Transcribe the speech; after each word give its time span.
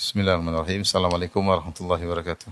Bismillahirrahmanirrahim. 0.00 0.80
Assalamualaikum 0.80 1.44
warahmatullahi 1.44 2.00
wabarakatuh. 2.08 2.48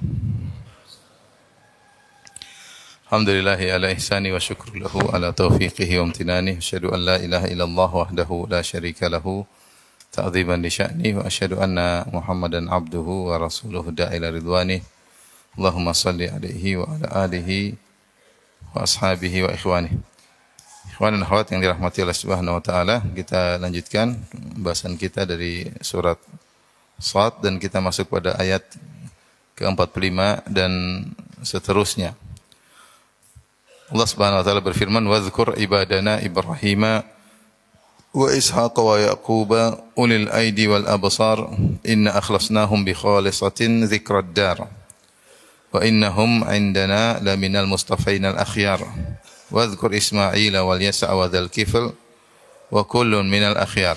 Alhamdulillahi 3.09 3.73
ala 3.73 3.89
ihsani 3.89 4.29
wa 4.29 4.37
syukru 4.37 4.77
lahu 4.77 5.01
ala 5.17 5.33
taufiqihi 5.33 5.97
wa 5.97 6.13
amtinani. 6.13 6.61
Asyhadu 6.61 6.93
an 6.93 7.09
la 7.09 7.17
ilaha 7.17 7.49
illallah 7.49 7.89
wahdahu 7.89 8.53
la 8.53 8.61
syarika 8.61 9.09
lahu 9.09 9.49
ta'ziman 10.13 10.61
li 10.61 10.69
sya'ni 10.69 11.17
wa 11.17 11.25
asyhadu 11.25 11.57
anna 11.57 12.05
Muhammadan 12.13 12.69
abduhu 12.69 13.33
wa 13.33 13.41
rasuluhu 13.41 13.97
da'ila 13.97 14.29
ridwani. 14.29 14.85
Allahumma 15.57 15.97
salli 15.97 16.29
alaihi 16.29 16.77
wa 16.77 17.01
ala 17.01 17.33
alihi 17.33 17.81
wa 18.77 18.85
ashabihi 18.85 19.49
wa 19.49 19.57
ikhwani. 19.57 19.97
Ikhwan 20.93 21.17
dan 21.17 21.25
akhwat 21.25 21.49
yang 21.49 21.65
dirahmati 21.65 22.05
Allah 22.05 22.13
Subhanahu 22.13 22.61
wa 22.61 22.63
taala, 22.63 23.01
kita 23.17 23.57
lanjutkan 23.57 24.21
bahasan 24.61 25.01
kita 25.01 25.25
dari 25.25 25.65
surat 25.81 26.21
Sad 26.99 27.39
dan 27.41 27.63
kita 27.63 27.79
masuk 27.79 28.11
pada 28.11 28.35
ayat 28.35 28.67
ke-45 29.55 30.19
dan 30.51 30.73
seterusnya. 31.47 32.15
Allah 33.89 34.05
Subhanahu 34.05 34.43
wa 34.43 34.45
taala 34.45 34.61
berfirman, 34.61 35.01
"Wadhkur 35.07 35.57
ibadana 35.57 36.21
Ibrahim 36.21 37.01
wa 38.13 38.29
Ishaq 38.35 38.75
wa 38.77 38.99
Yaqub 39.01 39.51
ulil 39.97 40.29
aidi 40.29 40.69
wal 40.69 40.85
absar 40.85 41.41
inna 41.87 42.13
akhlasnahum 42.19 42.85
bi 42.85 42.93
khalisatin 42.93 43.89
dzikrad 43.89 44.35
dar 44.37 44.69
wa 45.73 45.81
innahum 45.81 46.45
indana 46.53 47.17
laminal 47.25 47.65
mustafain 47.65 48.29
al 48.29 48.37
akhyar." 48.37 48.85
Wadhkur 49.49 49.97
Ismail 49.97 50.53
wal 50.61 50.83
Yasa' 50.83 51.09
wa 51.09 51.25
dzal 51.25 51.49
kifl 51.49 51.89
wa 52.69 52.83
kullun 52.85 53.25
minal 53.33 53.57
akhyar. 53.57 53.97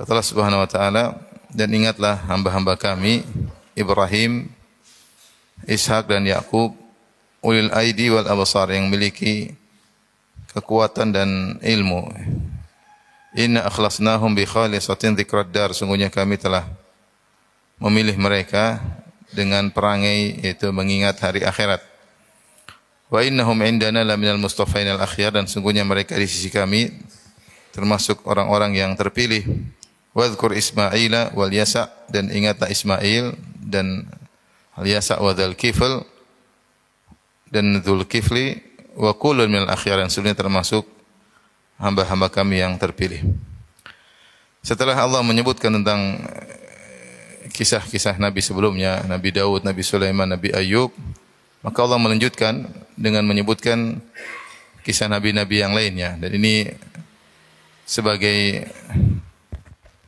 Kata 0.00 0.08
Allah 0.16 0.24
Subhanahu 0.24 0.64
wa 0.64 0.70
taala, 0.70 1.04
dan 1.54 1.68
ingatlah 1.74 2.18
hamba-hamba 2.30 2.78
kami 2.78 3.26
Ibrahim, 3.74 4.50
Ishak 5.66 6.08
dan 6.08 6.24
Yakub 6.26 6.74
ulil 7.40 7.72
aidi 7.72 8.12
wal 8.12 8.28
absar 8.28 8.68
yang 8.72 8.88
memiliki 8.88 9.56
kekuatan 10.52 11.14
dan 11.14 11.30
ilmu. 11.62 12.10
Inna 13.38 13.62
akhlasnahum 13.64 14.34
bi 14.34 14.42
khalisatin 14.42 15.14
dzikrad 15.14 15.54
dar. 15.54 15.70
Sungguhnya 15.70 16.10
kami 16.10 16.34
telah 16.36 16.66
memilih 17.78 18.18
mereka 18.18 18.82
dengan 19.30 19.70
perangai 19.70 20.42
yaitu 20.42 20.68
mengingat 20.74 21.16
hari 21.22 21.46
akhirat. 21.46 21.80
Wa 23.10 23.22
innahum 23.26 23.58
indana 23.62 24.06
laminal 24.06 24.38
mustafainal 24.38 25.02
akhyar 25.02 25.34
dan 25.34 25.46
sungguhnya 25.46 25.82
mereka 25.82 26.14
di 26.14 26.26
sisi 26.30 26.50
kami 26.50 26.90
termasuk 27.70 28.22
orang-orang 28.26 28.74
yang 28.74 28.92
terpilih. 28.98 29.46
Wadhkur 30.10 30.54
Ismaila 30.58 31.30
wal 31.38 31.54
Yasa 31.54 31.90
dan 32.10 32.30
ingatlah 32.34 32.66
Ismail 32.66 33.38
dan 33.62 34.10
Al 34.74 34.86
Yasa 34.86 35.22
wa 35.22 35.30
Dzal 35.30 35.54
Kifl 35.54 36.02
dan 37.50 37.78
Dzul 37.82 38.06
Kifli 38.06 38.58
wa 38.98 39.14
kullun 39.14 39.46
minal 39.46 39.70
akhyar 39.70 40.02
yang 40.02 40.10
sebenarnya 40.10 40.42
termasuk 40.46 40.82
hamba-hamba 41.78 42.26
kami 42.30 42.58
yang 42.62 42.74
terpilih. 42.74 43.22
Setelah 44.60 44.98
Allah 44.98 45.22
menyebutkan 45.24 45.72
tentang 45.72 46.20
kisah-kisah 47.50 48.20
nabi 48.20 48.44
sebelumnya, 48.44 49.00
Nabi 49.08 49.32
Daud, 49.32 49.64
Nabi 49.64 49.80
Sulaiman, 49.80 50.28
Nabi 50.28 50.52
Ayub, 50.52 50.92
maka 51.64 51.78
Allah 51.80 51.96
melanjutkan 51.96 52.68
dengan 52.96 53.24
menyebutkan 53.24 54.00
kisah 54.80 55.08
nabi-nabi 55.12 55.60
yang 55.60 55.76
lainnya 55.76 56.16
dan 56.16 56.30
ini 56.32 56.72
sebagai 57.84 58.64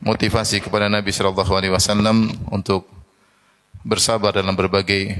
motivasi 0.03 0.59
kepada 0.59 0.91
Nabi 0.91 1.15
sallallahu 1.15 1.53
alaihi 1.55 1.73
wasallam 1.73 2.27
untuk 2.51 2.85
bersabar 3.87 4.35
dalam 4.35 4.53
berbagai 4.53 5.15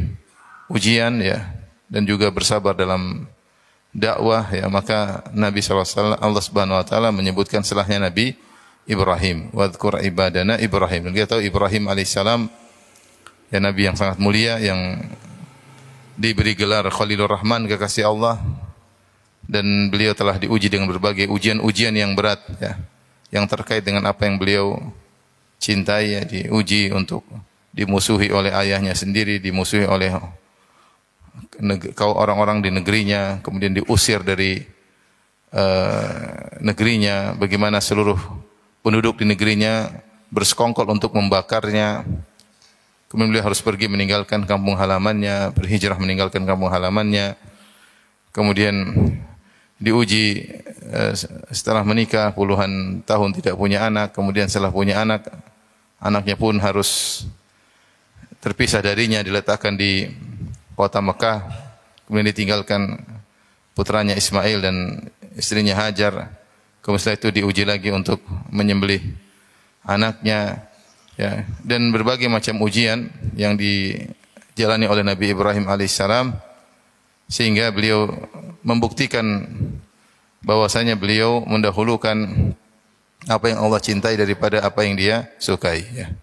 ujian 0.67 1.23
ya 1.23 1.55
dan 1.87 2.03
juga 2.03 2.27
bersabar 2.29 2.75
dalam 2.75 3.25
dakwah 3.95 4.43
ya. 4.51 4.67
Maka 4.67 5.23
Nabi 5.31 5.63
sallallahu 5.63 5.87
alaihi 5.87 5.95
wasallam 5.95 6.19
Allah 6.19 6.43
Subhanahu 6.43 6.77
wa 6.77 6.85
taala 6.85 7.09
menyebutkan 7.15 7.63
setelahnya 7.63 8.11
Nabi 8.11 8.35
Ibrahim. 8.83 9.51
Wadhkur 9.55 10.03
ibadana 10.03 10.59
Ibrahim. 10.59 11.09
Dan 11.09 11.11
kita 11.15 11.39
tahu 11.39 11.41
Ibrahim 11.47 11.87
alaihissalam 11.87 12.51
ya 13.53 13.59
nabi 13.63 13.87
yang 13.87 13.95
sangat 13.95 14.19
mulia 14.19 14.59
yang 14.59 14.99
diberi 16.19 16.53
gelar 16.59 16.83
Khalilur 16.91 17.31
Rahman 17.31 17.71
kekasih 17.71 18.11
Allah. 18.11 18.43
Dan 19.43 19.91
beliau 19.91 20.15
telah 20.15 20.39
diuji 20.39 20.71
dengan 20.71 20.87
berbagai 20.87 21.27
ujian-ujian 21.27 21.91
yang 21.91 22.15
berat 22.15 22.39
ya 22.63 22.79
yang 23.33 23.49
terkait 23.49 23.81
dengan 23.81 24.05
apa 24.05 24.29
yang 24.29 24.37
beliau 24.37 24.77
cintai 25.57 26.13
ya 26.13 26.21
diuji 26.21 26.93
untuk 26.93 27.25
dimusuhi 27.73 28.29
oleh 28.29 28.53
ayahnya 28.53 28.93
sendiri, 28.93 29.41
dimusuhi 29.41 29.89
oleh 29.89 30.13
kau 31.97 32.13
orang-orang 32.13 32.61
di 32.61 32.69
negerinya, 32.69 33.41
kemudian 33.41 33.73
diusir 33.73 34.21
dari 34.21 34.61
uh, 35.49 36.61
negerinya, 36.61 37.33
bagaimana 37.33 37.81
seluruh 37.81 38.21
penduduk 38.85 39.17
di 39.17 39.25
negerinya 39.25 39.89
bersekongkol 40.29 40.85
untuk 40.93 41.17
membakarnya. 41.17 42.05
Kemudian 43.09 43.29
beliau 43.29 43.45
harus 43.45 43.61
pergi 43.61 43.89
meninggalkan 43.89 44.45
kampung 44.45 44.77
halamannya, 44.77 45.53
berhijrah 45.53 45.97
meninggalkan 45.97 46.45
kampung 46.45 46.69
halamannya. 46.69 47.37
Kemudian 48.33 48.73
diuji 49.83 50.47
eh, 50.95 51.13
setelah 51.51 51.83
menikah 51.83 52.31
puluhan 52.31 53.03
tahun 53.03 53.35
tidak 53.35 53.59
punya 53.59 53.91
anak, 53.91 54.15
kemudian 54.15 54.47
setelah 54.47 54.71
punya 54.71 55.03
anak, 55.03 55.27
anaknya 55.99 56.39
pun 56.39 56.55
harus 56.63 57.23
terpisah 58.39 58.79
darinya, 58.79 59.19
diletakkan 59.19 59.75
di 59.75 60.07
kota 60.79 61.03
Mekah, 61.03 61.43
kemudian 62.07 62.31
ditinggalkan 62.31 63.03
putranya 63.75 64.15
Ismail 64.15 64.63
dan 64.63 64.75
istrinya 65.35 65.75
Hajar. 65.75 66.31
Kemudian 66.79 66.99
setelah 66.99 67.19
itu 67.19 67.29
diuji 67.43 67.63
lagi 67.63 67.89
untuk 67.91 68.23
menyembelih 68.51 69.03
anaknya, 69.83 70.63
ya 71.19 71.43
dan 71.63 71.91
berbagai 71.91 72.27
macam 72.31 72.59
ujian 72.63 73.11
yang 73.35 73.59
dijalani 73.59 74.87
oleh 74.87 75.03
Nabi 75.03 75.31
Ibrahim 75.31 75.67
alaihissalam 75.67 76.52
sehingga 77.33 77.73
beliau 77.73 78.13
membuktikan 78.61 79.49
bahwasanya 80.45 80.93
beliau 80.93 81.41
mendahulukan 81.49 82.29
apa 83.25 83.45
yang 83.49 83.65
Allah 83.65 83.81
cintai 83.81 84.13
daripada 84.13 84.61
apa 84.61 84.85
yang 84.85 84.93
dia 84.93 85.33
sukai 85.41 85.81
ya. 85.89 86.13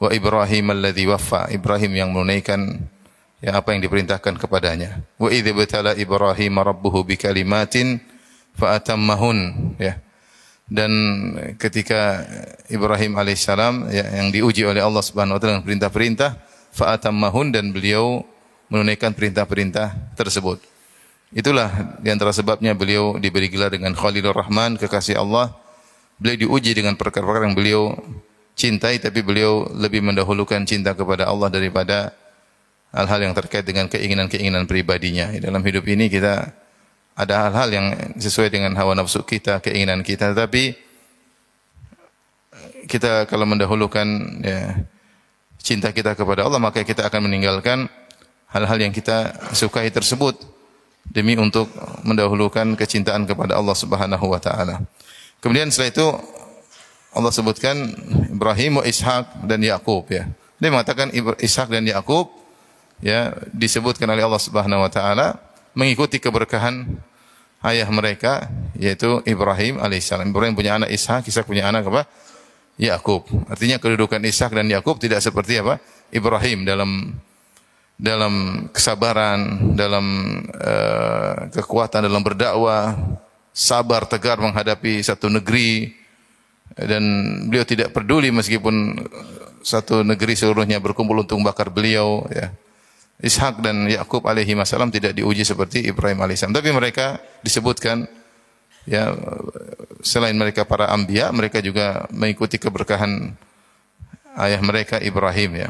Wa 0.00 0.08
Ibrahim 0.08 0.72
alladhi 0.72 1.04
waffa, 1.04 1.52
Ibrahim 1.52 1.92
yang 1.92 2.08
menunaikan 2.16 2.80
ya 3.44 3.60
apa 3.60 3.76
yang 3.76 3.84
diperintahkan 3.84 4.40
kepadanya. 4.40 5.04
Wa 5.20 5.28
idza 5.28 5.52
batala 5.52 5.92
Ibrahim 5.92 6.56
rabbuhu 6.56 7.04
bikalimatin 7.04 8.00
fa 8.56 8.80
atammahun 8.80 9.38
ya. 9.76 10.00
Dan 10.70 10.92
ketika 11.58 12.24
Ibrahim 12.70 13.18
alaihissalam 13.18 13.90
ya, 13.90 14.06
yang 14.22 14.30
diuji 14.32 14.64
oleh 14.64 14.80
Allah 14.80 15.02
Subhanahu 15.02 15.36
wa 15.36 15.40
taala 15.42 15.58
dengan 15.58 15.66
perintah-perintah 15.66 16.30
fa 16.72 16.96
atammahun 16.96 17.52
dan 17.52 17.74
beliau 17.74 18.24
menunaikan 18.70 19.12
perintah-perintah 19.12 20.14
tersebut. 20.14 20.62
Itulah 21.30 21.98
di 22.02 22.10
antara 22.10 22.34
sebabnya 22.34 22.74
beliau 22.74 23.18
diberi 23.18 23.50
gelar 23.50 23.70
dengan 23.70 23.94
Khalilur 23.94 24.34
Rahman, 24.34 24.78
kekasih 24.78 25.18
Allah. 25.18 25.54
Beliau 26.18 26.48
diuji 26.48 26.74
dengan 26.74 26.94
perkara-perkara 26.98 27.50
yang 27.50 27.58
beliau 27.58 27.82
cintai, 28.58 28.98
tapi 29.02 29.22
beliau 29.22 29.66
lebih 29.72 30.02
mendahulukan 30.02 30.62
cinta 30.66 30.94
kepada 30.94 31.26
Allah 31.30 31.48
daripada 31.50 32.12
hal-hal 32.90 33.30
yang 33.30 33.34
terkait 33.34 33.62
dengan 33.62 33.86
keinginan-keinginan 33.86 34.66
pribadinya. 34.66 35.30
Dalam 35.38 35.62
hidup 35.62 35.86
ini 35.86 36.10
kita 36.10 36.50
ada 37.14 37.34
hal-hal 37.46 37.68
yang 37.70 37.86
sesuai 38.18 38.50
dengan 38.50 38.74
hawa 38.74 38.98
nafsu 38.98 39.22
kita, 39.22 39.62
keinginan 39.62 40.02
kita, 40.02 40.34
tetapi 40.34 40.74
kita 42.90 43.30
kalau 43.30 43.46
mendahulukan 43.46 44.06
ya, 44.42 44.82
cinta 45.62 45.94
kita 45.94 46.18
kepada 46.18 46.42
Allah, 46.42 46.58
maka 46.58 46.82
kita 46.82 47.06
akan 47.06 47.30
meninggalkan 47.30 47.86
hal-hal 48.50 48.78
yang 48.78 48.92
kita 48.94 49.34
sukai 49.54 49.90
tersebut 49.90 50.38
demi 51.06 51.34
untuk 51.38 51.70
mendahulukan 52.06 52.78
kecintaan 52.78 53.26
kepada 53.26 53.58
Allah 53.58 53.74
Subhanahu 53.74 54.26
wa 54.30 54.38
taala. 54.42 54.82
Kemudian 55.42 55.72
setelah 55.72 55.90
itu 55.90 56.06
Allah 57.10 57.32
sebutkan 57.34 57.76
Ibrahim 58.30 58.84
Ishak 58.86 59.46
dan 59.46 59.58
Yakub 59.64 60.06
ya. 60.10 60.30
Dia 60.60 60.68
mengatakan 60.70 61.10
Ishak 61.40 61.72
dan 61.72 61.88
Yakub 61.88 62.30
ya 63.00 63.34
disebutkan 63.50 64.06
oleh 64.06 64.22
Allah 64.22 64.42
Subhanahu 64.42 64.84
wa 64.84 64.90
taala 64.92 65.40
mengikuti 65.74 66.20
keberkahan 66.20 66.86
ayah 67.64 67.88
mereka 67.90 68.46
yaitu 68.76 69.24
Ibrahim 69.26 69.80
alaihissalam. 69.80 70.30
Ibrahim 70.30 70.54
punya 70.54 70.78
anak 70.78 70.92
Ishak, 70.92 71.26
Ishak 71.26 71.48
punya 71.48 71.66
anak 71.72 71.88
apa? 71.88 72.06
Yakub. 72.80 73.26
Artinya 73.50 73.76
kedudukan 73.82 74.20
Ishak 74.22 74.54
dan 74.54 74.70
Yakub 74.70 74.96
tidak 75.02 75.20
seperti 75.24 75.58
apa? 75.58 75.82
Ibrahim 76.14 76.64
dalam 76.64 77.18
dalam 78.00 78.66
kesabaran, 78.72 79.72
dalam 79.76 80.06
uh, 80.56 81.52
kekuatan 81.52 82.08
dalam 82.08 82.24
berdakwah, 82.24 82.96
sabar 83.52 84.08
tegar 84.08 84.40
menghadapi 84.40 85.04
satu 85.04 85.28
negeri 85.28 85.92
dan 86.72 87.04
beliau 87.44 87.68
tidak 87.68 87.92
peduli 87.92 88.32
meskipun 88.32 89.04
satu 89.60 90.00
negeri 90.00 90.32
seluruhnya 90.32 90.80
berkumpul 90.80 91.20
untuk 91.20 91.36
membakar 91.36 91.68
beliau 91.68 92.24
ya. 92.32 92.48
Ishak 93.20 93.60
dan 93.60 93.84
Yakub 93.84 94.24
alaihi 94.24 94.56
wasallam 94.56 94.88
tidak 94.88 95.12
diuji 95.12 95.44
seperti 95.44 95.84
Ibrahim 95.84 96.24
alaihissalam. 96.24 96.56
Tapi 96.56 96.72
mereka 96.72 97.20
disebutkan 97.44 98.08
ya 98.88 99.12
selain 100.00 100.32
mereka 100.32 100.64
para 100.64 100.88
ambia, 100.88 101.28
mereka 101.28 101.60
juga 101.60 102.08
mengikuti 102.08 102.56
keberkahan 102.56 103.36
ayah 104.40 104.60
mereka 104.64 104.96
Ibrahim 104.96 105.50
ya. 105.52 105.68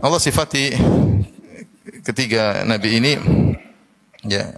Allah 0.00 0.20
sifati 0.20 0.72
ketiga 2.00 2.64
nabi 2.64 2.96
ini 2.96 3.12
ya 4.24 4.56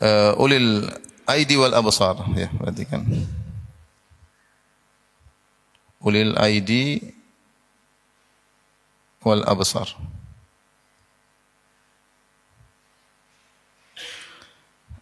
uh, 0.00 0.32
ulil 0.40 0.88
aidi 1.28 1.60
wal 1.60 1.76
absar 1.76 2.16
ya 2.32 2.48
perhatikan 2.56 3.04
ulil 6.04 6.36
aidi 6.36 7.00
wal 9.24 9.42
absar. 9.48 9.88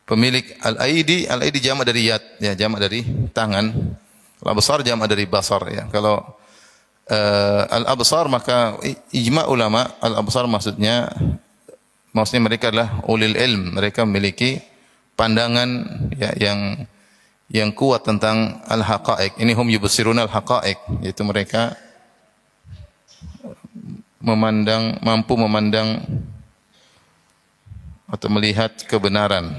Pemilik 0.06 0.44
al-aidi, 0.62 1.26
al-aidi 1.26 1.58
jamak 1.62 1.86
dari 1.90 2.10
yad, 2.10 2.22
ya 2.38 2.54
jamak 2.54 2.82
dari 2.82 3.02
tangan. 3.34 3.70
Al-absar 4.42 4.82
jamak 4.86 5.10
dari 5.10 5.26
basar 5.26 5.62
ya. 5.70 5.86
Kalau 5.90 6.22
uh, 7.10 7.62
al-absar 7.70 8.28
maka 8.28 8.78
ijma 9.10 9.48
ulama 9.48 9.88
al-absar 9.98 10.46
maksudnya 10.46 11.10
maksudnya 12.12 12.44
mereka 12.46 12.68
adalah 12.68 13.02
ulil 13.08 13.34
ilm, 13.34 13.74
mereka 13.74 14.04
memiliki 14.04 14.60
pandangan 15.16 15.68
ya, 16.14 16.30
yang 16.36 16.86
yang 17.52 17.68
kuat 17.72 18.04
tentang 18.04 18.64
al-haqa'iq. 18.68 19.36
Ini 19.40 19.52
hum 19.52 19.68
yubsirun 19.68 20.16
al-haqa'iq, 20.20 21.04
yaitu 21.04 21.24
mereka 21.24 21.76
memandang 24.22 25.02
mampu 25.02 25.34
memandang 25.34 26.00
atau 28.08 28.28
melihat 28.28 28.72
kebenaran. 28.88 29.52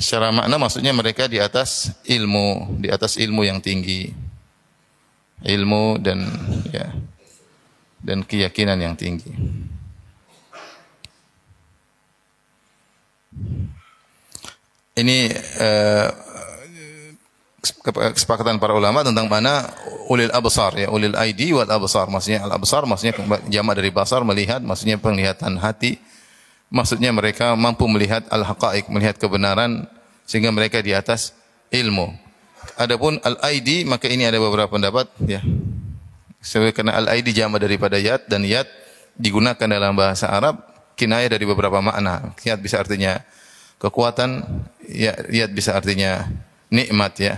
Secara 0.00 0.32
makna 0.32 0.56
maksudnya 0.56 0.90
mereka 0.96 1.28
di 1.28 1.36
atas 1.36 1.92
ilmu, 2.08 2.80
di 2.80 2.88
atas 2.88 3.20
ilmu 3.20 3.44
yang 3.44 3.60
tinggi. 3.60 4.25
Ilmu 5.46 6.02
dan 6.02 6.26
ya 6.74 6.90
dan 8.02 8.26
keyakinan 8.26 8.78
yang 8.82 8.98
tinggi. 8.98 9.30
Ini 14.96 15.18
uh, 15.60 16.08
kesepakatan 18.16 18.56
para 18.56 18.72
ulama 18.72 19.04
tentang 19.04 19.28
mana 19.28 19.68
ulil 20.08 20.32
absar 20.32 20.74
ya 20.74 20.88
ulil 20.90 21.14
aidi 21.14 21.52
wal 21.52 21.68
absar. 21.68 22.10
Maksudnya 22.10 22.42
al 22.42 22.56
absar 22.56 22.82
maksudnya 22.88 23.14
jamak 23.46 23.78
dari 23.78 23.90
basar 23.94 24.26
melihat 24.26 24.64
maksudnya 24.64 24.98
penglihatan 24.98 25.60
hati. 25.60 26.00
Maksudnya 26.66 27.14
mereka 27.14 27.54
mampu 27.54 27.86
melihat 27.86 28.26
al 28.34 28.42
haqaiq 28.42 28.90
melihat 28.90 29.14
kebenaran 29.22 29.86
sehingga 30.26 30.50
mereka 30.50 30.82
di 30.82 30.90
atas 30.90 31.30
ilmu 31.70 32.25
adapun 32.76 33.18
al 33.24 33.40
aidi 33.42 33.82
maka 33.88 34.06
ini 34.06 34.28
ada 34.28 34.36
beberapa 34.36 34.68
pendapat 34.68 35.08
ya. 35.24 35.40
Sebab 36.44 36.70
karena 36.76 36.94
al 36.94 37.10
aidi 37.10 37.34
jamak 37.34 37.64
daripada 37.64 37.98
yad 37.98 38.28
dan 38.30 38.46
yad 38.46 38.68
digunakan 39.18 39.66
dalam 39.66 39.96
bahasa 39.96 40.30
Arab 40.30 40.60
kinayah 40.94 41.32
dari 41.32 41.44
beberapa 41.48 41.80
makna. 41.80 42.36
Yad 42.44 42.60
bisa 42.60 42.78
artinya 42.78 43.20
kekuatan 43.80 44.44
ya 44.86 45.16
yad 45.32 45.50
bisa 45.56 45.74
artinya 45.74 46.28
nikmat 46.70 47.12
ya. 47.18 47.34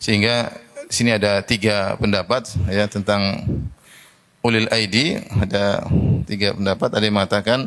Sehingga 0.00 0.50
sini 0.88 1.14
ada 1.14 1.44
tiga 1.44 1.94
pendapat 2.00 2.50
ya 2.66 2.88
tentang 2.88 3.46
ulil 4.40 4.66
aidi. 4.72 5.20
Ada 5.20 5.84
tiga 6.24 6.56
pendapat. 6.56 6.88
Ada 6.96 7.04
yang 7.04 7.16
mengatakan 7.16 7.60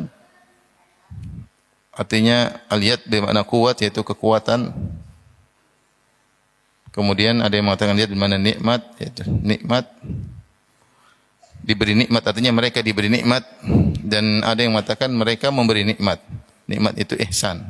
artinya 1.94 2.58
aliyat 2.66 3.06
bermakna 3.06 3.46
kuat 3.46 3.78
yaitu 3.80 4.02
kekuatan 4.02 4.74
kemudian 6.94 7.42
ada 7.42 7.58
yang 7.58 7.66
mengatakan 7.66 7.98
lihat 7.98 8.14
bermakna 8.14 8.38
nikmat 8.38 8.82
yaitu 9.02 9.26
nikmat 9.26 9.90
diberi 11.60 11.98
nikmat 11.98 12.22
artinya 12.22 12.54
mereka 12.54 12.78
diberi 12.80 13.10
nikmat 13.10 13.42
dan 14.06 14.46
ada 14.46 14.62
yang 14.62 14.72
mengatakan 14.72 15.10
mereka 15.10 15.50
memberi 15.50 15.82
nikmat 15.82 16.22
nikmat 16.70 16.94
itu 16.96 17.18
ihsan 17.28 17.66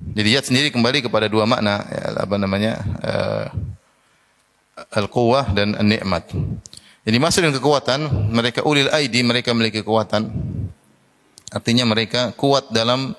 jadi 0.00 0.40
yat 0.40 0.48
sendiri 0.48 0.72
kembali 0.72 1.04
kepada 1.04 1.28
dua 1.28 1.44
makna 1.44 1.84
ya, 1.92 2.24
apa 2.24 2.36
namanya 2.40 2.72
uh, 3.04 3.46
al-quwah 4.96 5.52
dan 5.52 5.76
an-ni'mat. 5.76 6.32
Jadi 7.04 7.16
maksud 7.20 7.44
dengan 7.44 7.56
kekuatan 7.60 8.00
mereka 8.32 8.64
ulil 8.64 8.88
aidi 8.96 9.20
mereka 9.20 9.52
memiliki 9.52 9.84
kekuatan. 9.84 10.32
Artinya 11.52 11.84
mereka 11.84 12.32
kuat 12.32 12.72
dalam 12.72 13.12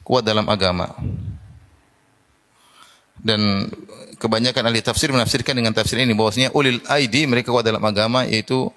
kuat 0.00 0.24
dalam 0.24 0.48
agama. 0.48 0.96
Dan 3.22 3.70
kebanyakan 4.18 4.66
ahli 4.66 4.82
tafsir 4.82 5.10
menafsirkan 5.14 5.54
dengan 5.54 5.74
tafsir 5.74 5.98
ini 5.98 6.14
bahwasanya 6.14 6.54
ulil 6.54 6.82
aidi 6.90 7.26
mereka 7.26 7.54
kuat 7.54 7.66
dalam 7.66 7.82
agama 7.82 8.22
yaitu 8.26 8.70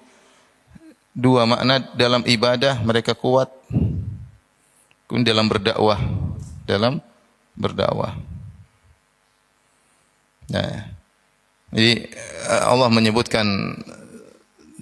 dua 1.14 1.46
makna 1.46 1.82
dalam 1.94 2.26
ibadah 2.26 2.82
mereka 2.82 3.14
kuat 3.14 3.48
kemudian 5.06 5.34
dalam 5.34 5.46
berdakwah 5.46 5.98
dalam 6.66 6.98
berdakwah. 7.54 8.18
Nah, 10.46 10.94
jadi 11.74 12.06
eh, 12.06 12.62
Allah 12.66 12.90
menyebutkan 12.90 13.46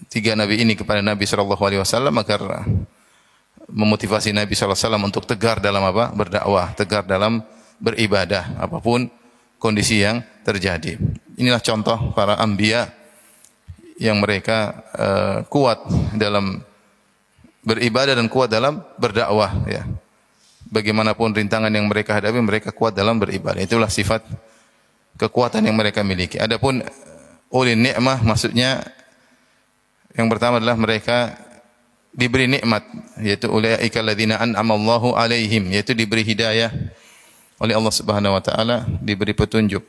tiga 0.09 0.37
nabi 0.37 0.61
ini 0.61 0.77
kepada 0.77 1.01
Nabi 1.05 1.25
sallallahu 1.25 1.61
alaihi 1.61 1.81
wasallam 1.81 2.15
agar 2.21 2.41
memotivasi 3.69 4.33
Nabi 4.33 4.53
sallallahu 4.53 4.77
alaihi 4.77 4.87
wasallam 4.89 5.05
untuk 5.05 5.25
tegar 5.25 5.61
dalam 5.61 5.85
apa? 5.85 6.13
berdakwah, 6.13 6.73
tegar 6.77 7.05
dalam 7.05 7.45
beribadah 7.81 8.61
apa 8.61 8.81
pun 8.81 9.09
kondisi 9.65 10.05
yang 10.05 10.21
terjadi. 10.45 11.01
Inilah 11.41 11.65
contoh 11.65 12.13
para 12.13 12.37
anbiya 12.37 12.93
yang 13.97 14.21
mereka 14.21 14.85
uh, 14.93 15.39
kuat 15.49 15.81
dalam 16.13 16.61
beribadah 17.65 18.13
dan 18.13 18.29
kuat 18.29 18.53
dalam 18.53 18.85
berdakwah 19.01 19.65
ya 19.65 19.89
bagaimanapun 20.69 21.33
rintangan 21.33 21.73
yang 21.73 21.89
mereka 21.89 22.21
hadapi, 22.21 22.45
mereka 22.45 22.77
kuat 22.77 22.93
dalam 22.93 23.17
beribadah. 23.17 23.65
Itulah 23.65 23.89
sifat 23.89 24.21
kekuatan 25.17 25.65
yang 25.65 25.79
mereka 25.79 26.05
miliki. 26.05 26.37
Adapun 26.37 26.85
ulil 27.49 27.81
nikmah 27.81 28.21
maksudnya 28.21 28.85
yang 30.13 30.29
pertama 30.29 30.61
adalah 30.61 30.77
mereka 30.77 31.41
diberi 32.15 32.47
nikmat 32.47 32.85
yaitu 33.19 33.51
ulaika 33.51 33.99
alladzina 33.99 34.39
an'amallahu 34.39 35.19
alaihim 35.19 35.71
yaitu 35.75 35.95
diberi 35.99 36.23
hidayah 36.23 36.71
oleh 37.65 37.73
Allah 37.73 37.95
Subhanahu 37.97 38.37
wa 38.37 38.43
taala, 38.45 38.85
diberi 39.01 39.33
petunjuk 39.33 39.81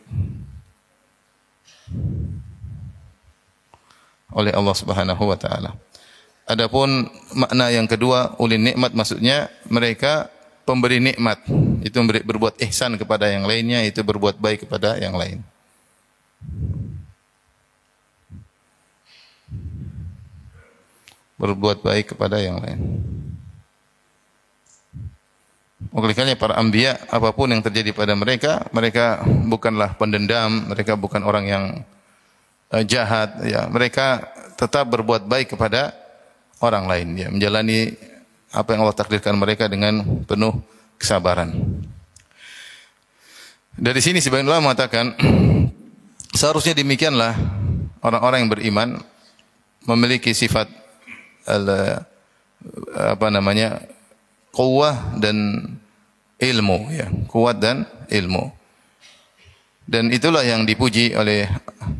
oleh 4.31 4.51
Allah 4.55 4.75
Subhanahu 4.75 5.23
wa 5.27 5.35
taala. 5.35 5.75
Adapun 6.47 7.11
makna 7.35 7.73
yang 7.73 7.83
kedua 7.89 8.39
ulil 8.39 8.61
nikmat 8.63 8.95
maksudnya 8.95 9.51
mereka 9.67 10.31
pemberi 10.63 11.03
nikmat, 11.03 11.43
itu 11.83 11.95
memberi, 11.99 12.23
berbuat 12.23 12.57
ihsan 12.63 12.95
kepada 12.95 13.27
yang 13.27 13.43
lainnya, 13.43 13.83
itu 13.83 13.99
berbuat 14.01 14.39
baik 14.39 14.65
kepada 14.65 14.95
yang 14.95 15.13
lain. 15.19 15.43
Berbuat 21.35 21.83
baik 21.83 22.15
kepada 22.15 22.39
yang 22.39 22.63
lain. 22.63 22.79
Oleh 25.95 26.35
para 26.35 26.59
ambia, 26.59 26.99
apa 27.07 27.31
pun 27.31 27.47
yang 27.47 27.63
terjadi 27.63 27.95
pada 27.95 28.11
mereka, 28.19 28.67
mereka 28.75 29.23
bukanlah 29.23 29.95
pendendam, 29.95 30.67
mereka 30.67 30.99
bukan 30.99 31.23
orang 31.23 31.45
yang 31.47 31.63
uh, 32.75 32.83
jahat, 32.83 33.39
ya. 33.47 33.71
Mereka 33.71 34.27
tetap 34.59 34.91
berbuat 34.91 35.23
baik 35.23 35.55
kepada 35.55 35.95
orang 36.59 36.83
lain, 36.91 37.07
ya. 37.15 37.27
Menjalani 37.31 37.95
apa 38.51 38.75
yang 38.75 38.83
Allah 38.83 38.99
takdirkan 38.99 39.39
mereka 39.39 39.71
dengan 39.71 40.03
penuh 40.27 40.59
kesabaran. 40.99 41.55
Dari 43.79 43.99
sini 44.03 44.19
sebagian 44.19 44.51
ulama 44.51 44.75
mengatakan 44.75 45.15
seharusnya 46.39 46.75
demikianlah 46.75 47.39
orang-orang 48.03 48.43
yang 48.43 48.51
beriman 48.51 48.89
memiliki 49.87 50.35
sifat 50.35 50.67
apa 52.95 53.27
namanya 53.31 53.79
kuat 54.51 55.19
dan 55.19 55.63
ilmu 56.41 56.91
ya 56.91 57.07
kuat 57.29 57.59
dan 57.61 57.87
ilmu 58.11 58.51
dan 59.85 60.09
itulah 60.09 60.41
yang 60.41 60.65
dipuji 60.65 61.13
oleh 61.13 61.45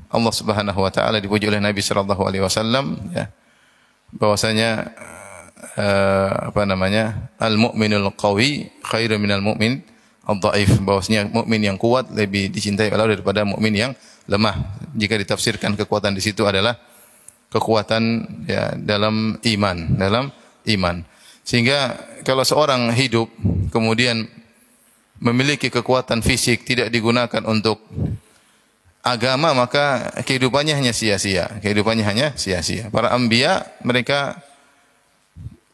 Allah 0.09 0.33
Subhanahu 0.33 0.79
wa 0.81 0.91
taala 0.91 1.21
dipuji 1.21 1.45
oleh 1.45 1.61
Nabi 1.61 1.79
sallallahu 1.85 2.23
alaihi 2.25 2.43
wasallam 2.43 2.97
ya 3.13 3.29
bahwasanya 4.15 4.95
uh, 5.77 6.49
apa 6.49 6.61
namanya 6.65 7.29
al-mu'minul 7.37 8.15
qawi 8.17 8.69
khairu 8.81 9.21
minal 9.21 9.43
mu'min 9.43 9.83
al-dhaif 10.25 10.81
bahwasanya 10.81 11.29
mukmin 11.29 11.61
yang 11.61 11.77
kuat 11.77 12.09
lebih 12.09 12.49
dicintai 12.49 12.89
Allah 12.89 13.13
daripada 13.13 13.45
mukmin 13.45 13.73
yang 13.73 13.91
lemah. 14.25 14.81
Jika 14.97 15.21
ditafsirkan 15.21 15.77
kekuatan 15.77 16.17
di 16.17 16.21
situ 16.21 16.41
adalah 16.45 16.73
kekuatan 17.53 18.03
ya 18.49 18.73
dalam 18.73 19.37
iman, 19.37 19.77
dalam 19.95 20.33
iman. 20.65 21.05
Sehingga 21.45 21.93
kalau 22.25 22.41
seorang 22.41 22.89
hidup 22.97 23.29
kemudian 23.69 24.25
memiliki 25.21 25.69
kekuatan 25.69 26.25
fisik 26.25 26.65
tidak 26.65 26.89
digunakan 26.89 27.45
untuk 27.45 27.79
agama 29.05 29.53
maka 29.53 30.09
kehidupannya 30.25 30.73
hanya 30.73 30.89
sia-sia. 30.89 31.61
Kehidupannya 31.61 32.01
hanya 32.01 32.27
sia-sia. 32.33 32.89
Para 32.89 33.13
anbiya 33.13 33.61
mereka 33.85 34.41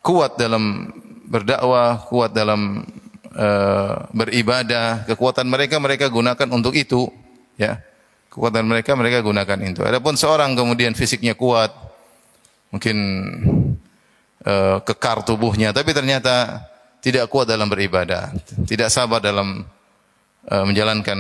kuat 0.04 0.36
dalam 0.36 0.92
berdakwah, 1.32 2.04
kuat 2.12 2.36
dalam 2.36 2.84
uh, 3.32 3.96
beribadah, 4.12 5.08
kekuatan 5.08 5.48
mereka 5.48 5.80
mereka 5.80 6.12
gunakan 6.12 6.48
untuk 6.52 6.76
itu, 6.76 7.08
ya. 7.56 7.80
Kekuatan 8.28 8.64
mereka 8.64 8.96
mereka 8.96 9.20
gunakan 9.24 9.60
itu. 9.64 9.84
Adapun 9.84 10.16
seorang 10.16 10.56
kemudian 10.56 10.96
fisiknya 10.96 11.36
kuat, 11.36 11.72
mungkin 12.72 12.96
uh, 14.46 14.78
kekar 14.82 15.26
tubuhnya, 15.26 15.74
tapi 15.74 15.92
ternyata 15.92 16.66
tidak 17.02 17.30
kuat 17.34 17.50
dalam 17.50 17.66
beribadah, 17.70 18.30
tidak 18.70 18.94
sabar 18.94 19.18
dalam 19.22 19.66
uh, 20.48 20.64
menjalankan 20.66 21.18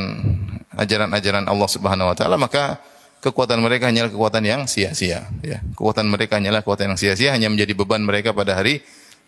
ajaran-ajaran 0.78 1.46
Allah 1.50 1.70
Subhanahu 1.70 2.12
wa 2.12 2.16
taala, 2.16 2.38
maka 2.38 2.78
kekuatan 3.22 3.62
mereka 3.62 3.90
hanyalah 3.90 4.10
kekuatan 4.14 4.44
yang 4.46 4.62
sia-sia, 4.66 5.30
ya. 5.46 5.62
Kekuatan 5.78 6.10
mereka 6.10 6.38
hanyalah 6.42 6.66
kekuatan 6.66 6.94
yang 6.94 7.00
sia-sia, 7.00 7.34
hanya 7.34 7.50
menjadi 7.50 7.74
beban 7.78 8.02
mereka 8.02 8.34
pada 8.34 8.58
hari 8.58 8.82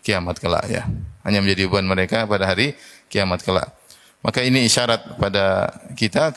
kiamat 0.04 0.36
kelak 0.36 0.68
ya. 0.68 0.84
Hanya 1.24 1.40
menjadi 1.40 1.64
beban 1.66 1.88
mereka 1.88 2.28
pada 2.28 2.44
hari 2.44 2.76
kiamat 3.08 3.40
kelak. 3.40 3.72
Maka 4.20 4.44
ini 4.44 4.68
isyarat 4.68 5.16
pada 5.16 5.72
kita 5.96 6.32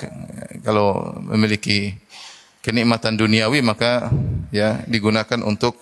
kalau 0.64 1.16
memiliki 1.24 1.96
kenikmatan 2.64 3.16
duniawi 3.16 3.64
maka 3.64 4.12
ya 4.52 4.84
digunakan 4.88 5.40
untuk 5.44 5.80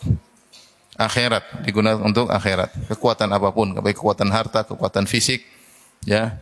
akhirat, 0.95 1.67
digunakan 1.67 1.99
untuk 2.01 2.31
akhirat. 2.31 2.71
Kekuatan 2.91 3.31
apa 3.31 3.51
pun, 3.51 3.75
baik 3.75 3.99
kekuatan 3.99 4.31
harta, 4.31 4.63
kekuatan 4.63 5.05
fisik, 5.07 5.43
ya, 6.07 6.39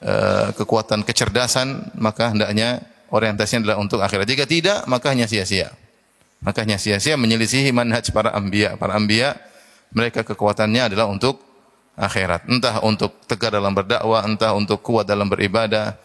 eh, 0.00 0.48
kekuatan 0.56 1.04
kecerdasan, 1.04 1.92
maka 2.00 2.32
hendaknya 2.32 2.80
orientasinya 3.12 3.68
adalah 3.68 3.78
untuk 3.78 4.00
akhirat. 4.00 4.24
Jika 4.24 4.44
tidak, 4.48 4.78
maka 4.88 5.12
hanya 5.12 5.28
sia-sia. 5.28 5.72
Maka 6.40 6.64
hanya 6.64 6.80
sia-sia 6.80 7.20
menyelisihi 7.20 7.68
manhaj 7.70 8.08
para 8.16 8.32
anbiya. 8.32 8.80
Para 8.80 8.96
anbiya 8.96 9.36
mereka 9.92 10.24
kekuatannya 10.24 10.88
adalah 10.88 11.04
untuk 11.12 11.36
akhirat. 12.00 12.48
Entah 12.48 12.80
untuk 12.80 13.20
tegar 13.28 13.52
dalam 13.52 13.76
berdakwah, 13.76 14.24
entah 14.24 14.56
untuk 14.56 14.80
kuat 14.80 15.04
dalam 15.04 15.28
beribadah, 15.28 16.00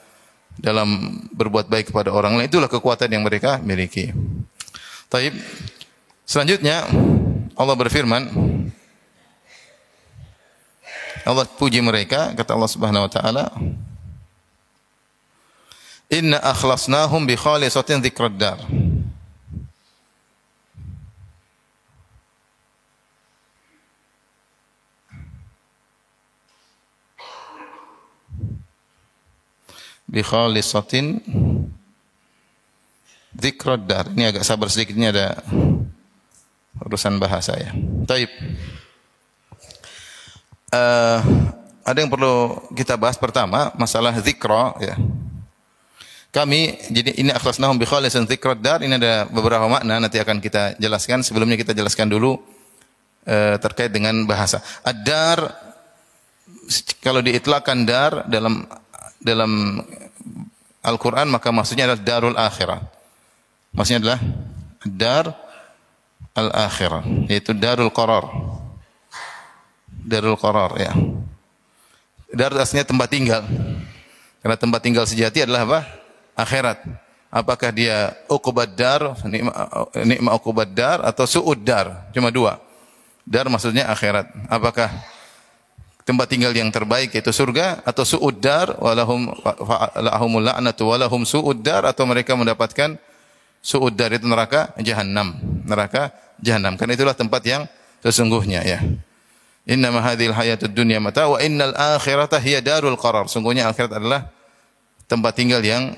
dalam 0.60 1.20
berbuat 1.32 1.72
baik 1.72 1.96
kepada 1.96 2.12
orang 2.12 2.36
lain. 2.36 2.52
Itulah 2.52 2.68
kekuatan 2.68 3.08
yang 3.08 3.24
mereka 3.24 3.64
miliki. 3.64 4.12
Taib. 5.08 5.32
Selanjutnya 6.26 6.84
Allah 7.56 7.76
berfirman 7.76 8.24
Allah 11.26 11.48
puji 11.58 11.82
mereka 11.82 12.36
kata 12.38 12.54
Allah 12.54 12.70
Subhanahu 12.70 13.08
wa 13.08 13.12
taala 13.12 13.46
Inna 16.14 16.38
akhlasnahum 16.38 17.26
bi 17.26 17.34
khalisatin 17.34 17.98
dzikrad 17.98 18.38
dar. 18.38 18.62
bi 30.06 30.22
khalisatin 30.24 31.20
dzikrad 33.34 33.84
dar. 33.90 34.08
Ini 34.14 34.32
agak 34.32 34.46
sabar 34.46 34.70
sedikit 34.70 34.96
ini 34.96 35.10
ada 35.10 35.42
urusan 36.84 37.16
bahasa 37.22 37.56
ya. 37.56 37.72
Taib. 38.04 38.32
Uh, 40.76 41.20
ada 41.86 41.98
yang 42.02 42.10
perlu 42.10 42.58
kita 42.74 42.98
bahas 42.98 43.16
pertama 43.16 43.72
masalah 43.78 44.12
zikra 44.20 44.74
ya. 44.82 44.98
Kami 46.36 46.76
jadi 46.92 47.16
ini 47.16 47.32
akhlasnahum 47.32 47.80
bi 47.80 47.88
khalisin 47.88 48.28
dzikrad 48.28 48.60
dar 48.60 48.84
ini 48.84 49.00
ada 49.00 49.24
beberapa 49.32 49.72
makna 49.72 50.04
nanti 50.04 50.20
akan 50.20 50.44
kita 50.44 50.76
jelaskan. 50.76 51.24
Sebelumnya 51.24 51.56
kita 51.56 51.72
jelaskan 51.72 52.12
dulu 52.12 52.36
uh, 53.24 53.56
terkait 53.56 53.88
dengan 53.94 54.28
bahasa. 54.28 54.60
Ad-dar 54.84 55.56
kalau 57.00 57.24
diitlakan 57.24 57.88
dar 57.88 58.28
dalam 58.28 58.68
dalam 59.24 59.80
Al-Quran 60.84 61.32
maka 61.32 61.56
maksudnya 61.56 61.88
adalah 61.88 62.04
darul 62.04 62.36
akhirah. 62.36 62.84
Maksudnya 63.72 64.00
adalah 64.04 64.20
dar 64.84 65.26
al-akhirah, 66.36 67.02
yaitu 67.32 67.56
darul 67.56 67.90
qarar. 67.90 68.28
Darul 69.88 70.36
qarar 70.36 70.76
ya. 70.78 70.94
Dar 72.30 72.52
aslinya 72.60 72.84
tempat 72.84 73.08
tinggal. 73.10 73.42
Karena 74.44 74.60
tempat 74.60 74.80
tinggal 74.84 75.08
sejati 75.08 75.42
adalah 75.48 75.66
apa? 75.66 75.80
Akhirat. 76.36 76.84
Apakah 77.32 77.72
dia 77.74 78.14
uqubad 78.30 78.70
dar, 78.70 79.18
nikma, 79.26 79.52
nikma 80.06 80.30
uqubad 80.38 80.70
dar 80.70 81.02
atau 81.02 81.26
su'ud 81.26 81.58
dar? 81.58 82.12
Cuma 82.14 82.30
dua. 82.30 82.62
Dar 83.26 83.50
maksudnya 83.50 83.90
akhirat. 83.90 84.30
Apakah 84.52 84.94
tempat 86.06 86.30
tinggal 86.30 86.54
yang 86.54 86.70
terbaik 86.70 87.10
yaitu 87.18 87.34
surga 87.34 87.82
atau 87.82 88.06
suuddar 88.06 88.78
walahum 88.78 89.34
lahumul 89.98 90.46
la'natu 90.46 90.86
walahum 90.86 91.26
suuddar 91.26 91.82
atau 91.90 92.06
mereka 92.06 92.38
mendapatkan 92.38 93.02
suuddar 93.58 94.14
itu 94.14 94.30
neraka 94.30 94.70
jahanam 94.86 95.34
neraka 95.66 96.14
jahanam 96.42 96.76
karena 96.80 96.94
itulah 96.96 97.16
tempat 97.16 97.42
yang 97.46 97.64
sesungguhnya 98.04 98.62
ya 98.66 98.80
Inna 99.66 99.90
ma 99.90 99.98
hadhil 100.06 100.30
hayatud 100.30 100.78
dunya 100.78 101.02
mata 101.02 101.26
wa 101.26 101.42
innal 101.42 101.74
akhirata 101.74 102.38
hiya 102.38 102.62
darul 102.62 102.94
qarar 103.02 103.26
sungguhnya 103.26 103.66
akhirat 103.66 103.98
adalah 103.98 104.30
tempat 105.10 105.34
tinggal 105.34 105.62
yang 105.66 105.98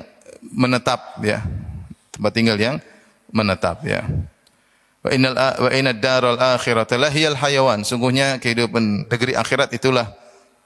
menetap 0.56 1.20
ya 1.20 1.44
tempat 2.16 2.32
tinggal 2.32 2.56
yang 2.56 2.80
menetap 3.28 3.84
ya 3.84 4.08
Wa 5.08 5.16
innal 5.16 5.40
wa 5.40 5.70
inad 5.72 6.04
daral 6.04 6.36
akhirata 6.36 7.00
lahiyal 7.00 7.40
hayawan. 7.40 7.88
Sungguhnya 7.88 8.44
kehidupan 8.44 9.08
negeri 9.08 9.40
akhirat 9.40 9.72
itulah 9.72 10.12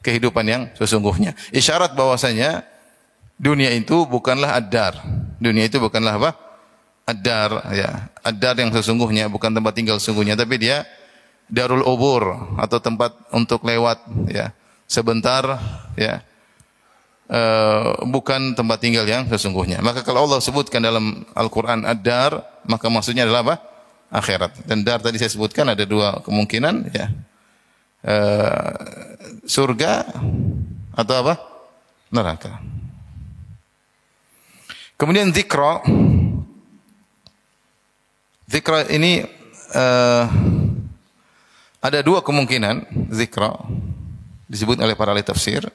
kehidupan 0.02 0.46
yang 0.50 0.62
sesungguhnya. 0.74 1.38
Isyarat 1.54 1.94
bahwasanya 1.94 2.66
dunia 3.38 3.70
itu 3.70 4.10
bukanlah 4.10 4.58
ad-dar. 4.58 4.98
Dunia 5.38 5.70
itu 5.70 5.78
bukanlah 5.78 6.18
apa? 6.18 6.32
Ad-dar 7.12 7.52
ya. 7.76 8.08
Ad-dar 8.24 8.56
yang 8.56 8.72
sesungguhnya 8.72 9.28
bukan 9.28 9.52
tempat 9.52 9.74
tinggal 9.76 10.00
sesungguhnya 10.00 10.40
tapi 10.40 10.56
dia 10.56 10.88
darul 11.52 11.84
ubur 11.84 12.56
atau 12.56 12.80
tempat 12.80 13.12
untuk 13.36 13.68
lewat 13.68 14.00
ya. 14.32 14.56
Sebentar 14.88 15.44
ya. 16.00 16.24
Uh, 17.32 17.96
bukan 18.12 18.56
tempat 18.56 18.84
tinggal 18.84 19.08
yang 19.08 19.24
sesungguhnya. 19.28 19.80
Maka 19.80 20.04
kalau 20.04 20.28
Allah 20.28 20.44
sebutkan 20.44 20.84
dalam 20.84 21.24
Al-Qur'an 21.32 21.88
ad-dar, 21.88 22.44
maka 22.68 22.92
maksudnya 22.92 23.24
adalah 23.24 23.48
apa? 23.48 23.56
akhirat. 24.12 24.68
Dan 24.68 24.84
dar 24.84 25.00
tadi 25.00 25.16
saya 25.16 25.32
sebutkan 25.32 25.72
ada 25.72 25.88
dua 25.88 26.20
kemungkinan 26.22 26.92
ya. 26.92 27.08
E, 28.04 28.16
surga 29.48 30.12
atau 30.92 31.16
apa? 31.24 31.34
Neraka. 32.12 32.60
Kemudian 35.00 35.32
zikra. 35.32 35.82
Zikra 38.52 38.84
ini 38.92 39.24
e, 39.72 39.86
ada 41.80 42.00
dua 42.04 42.20
kemungkinan 42.20 42.84
zikra 43.08 43.56
disebut 44.52 44.76
oleh 44.84 44.92
para 45.00 45.16
ahli 45.16 45.24
tafsir. 45.24 45.72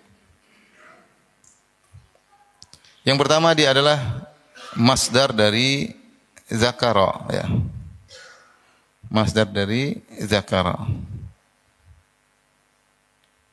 Yang 3.01 3.17
pertama 3.17 3.57
dia 3.57 3.73
adalah 3.73 4.29
masdar 4.77 5.33
dari 5.33 5.89
zakara 6.53 7.25
ya 7.33 7.49
masdar 9.11 9.47
dari 9.51 9.99
zakara. 10.21 10.77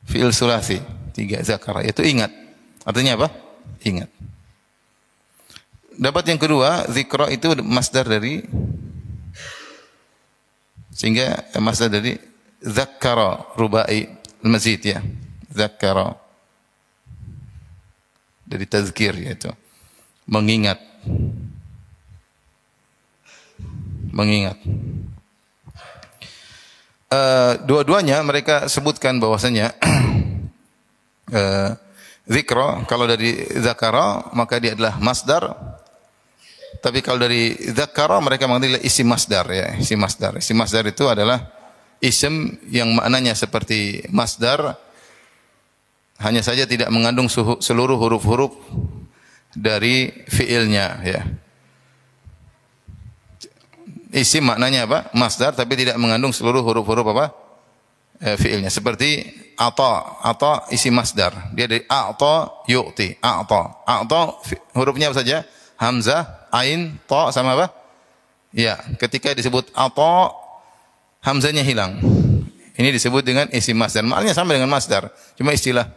Fi'il 0.04 0.30
sulasi, 0.36 0.84
tiga 1.16 1.40
zakara, 1.40 1.80
itu 1.80 2.04
ingat. 2.04 2.28
Artinya 2.84 3.16
apa? 3.16 3.32
Ingat. 3.80 4.10
Dapat 5.94 6.24
yang 6.28 6.40
kedua, 6.42 6.84
zikra 6.92 7.32
itu 7.32 7.56
masdar 7.64 8.04
dari 8.04 8.44
sehingga 10.94 11.50
masdar 11.58 11.90
dari 11.90 12.14
zakara 12.62 13.44
rubai 13.58 14.06
mazid 14.46 14.86
ya. 14.86 15.02
Zakara 15.50 16.14
dari 18.46 18.64
tazkir 18.70 19.14
yaitu 19.18 19.50
mengingat 20.26 20.78
mengingat 24.14 24.56
uh, 27.10 27.52
dua-duanya 27.64 28.22
mereka 28.22 28.70
sebutkan 28.70 29.18
bahwasanya 29.18 29.74
uh, 31.32 31.70
Zikra 32.24 32.88
kalau 32.88 33.04
dari 33.04 33.36
zakara 33.60 34.32
maka 34.32 34.56
dia 34.56 34.72
adalah 34.72 34.96
masdar. 34.96 35.44
Tapi 36.80 37.00
kalau 37.00 37.22
dari 37.22 37.54
zakara 37.72 38.18
mereka 38.20 38.48
mengambil 38.48 38.80
isim 38.80 39.08
masdar 39.08 39.46
ya, 39.50 39.76
isim 39.76 39.98
masdar. 40.00 40.36
Isim 40.38 40.56
masdar 40.56 40.84
itu 40.86 41.04
adalah 41.08 41.50
isim 42.02 42.58
yang 42.68 42.92
maknanya 42.92 43.32
seperti 43.32 44.04
masdar 44.12 44.76
hanya 46.20 46.44
saja 46.44 46.68
tidak 46.68 46.92
mengandung 46.94 47.26
seluruh 47.58 47.98
huruf-huruf 47.98 48.54
dari 49.56 50.12
fiilnya 50.30 51.02
ya. 51.02 51.22
Isim 54.14 54.46
maknanya 54.46 54.86
apa? 54.86 54.98
Masdar 55.10 55.58
tapi 55.58 55.74
tidak 55.74 55.98
mengandung 55.98 56.30
seluruh 56.30 56.62
huruf-huruf 56.62 57.06
apa? 57.10 57.34
E, 58.22 58.38
fiilnya. 58.38 58.70
Seperti 58.70 59.26
ata, 59.58 60.22
ata 60.22 60.70
isi 60.70 60.86
masdar. 60.94 61.50
Dia 61.50 61.66
dari 61.66 61.82
ata 61.90 62.62
yu'ti, 62.70 63.18
ata. 63.18 63.82
Ata 63.82 64.38
hurufnya 64.78 65.10
apa 65.10 65.18
saja? 65.18 65.42
Hamzah, 65.74 66.43
ain, 66.54 66.94
ta 67.10 67.34
sama 67.34 67.58
apa? 67.58 67.66
Ya, 68.54 68.78
ketika 69.02 69.34
disebut 69.34 69.74
ata 69.74 70.30
hamzanya 71.24 71.66
hilang. 71.66 71.98
Ini 72.74 72.90
disebut 72.90 73.22
dengan 73.22 73.46
isi 73.54 73.70
masdar. 73.70 74.02
Maknanya 74.02 74.34
sama 74.34 74.54
dengan 74.54 74.70
masdar. 74.70 75.10
Cuma 75.38 75.54
istilah 75.54 75.90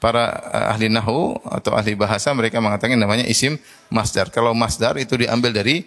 para 0.00 0.32
eh, 0.52 0.72
ahli 0.72 0.86
nahu 0.88 1.36
atau 1.48 1.76
ahli 1.76 1.96
bahasa 1.96 2.32
mereka 2.32 2.60
mengatakan 2.60 2.96
namanya 2.96 3.24
isim 3.28 3.60
masdar. 3.92 4.32
Kalau 4.32 4.56
masdar 4.56 4.96
itu 4.96 5.16
diambil 5.16 5.52
dari 5.52 5.84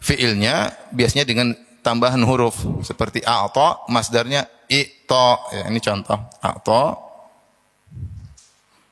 fiilnya 0.00 0.74
biasanya 0.94 1.26
dengan 1.26 1.54
tambahan 1.84 2.20
huruf 2.24 2.56
seperti 2.84 3.24
a'ta 3.24 3.88
masdarnya 3.88 4.44
i'ta 4.68 5.28
ya 5.52 5.64
ini 5.68 5.80
contoh 5.80 6.16
a'ta 6.40 6.84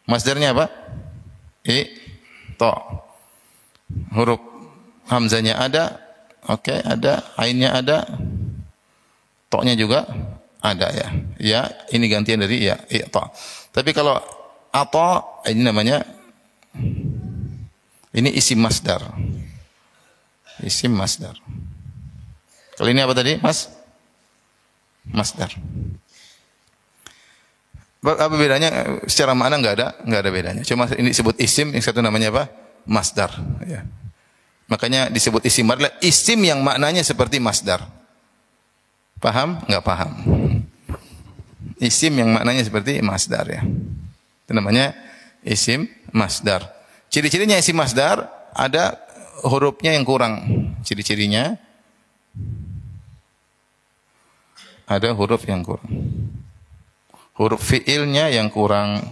masdarnya 0.08 0.56
apa 0.56 0.66
i'ta 1.64 2.72
huruf 4.12 4.40
hamzanya 5.08 5.56
ada 5.60 6.00
oke 6.48 6.68
okay, 6.68 6.78
ada 6.84 7.24
ainnya 7.40 7.72
ada 7.76 8.04
toknya 9.48 9.74
juga 9.76 10.04
ada 10.60 10.88
ya 10.92 11.08
ya 11.40 11.60
ini 11.94 12.06
gantian 12.10 12.44
dari 12.44 12.66
ya 12.66 12.76
i'ta 12.90 13.32
tapi 13.72 13.96
kalau 13.96 14.20
atau 14.68 15.42
ini 15.48 15.64
namanya 15.64 16.04
ini 18.18 18.34
isim 18.34 18.58
masdar. 18.58 19.04
Isim 20.64 20.90
masdar. 20.90 21.36
Kalau 22.74 22.88
ini 22.90 22.98
apa 22.98 23.14
tadi, 23.14 23.38
Mas? 23.38 23.70
Masdar. 25.06 25.54
Apa 28.02 28.34
bedanya? 28.34 28.98
Secara 29.06 29.38
makna 29.38 29.58
enggak 29.62 29.74
ada, 29.78 29.88
enggak 30.02 30.20
ada 30.26 30.30
bedanya. 30.34 30.62
Cuma 30.66 30.90
ini 30.98 31.14
disebut 31.14 31.38
isim, 31.38 31.70
yang 31.74 31.84
satu 31.84 32.02
namanya 32.02 32.34
apa? 32.34 32.44
Masdar. 32.88 33.36
Ya. 33.68 33.84
Makanya 34.68 35.12
disebut 35.12 35.44
isim 35.44 35.68
adalah 35.68 35.92
isim 36.00 36.40
yang 36.40 36.64
maknanya 36.64 37.04
seperti 37.04 37.36
masdar. 37.40 37.84
Paham? 39.20 39.60
Enggak 39.68 39.84
paham. 39.84 40.12
Isim 41.78 42.16
yang 42.16 42.32
maknanya 42.32 42.64
seperti 42.64 43.04
masdar 43.04 43.44
ya. 43.48 43.62
Itu 44.44 44.52
namanya 44.56 44.96
isim 45.44 45.88
masdar. 46.10 46.64
Ciri-cirinya 47.12 47.56
isim 47.56 47.76
masdar 47.76 48.28
ada 48.56 48.96
hurufnya 49.44 49.96
yang 49.96 50.04
kurang. 50.04 50.40
Ciri-cirinya 50.84 51.56
ada 54.88 55.08
huruf 55.12 55.44
yang 55.44 55.60
kurang. 55.64 55.88
Huruf 57.36 57.60
fiilnya 57.62 58.32
yang 58.32 58.48
kurang. 58.50 59.04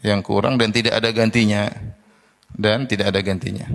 Yang 0.00 0.20
kurang 0.24 0.56
dan 0.56 0.72
tidak 0.72 0.96
ada 0.96 1.10
gantinya. 1.12 1.68
Dan 2.50 2.88
tidak 2.88 3.14
ada 3.14 3.20
gantinya. 3.20 3.66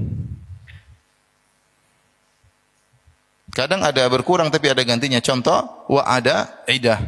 Kadang 3.55 3.81
ada 3.88 4.03
berkurang 4.11 4.51
tapi 4.51 4.67
ada 4.67 4.83
gantinya. 4.83 5.23
Contoh, 5.23 5.88
wa 5.88 6.03
ada 6.03 6.65
idah. 6.67 6.99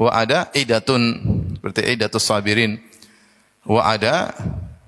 Wa 0.00 0.24
ada 0.24 0.48
idatun. 0.56 1.02
Seperti 1.58 1.80
idatus 1.84 2.24
sabirin. 2.24 2.80
Wa 3.68 3.92
ada 3.92 4.32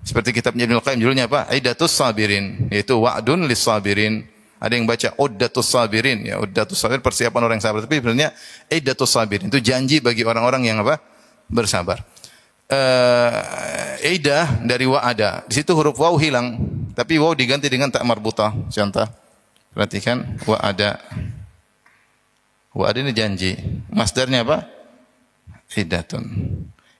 seperti 0.04 0.36
kitabnya 0.36 0.68
Ibnu 0.68 0.84
Qayyim 0.84 1.00
judulnya 1.00 1.24
apa? 1.32 1.48
Idatus 1.48 1.96
sabirin, 1.96 2.68
yaitu 2.68 3.00
wa'dun 3.00 3.48
lis 3.48 3.64
sabirin. 3.64 4.28
Ada 4.60 4.76
yang 4.76 4.84
baca 4.88 5.12
uddatus 5.16 5.66
sabirin, 5.76 6.24
ya 6.24 6.40
uddatus 6.40 6.76
sabirin 6.76 7.00
persiapan 7.00 7.40
orang 7.40 7.56
yang 7.56 7.64
sabar. 7.64 7.80
Tapi 7.84 8.00
sebenarnya 8.00 8.28
idatus 8.68 9.10
sabirin 9.12 9.48
itu 9.48 9.60
janji 9.64 10.04
bagi 10.04 10.24
orang-orang 10.24 10.68
yang 10.68 10.84
apa? 10.84 11.00
Bersabar. 11.48 12.04
Uh, 12.74 14.02
idah 14.02 14.50
dari 14.66 14.90
wa'ada. 14.90 15.46
Di 15.46 15.62
situ 15.62 15.70
huruf 15.78 15.94
waw 15.94 16.18
hilang, 16.18 16.58
tapi 16.98 17.22
waw 17.22 17.30
diganti 17.38 17.70
dengan 17.70 17.86
tak 17.94 18.02
marbutah. 18.02 18.50
Contoh 18.66 19.06
Perhatikan 19.74 20.38
wa 20.46 20.58
ada. 20.62 21.02
Wa 22.70 22.94
ada 22.94 22.98
ini 23.02 23.10
janji. 23.10 23.58
Masdarnya 23.90 24.46
apa? 24.46 24.70
Iddatun. 25.74 26.22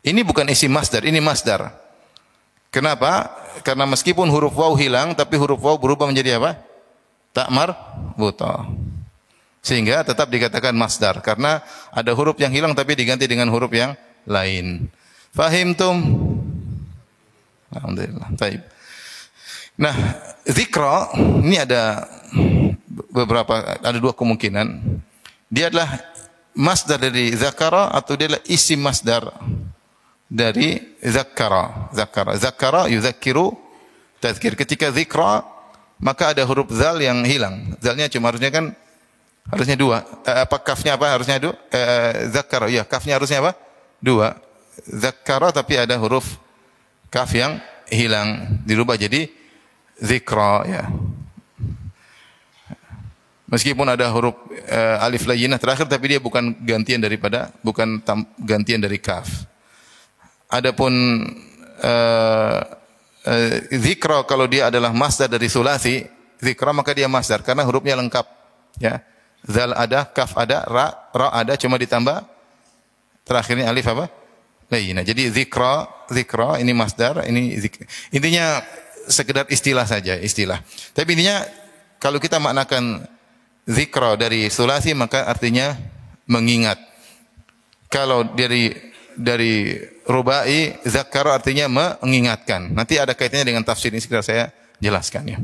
Ini 0.03 0.21
bukan 0.27 0.51
isi 0.51 0.67
masdar, 0.67 1.07
ini 1.07 1.23
masdar. 1.23 1.71
Kenapa? 2.75 3.31
Karena 3.63 3.87
meskipun 3.87 4.27
huruf 4.27 4.59
waw 4.59 4.75
hilang, 4.75 5.15
tapi 5.15 5.39
huruf 5.39 5.63
waw 5.63 5.79
berubah 5.79 6.11
menjadi 6.11 6.43
apa? 6.43 6.59
Takmar 7.31 7.79
buta. 8.19 8.67
Sehingga 9.63 10.03
tetap 10.03 10.27
dikatakan 10.27 10.75
masdar. 10.75 11.23
Karena 11.23 11.63
ada 11.95 12.11
huruf 12.11 12.35
yang 12.43 12.51
hilang 12.51 12.75
tapi 12.75 12.99
diganti 12.99 13.31
dengan 13.31 13.47
huruf 13.55 13.71
yang 13.71 13.95
lain. 14.27 14.91
Fahim 15.35 15.75
tum? 15.75 15.99
Alhamdulillah. 17.75 18.31
Taib. 18.39 18.63
Nah, 19.75 19.95
zikra 20.47 21.11
ini 21.43 21.59
ada 21.59 22.07
beberapa 23.11 23.83
ada 23.83 23.99
dua 23.99 24.15
kemungkinan. 24.15 24.79
Dia 25.51 25.75
adalah 25.75 25.91
masdar 26.55 27.03
dari 27.03 27.35
zakara 27.35 27.91
atau 27.91 28.15
dia 28.15 28.31
adalah 28.31 28.45
isim 28.47 28.79
masdar 28.79 29.27
dari 30.31 30.79
zakara. 31.03 31.91
Zakara. 31.91 32.39
Zakara 32.39 32.87
yudzakiru 32.87 33.59
tazkir. 34.23 34.55
Ketika 34.55 34.95
zikra 34.95 35.43
maka 35.99 36.31
ada 36.31 36.47
huruf 36.47 36.71
zal 36.71 37.03
yang 37.03 37.27
hilang. 37.27 37.75
Zalnya 37.83 38.07
cuma 38.07 38.31
harusnya 38.31 38.55
kan 38.55 38.71
harusnya 39.51 39.75
dua. 39.75 40.07
Eh, 40.23 40.47
apa 40.47 40.63
kafnya 40.63 40.95
apa 40.95 41.11
harusnya 41.11 41.43
dua? 41.43 41.59
Eh, 41.75 42.31
zakara. 42.31 42.71
Ya, 42.71 42.87
kafnya 42.87 43.19
harusnya 43.19 43.43
apa? 43.43 43.59
Dua. 43.99 44.44
Zakara 44.83 45.55
tapi 45.55 45.79
ada 45.79 45.95
huruf 45.97 46.37
kaf 47.07 47.31
yang 47.31 47.63
hilang 47.87 48.59
dirubah 48.67 48.99
jadi 48.99 49.31
zikra 50.03 50.67
ya. 50.67 50.85
Meskipun 53.47 53.87
ada 53.87 54.11
huruf 54.11 54.35
uh, 54.67 55.05
alif 55.05 55.31
layyinah 55.31 55.63
terakhir 55.63 55.87
tapi 55.87 56.17
dia 56.17 56.19
bukan 56.19 56.59
gantian 56.67 56.99
daripada 56.99 57.55
bukan 57.63 58.03
tam, 58.03 58.27
gantian 58.43 58.83
dari 58.83 58.99
kaf. 58.99 59.47
Adapun 60.51 60.91
uh, 61.79 62.59
uh, 63.23 63.55
zikra 63.71 64.27
kalau 64.27 64.51
dia 64.51 64.75
adalah 64.75 64.91
masdar 64.91 65.31
dari 65.31 65.47
sulasi, 65.47 66.03
zikra 66.43 66.75
maka 66.75 66.91
dia 66.91 67.07
masdar 67.07 67.47
karena 67.47 67.63
hurufnya 67.63 67.95
lengkap 67.95 68.27
ya. 68.83 68.99
Zal 69.45 69.77
ada, 69.77 70.09
kaf 70.09 70.33
ada, 70.41 70.65
ra, 70.65 70.89
ra 71.13 71.29
ada 71.29 71.53
cuma 71.61 71.77
ditambah 71.77 72.25
terakhirnya 73.29 73.69
alif 73.69 73.85
apa? 73.85 74.24
Layyinah. 74.73 75.05
Jadi 75.05 75.29
zikra, 75.31 75.87
zikra 76.09 76.61
ini 76.61 76.73
masdar, 76.73 77.25
ini 77.29 77.57
zikra. 77.61 77.85
Intinya 78.15 78.65
sekedar 79.09 79.45
istilah 79.53 79.85
saja, 79.85 80.17
istilah. 80.17 80.61
Tapi 80.97 81.17
intinya 81.17 81.45
kalau 82.01 82.17
kita 82.21 82.41
maknakan 82.41 83.05
zikra 83.69 84.17
dari 84.17 84.49
sulasi 84.49 84.93
maka 84.97 85.29
artinya 85.29 85.77
mengingat. 86.29 86.81
Kalau 87.93 88.27
dari 88.35 88.73
dari 89.15 89.79
rubai 90.05 90.75
zakara 90.83 91.39
artinya 91.39 91.71
mengingatkan. 91.71 92.75
Nanti 92.75 92.99
ada 92.99 93.15
kaitannya 93.15 93.55
dengan 93.55 93.63
tafsir 93.63 93.95
ini 93.95 94.03
sekitar 94.03 94.27
saya 94.27 94.45
jelaskan 94.83 95.25
ya. 95.31 95.39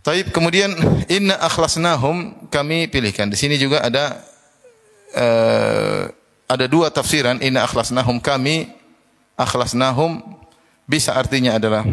Taib 0.00 0.32
kemudian 0.32 0.72
inna 1.12 1.36
akhlasnahum 1.40 2.48
kami 2.48 2.88
pilihkan. 2.88 3.28
Di 3.28 3.36
sini 3.36 3.60
juga 3.60 3.84
ada 3.84 4.20
uh, 5.12 6.08
ada 6.50 6.66
dua 6.66 6.90
tafsiran 6.90 7.38
inna 7.38 7.62
akhlasnahum 7.62 8.18
kami 8.18 8.66
akhlasnahum 9.38 10.18
bisa 10.82 11.14
artinya 11.14 11.54
adalah 11.54 11.86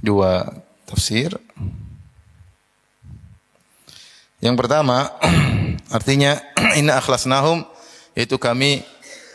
dua 0.00 0.48
tafsir. 0.88 1.36
Yang 4.40 4.56
pertama 4.64 5.12
artinya 5.96 6.40
inna 6.80 6.96
akhlasnahum 6.96 7.68
yaitu 8.16 8.40
kami 8.40 8.80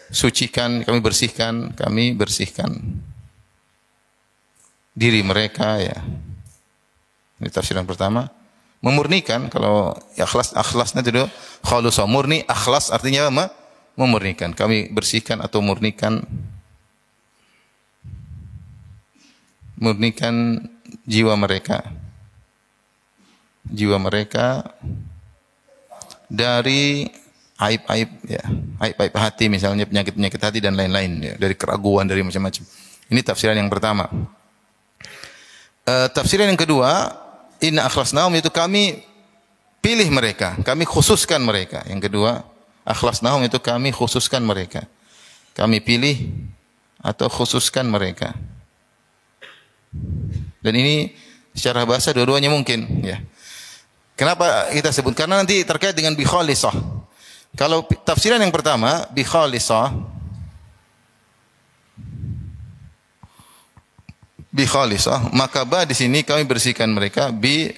sucikan, 0.10 0.82
kami 0.82 1.00
bersihkan, 1.06 1.78
kami 1.78 2.18
bersihkan 2.18 2.82
diri 4.98 5.22
mereka 5.22 5.78
ya. 5.78 6.02
Ini 7.38 7.50
tafsir 7.54 7.78
yang 7.78 7.86
pertama. 7.86 8.41
Memurnikan. 8.82 9.48
Kalau 9.48 9.96
ikhlas 10.18 10.52
akhlasnya 10.58 11.06
itu 11.06 11.26
khalusa 11.62 12.04
murni 12.10 12.44
akhlas 12.50 12.90
artinya 12.90 13.30
apa? 13.30 13.54
Memurnikan. 13.96 14.52
Kami 14.52 14.90
bersihkan 14.90 15.40
atau 15.40 15.62
murnikan 15.62 16.26
murnikan 19.78 20.66
jiwa 21.06 21.38
mereka. 21.38 21.86
Jiwa 23.62 24.02
mereka 24.02 24.66
dari 26.26 27.06
aib-aib 27.62 28.10
ya 28.26 28.42
aib-aib 28.82 29.14
hati 29.14 29.46
misalnya 29.46 29.86
penyakit-penyakit 29.86 30.42
hati 30.42 30.60
dan 30.66 30.74
lain-lain 30.74 31.22
ya 31.22 31.34
dari 31.38 31.54
keraguan 31.54 32.10
dari 32.10 32.26
macam-macam. 32.26 32.66
Ini 33.12 33.22
tafsiran 33.22 33.54
yang 33.54 33.70
pertama. 33.70 34.10
Uh, 35.86 36.10
tafsiran 36.10 36.50
yang 36.50 36.58
kedua 36.58 37.21
Inna 37.62 37.86
akhlasnahum 37.86 38.34
itu 38.34 38.50
kami 38.50 39.06
pilih 39.82 40.10
mereka, 40.10 40.58
kami 40.66 40.86
khususkan 40.86 41.42
mereka. 41.46 41.86
Yang 41.86 42.10
kedua, 42.10 42.42
akhlasnahum 42.82 43.46
itu 43.46 43.62
kami 43.62 43.94
khususkan 43.94 44.42
mereka. 44.42 44.86
Kami 45.54 45.78
pilih 45.78 46.32
atau 47.02 47.30
khususkan 47.30 47.86
mereka. 47.86 48.34
Dan 50.62 50.74
ini 50.78 51.14
secara 51.54 51.86
bahasa 51.86 52.14
dua-duanya 52.14 52.50
mungkin, 52.50 53.06
ya. 53.06 53.22
Kenapa 54.18 54.70
kita 54.70 54.94
sebut? 54.94 55.18
Karena 55.18 55.42
nanti 55.42 55.66
terkait 55.66 55.98
dengan 55.98 56.14
bi 56.14 56.22
khalisah. 56.22 56.74
Kalau 57.58 57.84
tafsiran 58.06 58.38
yang 58.38 58.54
pertama 58.54 59.10
bi 59.12 59.26
bi 64.52 64.68
khalisah, 64.68 65.32
maka 65.32 65.64
ba 65.64 65.88
di 65.88 65.96
sini 65.96 66.28
kami 66.28 66.44
bersihkan 66.44 66.92
mereka 66.92 67.32
bi 67.32 67.72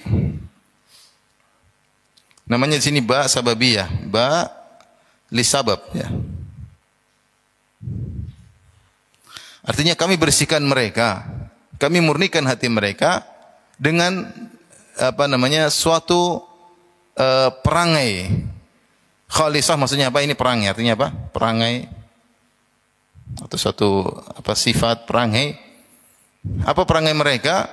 namanya 2.44 2.76
di 2.76 2.84
sini 2.84 3.00
ba 3.00 3.24
sababiyah, 3.30 4.10
ba 4.10 4.50
li 5.30 5.44
sabab 5.46 5.80
ya. 5.94 6.10
Artinya 9.64 9.96
kami 9.96 10.20
bersihkan 10.20 10.60
mereka, 10.60 11.24
kami 11.80 12.04
murnikan 12.04 12.44
hati 12.44 12.68
mereka 12.68 13.24
dengan 13.80 14.28
apa 15.00 15.24
namanya 15.24 15.72
suatu 15.72 16.44
uh, 17.16 17.50
perangai. 17.64 18.28
Khalisah 19.24 19.80
maksudnya 19.80 20.12
apa? 20.12 20.20
Ini 20.20 20.36
perangai 20.36 20.68
artinya 20.68 20.92
apa? 21.00 21.08
Perangai 21.32 21.88
atau 23.40 23.56
suatu 23.56 23.90
apa 24.36 24.52
sifat 24.52 25.08
perangai 25.08 25.63
apa 26.64 26.82
perangai 26.84 27.16
mereka? 27.16 27.68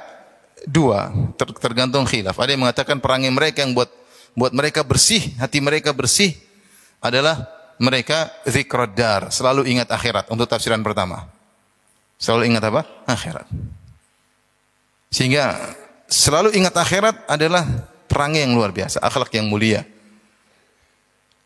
Dua, 0.62 1.10
ter 1.36 1.50
tergantung 1.58 2.06
khilaf. 2.06 2.38
Ada 2.38 2.54
yang 2.54 2.62
mengatakan 2.64 3.02
perangai 3.02 3.34
mereka 3.34 3.66
yang 3.66 3.74
buat 3.74 3.90
buat 4.38 4.54
mereka 4.56 4.86
bersih, 4.86 5.34
hati 5.42 5.60
mereka 5.60 5.92
bersih 5.92 6.38
adalah 7.02 7.50
mereka 7.82 8.30
zikradar, 8.46 9.34
selalu 9.34 9.66
ingat 9.66 9.90
akhirat 9.90 10.30
untuk 10.30 10.46
tafsiran 10.46 10.86
pertama. 10.86 11.26
Selalu 12.22 12.54
ingat 12.54 12.64
apa? 12.70 12.86
Akhirat. 13.10 13.50
Sehingga 15.10 15.58
selalu 16.06 16.54
ingat 16.54 16.78
akhirat 16.78 17.26
adalah 17.26 17.66
perangai 18.06 18.46
yang 18.46 18.54
luar 18.54 18.70
biasa, 18.70 19.02
akhlak 19.02 19.34
yang 19.34 19.50
mulia. 19.50 19.82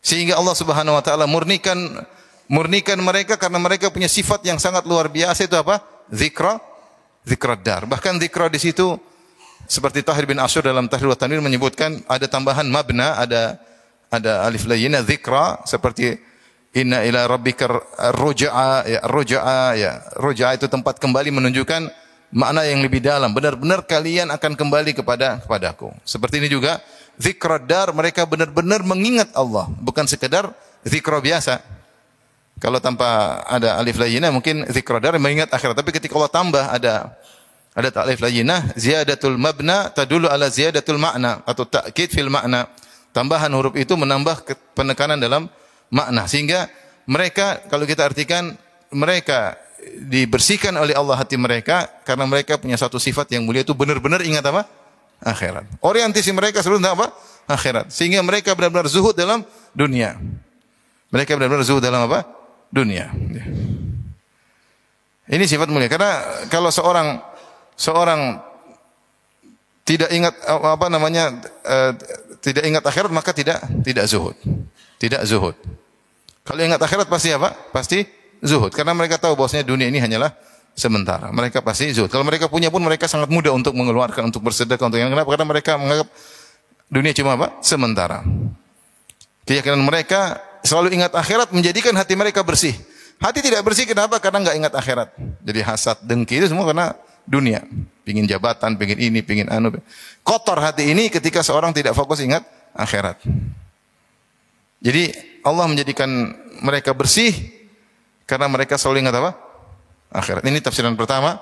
Sehingga 0.04 0.36
Allah 0.36 0.54
Subhanahu 0.54 0.94
wa 0.94 1.02
taala 1.02 1.24
murnikan 1.24 2.04
murnikan 2.46 3.00
mereka 3.00 3.40
karena 3.40 3.58
mereka 3.58 3.90
punya 3.90 4.06
sifat 4.06 4.44
yang 4.44 4.60
sangat 4.60 4.84
luar 4.84 5.08
biasa 5.08 5.48
itu 5.48 5.56
apa? 5.56 5.82
Zikra 6.12 6.60
dar. 7.60 7.84
Bahkan 7.90 8.22
zikra 8.22 8.46
di 8.46 8.62
situ 8.62 8.94
seperti 9.66 10.06
Tahir 10.06 10.30
bin 10.30 10.38
Asyur 10.38 10.62
dalam 10.62 10.86
Tahrir 10.86 11.10
wa 11.10 11.18
Tanwir 11.18 11.42
menyebutkan 11.42 12.06
ada 12.06 12.30
tambahan 12.30 12.66
mabna, 12.70 13.18
ada 13.18 13.58
ada 14.06 14.46
alif 14.46 14.64
layyina 14.70 15.02
zikra 15.02 15.58
seperti 15.66 16.14
inna 16.70 17.02
ila 17.02 17.26
rabbika 17.26 17.66
rujaa 18.14 18.86
ya 18.86 19.00
rujaa 19.10 19.74
ya 19.74 19.92
rujaa 20.22 20.54
itu 20.54 20.70
tempat 20.70 21.02
kembali 21.02 21.34
menunjukkan 21.34 21.90
makna 22.30 22.62
yang 22.62 22.82
lebih 22.82 23.02
dalam. 23.02 23.34
Benar-benar 23.34 23.82
kalian 23.86 24.30
akan 24.30 24.54
kembali 24.54 24.94
kepada 24.94 25.42
kepadaku. 25.42 25.90
Seperti 26.06 26.38
ini 26.38 26.48
juga 26.50 26.78
dar 27.66 27.90
mereka 27.96 28.28
benar-benar 28.28 28.84
mengingat 28.84 29.32
Allah, 29.32 29.66
bukan 29.82 30.04
sekedar 30.06 30.52
zikra 30.84 31.18
biasa. 31.18 31.58
Kalau 32.56 32.80
tanpa 32.80 33.40
ada 33.44 33.76
alif 33.76 34.00
layyinah 34.00 34.32
mungkin 34.32 34.64
zikradar 34.72 35.12
mengingat 35.20 35.52
akhirat. 35.52 35.76
Tapi 35.76 35.92
ketika 35.92 36.16
Allah 36.16 36.32
tambah 36.32 36.64
ada 36.64 37.12
ada 37.76 37.88
alif 38.08 38.24
layyinah, 38.24 38.72
ziyadatul 38.72 39.36
mabna 39.36 39.92
tadulu 39.92 40.24
ala 40.24 40.48
ziyadatul 40.48 40.96
makna 40.96 41.44
atau 41.44 41.68
ta'kid 41.68 42.16
fil 42.16 42.32
makna. 42.32 42.64
Tambahan 43.12 43.52
huruf 43.52 43.76
itu 43.76 43.92
menambah 43.92 44.48
penekanan 44.72 45.20
dalam 45.20 45.52
makna. 45.92 46.24
Sehingga 46.24 46.72
mereka 47.04 47.60
kalau 47.68 47.84
kita 47.84 48.08
artikan 48.08 48.56
mereka 48.88 49.60
dibersihkan 50.08 50.72
oleh 50.80 50.96
Allah 50.96 51.20
hati 51.20 51.36
mereka 51.36 51.84
karena 52.08 52.24
mereka 52.24 52.56
punya 52.56 52.80
satu 52.80 52.96
sifat 52.96 53.28
yang 53.36 53.44
mulia 53.44 53.60
itu 53.60 53.76
benar-benar 53.76 54.24
ingat 54.24 54.44
apa? 54.48 54.64
Akhirat. 55.20 55.68
Orientasi 55.84 56.32
mereka 56.32 56.64
selalu 56.64 56.88
apa? 56.88 57.12
Akhirat. 57.44 57.92
Sehingga 57.92 58.24
mereka 58.24 58.56
benar-benar 58.56 58.88
zuhud 58.88 59.12
dalam 59.12 59.44
dunia. 59.76 60.16
Mereka 61.12 61.36
benar-benar 61.36 61.64
zuhud 61.68 61.84
dalam 61.84 62.08
apa? 62.08 62.24
Dunia. 62.70 63.10
Ini 65.26 65.42
sifat 65.42 65.66
mulia 65.66 65.90
karena 65.90 66.22
kalau 66.46 66.70
seorang 66.70 67.18
seorang 67.74 68.38
tidak 69.82 70.10
ingat 70.14 70.34
apa 70.46 70.86
namanya 70.86 71.34
uh, 71.66 71.92
tidak 72.38 72.62
ingat 72.62 72.82
akhirat 72.86 73.10
maka 73.10 73.34
tidak 73.34 73.58
tidak 73.82 74.06
zuhud. 74.06 74.38
Tidak 74.96 75.22
zuhud. 75.26 75.58
Kalau 76.46 76.60
ingat 76.62 76.78
akhirat 76.78 77.10
pasti 77.10 77.34
apa? 77.34 77.50
Pasti 77.74 78.06
zuhud 78.38 78.70
karena 78.70 78.94
mereka 78.94 79.18
tahu 79.18 79.34
bahwasanya 79.34 79.66
dunia 79.66 79.90
ini 79.90 79.98
hanyalah 79.98 80.30
sementara. 80.78 81.34
Mereka 81.34 81.58
pasti 81.66 81.90
zuhud. 81.90 82.06
Kalau 82.06 82.22
mereka 82.22 82.46
punya 82.46 82.70
pun 82.70 82.86
mereka 82.86 83.10
sangat 83.10 83.26
mudah 83.26 83.50
untuk 83.50 83.74
mengeluarkan, 83.74 84.30
untuk 84.30 84.46
bersedekah, 84.46 84.86
untuk 84.86 85.02
yang 85.02 85.10
kenapa? 85.10 85.26
Karena 85.34 85.46
mereka 85.48 85.74
menganggap 85.74 86.08
dunia 86.86 87.12
cuma 87.18 87.34
apa? 87.34 87.58
Sementara. 87.66 88.22
Keyakinan 89.42 89.82
mereka 89.82 90.38
selalu 90.64 90.96
ingat 90.96 91.12
akhirat 91.12 91.52
menjadikan 91.52 91.92
hati 91.96 92.14
mereka 92.14 92.40
bersih. 92.40 92.72
Hati 93.16 93.40
tidak 93.40 93.64
bersih 93.64 93.88
kenapa? 93.88 94.20
Karena 94.20 94.44
nggak 94.44 94.56
ingat 94.56 94.72
akhirat. 94.76 95.08
Jadi 95.40 95.60
hasad, 95.64 95.96
dengki 96.04 96.36
itu 96.36 96.52
semua 96.52 96.68
karena 96.68 96.92
dunia. 97.24 97.64
Pingin 98.04 98.28
jabatan, 98.28 98.76
pingin 98.76 99.00
ini, 99.00 99.20
pingin 99.24 99.48
anu. 99.48 99.72
Kotor 100.20 100.60
hati 100.60 100.92
ini 100.92 101.08
ketika 101.08 101.40
seorang 101.40 101.72
tidak 101.72 101.96
fokus 101.96 102.20
ingat 102.20 102.44
akhirat. 102.76 103.18
Jadi 104.84 105.10
Allah 105.42 105.64
menjadikan 105.66 106.08
mereka 106.60 106.92
bersih 106.92 107.32
karena 108.28 108.46
mereka 108.46 108.76
selalu 108.76 109.08
ingat 109.08 109.16
apa? 109.16 109.30
Akhirat. 110.12 110.44
Ini 110.44 110.60
tafsiran 110.60 110.94
pertama. 110.94 111.40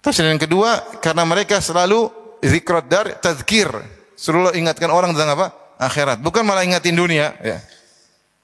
Tafsiran 0.00 0.40
kedua 0.40 0.80
karena 1.04 1.22
mereka 1.28 1.60
selalu 1.60 2.08
zikrat 2.40 2.88
dar 2.88 3.06
tazkir. 3.20 3.68
Selalu 4.16 4.56
ingatkan 4.56 4.88
orang 4.88 5.12
tentang 5.12 5.36
apa? 5.36 5.46
akhirat. 5.82 6.22
Bukan 6.22 6.46
malah 6.46 6.62
ingatin 6.62 6.94
dunia, 6.94 7.34
ya. 7.42 7.58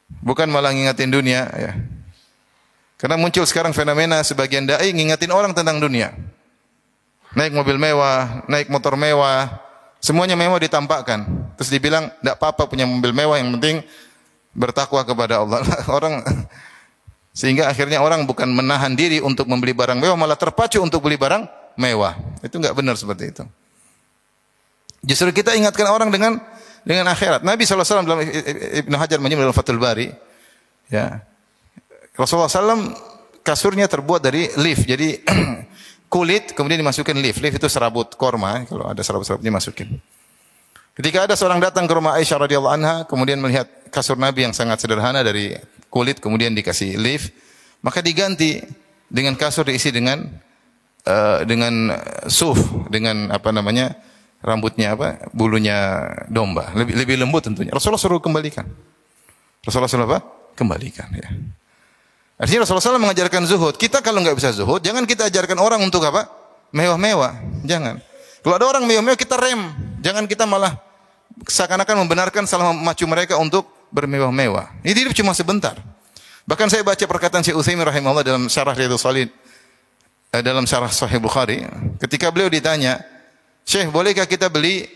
Bukan 0.09 0.49
malah 0.49 0.73
ngingatin 0.73 1.13
dunia, 1.13 1.49
ya. 1.53 1.73
Karena 2.99 3.15
muncul 3.15 3.47
sekarang 3.47 3.71
fenomena 3.71 4.19
sebagian 4.27 4.67
dai 4.67 4.91
ngingatin 4.91 5.31
orang 5.31 5.55
tentang 5.55 5.79
dunia. 5.79 6.11
Naik 7.37 7.55
mobil 7.55 7.79
mewah, 7.79 8.43
naik 8.51 8.67
motor 8.73 8.99
mewah, 8.99 9.47
semuanya 10.03 10.35
mewah 10.35 10.59
ditampakkan. 10.59 11.23
Terus 11.55 11.71
dibilang, 11.71 12.11
tidak 12.19 12.41
apa-apa 12.43 12.67
punya 12.67 12.89
mobil 12.89 13.15
mewah, 13.15 13.39
yang 13.39 13.55
penting 13.61 13.87
bertakwa 14.57 15.07
kepada 15.07 15.45
Allah. 15.47 15.63
orang 15.97 16.25
sehingga 17.31 17.71
akhirnya 17.71 18.03
orang 18.03 18.27
bukan 18.27 18.51
menahan 18.51 18.99
diri 18.99 19.23
untuk 19.23 19.47
membeli 19.47 19.71
barang 19.71 20.03
mewah, 20.03 20.19
malah 20.19 20.35
terpacu 20.35 20.83
untuk 20.83 21.07
beli 21.07 21.15
barang 21.15 21.47
mewah. 21.79 22.19
Itu 22.43 22.59
enggak 22.59 22.75
benar 22.75 22.99
seperti 22.99 23.31
itu. 23.31 23.45
Justru 25.07 25.31
kita 25.31 25.55
ingatkan 25.55 25.87
orang 25.87 26.11
dengan 26.11 26.43
dengan 26.89 27.13
akhirat. 27.13 27.45
Nabi 27.45 27.69
SAW 27.69 27.85
dalam 27.85 28.25
Ibn 28.25 28.93
Hajar 28.97 29.21
menyebut 29.21 29.45
dalam 29.45 29.53
Fathul 29.53 29.77
Bari, 29.77 30.09
ya, 30.89 31.21
Rasulullah 32.17 32.49
SAW 32.49 32.97
kasurnya 33.45 33.85
terbuat 33.85 34.25
dari 34.25 34.49
leaf, 34.57 34.89
jadi 34.89 35.21
kulit 36.15 36.57
kemudian 36.57 36.81
dimasukkan 36.81 37.13
leaf. 37.21 37.45
Leaf 37.45 37.61
itu 37.61 37.69
serabut 37.69 38.17
korma, 38.17 38.65
kalau 38.65 38.89
ada 38.89 39.05
serabut-serabut 39.05 39.45
dimasukin. 39.45 40.01
Ketika 40.97 41.29
ada 41.29 41.37
seorang 41.37 41.61
datang 41.61 41.85
ke 41.85 41.93
rumah 41.93 42.17
Aisyah 42.17 42.49
radhiyallahu 42.49 42.75
anha, 42.75 42.97
kemudian 43.05 43.37
melihat 43.39 43.69
kasur 43.93 44.17
Nabi 44.17 44.49
yang 44.49 44.57
sangat 44.57 44.81
sederhana 44.81 45.21
dari 45.21 45.61
kulit, 45.93 46.25
kemudian 46.25 46.57
dikasih 46.57 46.97
leaf, 46.97 47.29
maka 47.85 48.01
diganti 48.01 48.65
dengan 49.13 49.37
kasur 49.37 49.69
diisi 49.69 49.93
dengan 49.93 50.25
uh, 51.05 51.45
dengan 51.45 51.93
suf, 52.27 52.59
dengan 52.89 53.29
apa 53.29 53.53
namanya 53.53 54.08
rambutnya 54.43 54.95
apa? 54.95 55.31
Bulunya 55.35 56.09
domba. 56.31 56.71
Lebih 56.75 56.95
lebih 56.95 57.17
lembut 57.19 57.47
tentunya. 57.47 57.75
Rasulullah 57.75 58.01
suruh 58.01 58.23
kembalikan. 58.23 58.67
Rasulullah 59.63 59.91
suruh 59.91 60.07
apa? 60.07 60.23
Kembalikan 60.55 61.11
ya. 61.15 61.29
Artinya 62.39 62.63
Rasulullah 62.63 62.95
SAW 62.95 63.03
mengajarkan 63.03 63.43
zuhud. 63.51 63.75
Kita 63.75 63.99
kalau 63.99 64.23
nggak 64.23 64.39
bisa 64.39 64.55
zuhud, 64.55 64.79
jangan 64.79 65.03
kita 65.11 65.27
ajarkan 65.27 65.59
orang 65.59 65.83
untuk 65.83 66.07
apa? 66.07 66.31
Mewah-mewah. 66.71 67.35
Jangan. 67.67 67.99
Kalau 68.47 68.55
ada 68.55 68.67
orang 68.71 68.87
mewah-mewah, 68.87 69.19
kita 69.19 69.35
rem. 69.35 69.75
Jangan 69.99 70.31
kita 70.31 70.47
malah 70.47 70.79
seakan-akan 71.51 72.07
membenarkan 72.07 72.47
salah 72.47 72.71
macu 72.71 73.11
mereka 73.11 73.35
untuk 73.43 73.67
bermewah-mewah. 73.91 74.71
Ini 74.87 75.11
hidup 75.11 75.19
cuma 75.19 75.35
sebentar. 75.35 75.75
Bahkan 76.47 76.71
saya 76.71 76.87
baca 76.87 77.03
perkataan 77.03 77.43
Syekh 77.43 77.59
Utsaimin 77.59 77.83
rahimahullah 77.83 78.23
dalam 78.25 78.47
syarah 78.47 78.73
Riyadhus 78.73 79.03
Shalihin 79.03 79.29
eh, 80.33 80.43
dalam 80.45 80.65
syarah 80.65 80.89
Sahih 80.89 81.21
Bukhari, 81.21 81.65
ketika 82.01 82.31
beliau 82.33 82.49
ditanya, 82.49 83.03
"Syekh, 83.69 83.93
bolehkah 83.93 84.25
kita 84.25 84.49
beli 84.49 84.89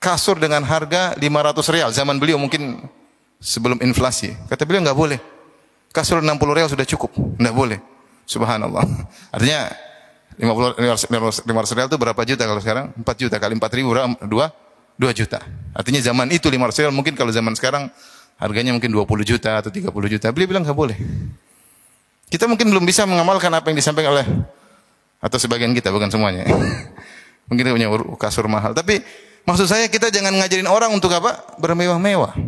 kasur 0.00 0.40
dengan 0.40 0.64
harga 0.64 1.12
500 1.20 1.68
rial?" 1.68 1.92
Zaman 1.92 2.16
beliau 2.16 2.40
mungkin 2.40 2.80
sebelum 3.36 3.76
inflasi. 3.84 4.32
Kata 4.48 4.64
beliau 4.64 4.80
enggak 4.80 4.96
boleh. 4.96 5.20
Kasur 5.92 6.24
60 6.24 6.56
rial 6.56 6.68
sudah 6.72 6.86
cukup, 6.88 7.10
enggak 7.36 7.52
boleh. 7.52 7.78
Subhanallah. 8.24 8.86
Artinya 9.34 9.68
50 10.40 11.44
500 11.44 11.76
rial 11.76 11.88
itu 11.90 11.98
berapa 11.98 12.22
juta 12.24 12.42
kalau 12.48 12.60
sekarang? 12.62 12.86
4 12.96 13.04
juta 13.20 13.36
kali 13.36 13.52
4 13.58 13.76
ribu 13.76 13.90
2 13.92 14.24
2 14.24 15.12
juta. 15.16 15.44
Artinya 15.76 16.00
zaman 16.00 16.30
itu 16.30 16.46
500 16.46 16.80
rial 16.80 16.92
mungkin 16.94 17.12
kalau 17.12 17.28
zaman 17.34 17.52
sekarang 17.58 17.92
harganya 18.40 18.72
mungkin 18.72 18.88
20 18.88 19.04
juta 19.26 19.60
atau 19.60 19.68
30 19.68 19.90
juta. 20.08 20.32
Beliau 20.32 20.48
bilang 20.48 20.62
enggak 20.62 20.78
boleh. 20.78 20.96
Kita 22.30 22.46
mungkin 22.46 22.70
belum 22.70 22.86
bisa 22.86 23.02
mengamalkan 23.10 23.50
apa 23.50 23.74
yang 23.74 23.76
disampaikan 23.82 24.14
oleh 24.14 24.26
atau 25.20 25.36
sebagian 25.36 25.74
kita 25.74 25.90
bukan 25.90 26.08
semuanya. 26.08 26.46
mungkin 27.50 27.66
kita 27.66 27.74
punya 27.74 27.88
kasur 28.16 28.46
mahal, 28.46 28.70
tapi 28.72 29.02
maksud 29.42 29.66
saya 29.66 29.90
kita 29.90 30.08
jangan 30.14 30.38
ngajarin 30.38 30.70
orang 30.70 30.94
untuk 30.94 31.10
apa? 31.10 31.58
bermewah-mewah. 31.58 32.38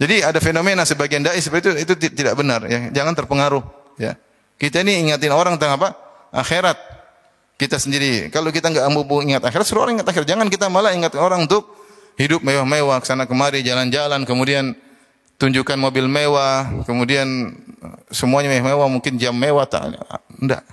Jadi 0.00 0.24
ada 0.24 0.40
fenomena 0.42 0.82
sebagian 0.82 1.22
dai 1.22 1.38
seperti 1.38 1.84
itu 1.84 1.92
itu 1.92 1.92
tidak 2.10 2.34
benar 2.34 2.64
ya. 2.66 2.90
Jangan 2.90 3.12
terpengaruh 3.14 3.62
ya. 4.00 4.16
Kita 4.56 4.80
ini 4.80 5.08
ingatin 5.08 5.30
orang 5.30 5.60
tentang 5.60 5.78
apa? 5.78 5.88
akhirat. 6.34 6.76
Kita 7.60 7.76
sendiri 7.76 8.32
kalau 8.32 8.48
kita 8.48 8.72
nggak 8.72 8.88
mampu 8.88 9.20
ingat 9.20 9.44
akhirat, 9.44 9.68
suruh 9.68 9.84
orang 9.84 10.00
ingat 10.00 10.08
akhirat. 10.08 10.26
Jangan 10.26 10.48
kita 10.48 10.72
malah 10.72 10.96
ingat 10.96 11.12
orang 11.20 11.44
untuk 11.44 11.68
hidup 12.16 12.40
mewah-mewah, 12.40 13.04
sana 13.04 13.28
kemari 13.28 13.60
jalan-jalan, 13.60 14.24
kemudian 14.24 14.72
tunjukkan 15.36 15.76
mobil 15.76 16.08
mewah, 16.08 16.84
kemudian 16.84 17.56
semuanya 18.12 18.52
mewah, 18.60 18.88
mungkin 18.88 19.16
jam 19.16 19.32
mewah, 19.32 19.64
tak, 19.64 19.96
enggak. 20.40 20.64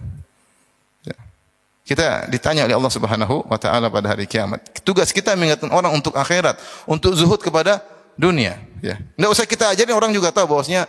Ya. 1.88 1.95
Kita 1.95 2.08
ditanya 2.28 2.67
oleh 2.67 2.76
Allah 2.76 2.91
Subhanahu 2.91 3.47
wa 3.47 3.56
taala 3.56 3.88
pada 3.88 4.12
hari 4.12 4.28
kiamat. 4.28 4.60
Tugas 4.84 5.15
kita 5.15 5.32
mengingatkan 5.39 5.71
orang 5.71 5.95
untuk 5.95 6.12
akhirat, 6.19 6.60
untuk 6.84 7.15
zuhud 7.15 7.39
kepada 7.39 7.80
dunia, 8.19 8.60
ya. 8.84 9.00
Enggak 9.15 9.32
usah 9.32 9.45
kita 9.47 9.71
ajarin 9.71 9.95
orang 9.95 10.12
juga 10.12 10.36
tahu 10.36 10.52
bahwasanya 10.52 10.84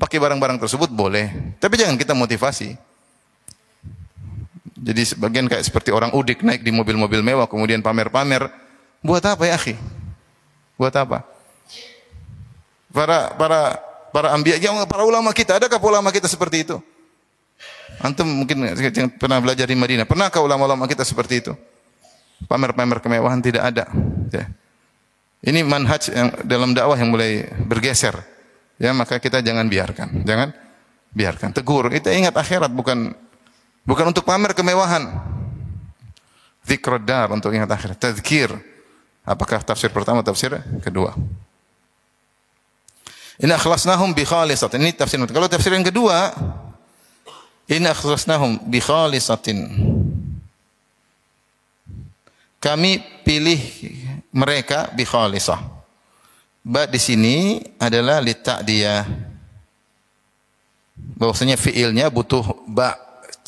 pakai 0.00 0.16
barang-barang 0.16 0.56
tersebut 0.64 0.88
boleh, 0.88 1.28
tapi 1.60 1.76
jangan 1.76 2.00
kita 2.00 2.16
motivasi. 2.16 2.72
Jadi 4.84 5.02
sebagian 5.04 5.44
kayak 5.44 5.64
seperti 5.64 5.92
orang 5.92 6.12
udik 6.16 6.40
naik 6.40 6.64
di 6.64 6.72
mobil-mobil 6.72 7.20
mewah 7.20 7.44
kemudian 7.44 7.84
pamer-pamer, 7.84 8.48
buat 9.04 9.20
apa 9.28 9.44
ya, 9.44 9.60
akhi? 9.60 9.76
Buat 10.80 10.96
apa? 11.04 11.20
Para 12.88 13.28
para 13.36 13.60
para 14.08 14.28
ambiya, 14.32 14.56
para 14.88 15.04
ulama 15.04 15.36
kita, 15.36 15.60
adakah 15.60 15.76
ulama 15.84 16.08
kita 16.08 16.32
seperti 16.32 16.64
itu? 16.64 16.80
Antum 18.02 18.26
mungkin 18.26 18.64
pernah 19.20 19.38
belajar 19.38 19.68
di 19.68 19.76
Madinah. 19.78 20.08
Pernahkah 20.08 20.42
ulama-ulama 20.42 20.88
kita 20.90 21.06
seperti 21.06 21.44
itu? 21.44 21.52
Pamer-pamer 22.50 22.98
kemewahan 23.00 23.40
tidak 23.40 23.62
ada. 23.70 23.84
Ya. 24.32 24.50
Ini 25.44 25.60
manhaj 25.60 26.08
yang 26.08 26.28
dalam 26.44 26.72
dakwah 26.72 26.96
yang 26.96 27.12
mulai 27.12 27.46
bergeser. 27.68 28.16
Ya, 28.80 28.90
maka 28.96 29.20
kita 29.20 29.44
jangan 29.44 29.68
biarkan. 29.68 30.24
Jangan 30.24 30.50
biarkan. 31.12 31.52
Tegur. 31.52 31.92
Kita 31.92 32.10
ingat 32.10 32.34
akhirat 32.34 32.72
bukan 32.72 33.12
bukan 33.84 34.04
untuk 34.10 34.24
pamer 34.24 34.56
kemewahan. 34.56 35.14
Zikradar 36.64 37.28
untuk 37.30 37.52
ingat 37.52 37.68
akhirat. 37.70 37.96
Tazkir. 38.00 38.50
Apakah 39.24 39.60
tafsir 39.64 39.88
pertama 39.88 40.20
tafsir 40.20 40.52
kedua? 40.84 41.16
In 43.40 43.52
akhlasnahum 43.52 44.16
bi 44.16 44.24
khalisatin. 44.24 44.80
Ini 44.80 44.96
tafsir. 44.96 45.20
Kalau 45.28 45.48
tafsir 45.48 45.72
yang 45.76 45.84
kedua, 45.84 46.32
in 47.68 47.84
akhlasnahum 47.88 48.60
bi 48.68 48.80
khalisatin. 48.80 49.68
Kami 52.60 52.96
pilih 53.24 53.60
mereka 54.32 54.88
bi 54.96 55.04
khalisah. 55.04 55.60
Ba 56.64 56.88
di 56.88 56.96
sini 56.96 57.60
adalah 57.76 58.24
dia. 58.64 59.04
Bahwasanya 60.94 61.60
fiilnya 61.60 62.08
butuh 62.08 62.64
ba 62.64 62.96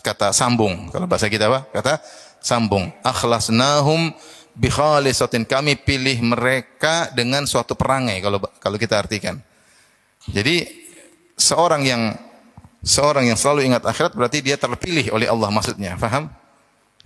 kata 0.04 0.36
sambung. 0.36 0.92
Kalau 0.92 1.08
bahasa 1.08 1.32
kita 1.32 1.48
apa? 1.48 1.64
Kata 1.72 1.96
sambung. 2.44 2.92
Akhlasnahum 3.00 4.12
bi 4.52 4.68
khalisatin. 4.68 5.48
Kami 5.48 5.80
pilih 5.80 6.20
mereka 6.20 7.08
dengan 7.16 7.48
suatu 7.48 7.72
perangai 7.72 8.20
kalau 8.20 8.36
kalau 8.60 8.76
kita 8.76 9.00
artikan. 9.00 9.40
Jadi 10.28 10.68
seorang 11.40 11.82
yang 11.88 12.02
seorang 12.84 13.28
yang 13.30 13.38
selalu 13.38 13.70
ingat 13.72 13.84
akhirat 13.84 14.12
berarti 14.12 14.44
dia 14.44 14.56
terpilih 14.60 15.12
oleh 15.14 15.28
Allah 15.30 15.48
maksudnya. 15.52 15.96
Faham? 15.96 16.28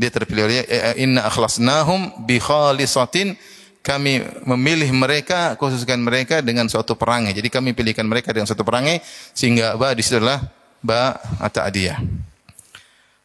Dia 0.01 0.09
terpilih 0.09 0.49
oleh 0.49 0.65
eh, 0.65 0.95
eh, 0.95 1.05
inna 1.05 1.29
akhlasnahum 1.29 2.25
bi 2.25 2.41
khalisatin 2.41 3.37
kami 3.81 4.21
memilih 4.45 4.93
mereka 4.93 5.57
khususkan 5.57 6.01
mereka 6.01 6.45
dengan 6.45 6.69
suatu 6.69 6.97
perangai. 6.97 7.33
Jadi 7.33 7.49
kami 7.49 7.73
pilihkan 7.73 8.05
mereka 8.05 8.33
dengan 8.33 8.49
suatu 8.49 8.65
perangai 8.65 9.01
sehingga 9.33 9.77
ba 9.77 9.97
di 9.97 10.05
situlah 10.05 10.41
ba 10.85 11.17
ata'diyah. 11.41 12.01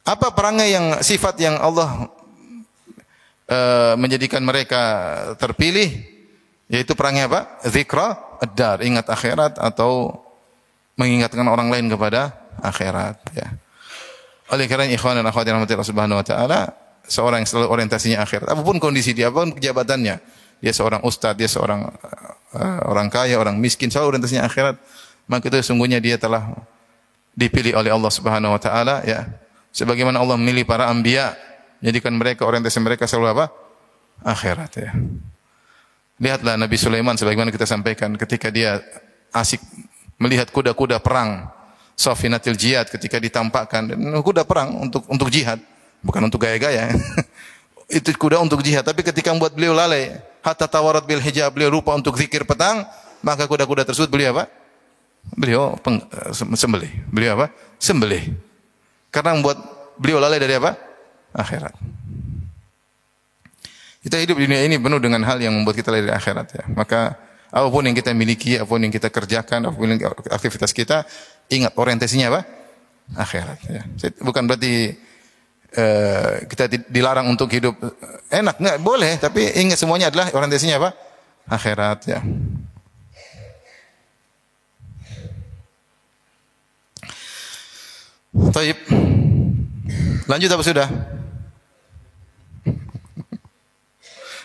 Apa 0.05 0.31
perangai 0.31 0.69
yang 0.71 1.01
sifat 1.03 1.36
yang 1.41 1.60
Allah 1.60 2.08
uh, 3.49 3.93
menjadikan 3.99 4.43
mereka 4.43 4.81
terpilih? 5.41 5.91
Yaitu 6.65 6.97
perangai 6.97 7.29
apa? 7.29 7.62
Zikra 7.65 8.17
ad-dar, 8.41 8.81
ingat 8.81 9.05
akhirat 9.05 9.62
atau 9.62 10.24
mengingatkan 10.95 11.43
orang 11.47 11.67
lain 11.71 11.91
kepada 11.91 12.36
akhirat 12.63 13.19
ya. 13.36 13.47
Oleh 14.53 14.69
karena 14.69 14.88
ikhwan 14.91 15.17
dan 15.17 15.25
akhwat 15.25 15.45
yang 15.49 15.58
rahmatillah 15.60 15.88
subhanahu 15.88 16.21
wa 16.21 16.25
taala, 16.25 16.71
seorang 17.05 17.41
yang 17.43 17.49
selalu 17.49 17.67
orientasinya 17.71 18.21
akhirat, 18.21 18.47
apa 18.49 18.62
pun 18.62 18.77
kondisi 18.77 19.12
dia, 19.12 19.34
apa 19.34 19.41
pun 19.41 19.51
kejabatannya, 19.58 20.15
dia 20.62 20.73
seorang 20.73 21.01
ustadz, 21.01 21.38
dia 21.38 21.49
seorang 21.49 21.89
uh, 22.53 22.79
orang 22.86 23.10
kaya, 23.10 23.41
orang 23.41 23.58
miskin, 23.58 23.89
selalu 23.89 24.15
orientasinya 24.15 24.45
akhirat, 24.45 24.77
maka 25.25 25.49
itu 25.49 25.58
sungguhnya 25.65 25.97
dia 25.97 26.21
telah 26.21 26.53
dipilih 27.34 27.75
oleh 27.75 27.89
Allah 27.91 28.12
Subhanahu 28.13 28.53
wa 28.53 28.62
taala 28.62 29.01
ya. 29.03 29.25
Sebagaimana 29.75 30.23
Allah 30.23 30.39
memilih 30.39 30.63
para 30.63 30.88
anbiya, 30.88 31.36
menjadikan 31.84 32.15
mereka 32.15 32.47
orientasi 32.47 32.79
mereka 32.79 33.10
selalu 33.10 33.36
apa? 33.36 33.45
Akhirat 34.23 34.71
ya. 34.79 34.95
Lihatlah 36.15 36.55
Nabi 36.55 36.79
Sulaiman 36.79 37.19
sebagaimana 37.19 37.51
kita 37.51 37.67
sampaikan 37.67 38.15
ketika 38.15 38.47
dia 38.47 38.79
asik 39.36 39.60
melihat 40.19 40.49
kuda-kuda 40.51 40.99
perang 40.99 41.51
Safinatil 41.95 42.60
jihad 42.60 42.91
ketika 42.91 43.15
ditampakkan. 43.15 43.88
Kuda 44.19 44.43
perang 44.43 44.84
untuk 44.84 45.08
untuk 45.08 45.32
jihad 45.32 45.63
bukan 46.04 46.28
untuk 46.28 46.43
gaya-gaya. 46.43 46.91
Itu 47.97 48.12
kuda 48.19 48.43
untuk 48.43 48.60
jihad 48.60 48.84
tapi 48.84 48.99
ketika 48.99 49.32
membuat 49.32 49.56
beliau 49.56 49.71
lalai 49.71 50.19
hatta 50.43 50.67
tawarat 50.67 51.08
bil 51.08 51.23
hijab 51.23 51.56
beliau 51.56 51.71
lupa 51.71 51.95
untuk 51.95 52.19
zikir 52.19 52.43
petang 52.43 52.84
maka 53.23 53.47
kuda-kuda 53.47 53.88
tersebut 53.88 54.12
beliau 54.12 54.36
apa? 54.36 54.45
Beliau 55.34 55.73
peng, 55.82 56.04
sembelih. 56.36 56.91
Beliau 57.10 57.39
apa? 57.39 57.49
Sembelih. 57.82 58.36
Karena 59.10 59.34
membuat 59.34 59.58
beliau 59.95 60.19
lalai 60.19 60.38
dari 60.38 60.54
apa? 60.60 60.75
Akhirat. 61.32 61.73
Kita 64.06 64.21
hidup 64.21 64.38
di 64.38 64.45
dunia 64.45 64.62
ini 64.62 64.78
penuh 64.78 65.01
dengan 65.01 65.25
hal 65.25 65.41
yang 65.41 65.56
membuat 65.58 65.82
kita 65.82 65.89
lari 65.89 66.06
dari 66.06 66.13
akhirat 66.13 66.47
ya. 66.54 66.63
Maka 66.69 67.17
apa 67.56 67.72
pun 67.72 67.88
yang 67.88 67.96
kita 67.96 68.12
miliki, 68.12 68.60
apa 68.60 68.68
pun 68.68 68.84
yang 68.84 68.91
kita 68.91 69.08
kerjakan, 69.08 69.72
apa 69.72 69.76
pun 69.80 69.88
yang 69.88 70.04
aktivitas 70.28 70.76
kita, 70.76 71.08
ingat 71.48 71.72
orientasinya 71.80 72.28
apa? 72.28 72.41
Akhirat 73.15 73.60
ya. 73.72 73.82
Bukan 74.20 74.44
berarti 74.44 74.91
uh, 75.80 76.44
kita 76.52 76.68
dilarang 76.91 77.32
untuk 77.32 77.48
hidup 77.48 77.80
enak, 78.28 78.60
enggak 78.60 78.78
boleh, 78.84 79.15
tapi 79.24 79.56
ingat 79.56 79.80
semuanya 79.80 80.12
adalah 80.12 80.36
orientasinya 80.36 80.76
apa? 80.84 80.89
Akhirat 81.48 82.00
ya. 82.12 82.20
Taib. 88.52 88.78
Lanjut 90.28 90.52
apa 90.52 90.63
sudah? 90.65 90.88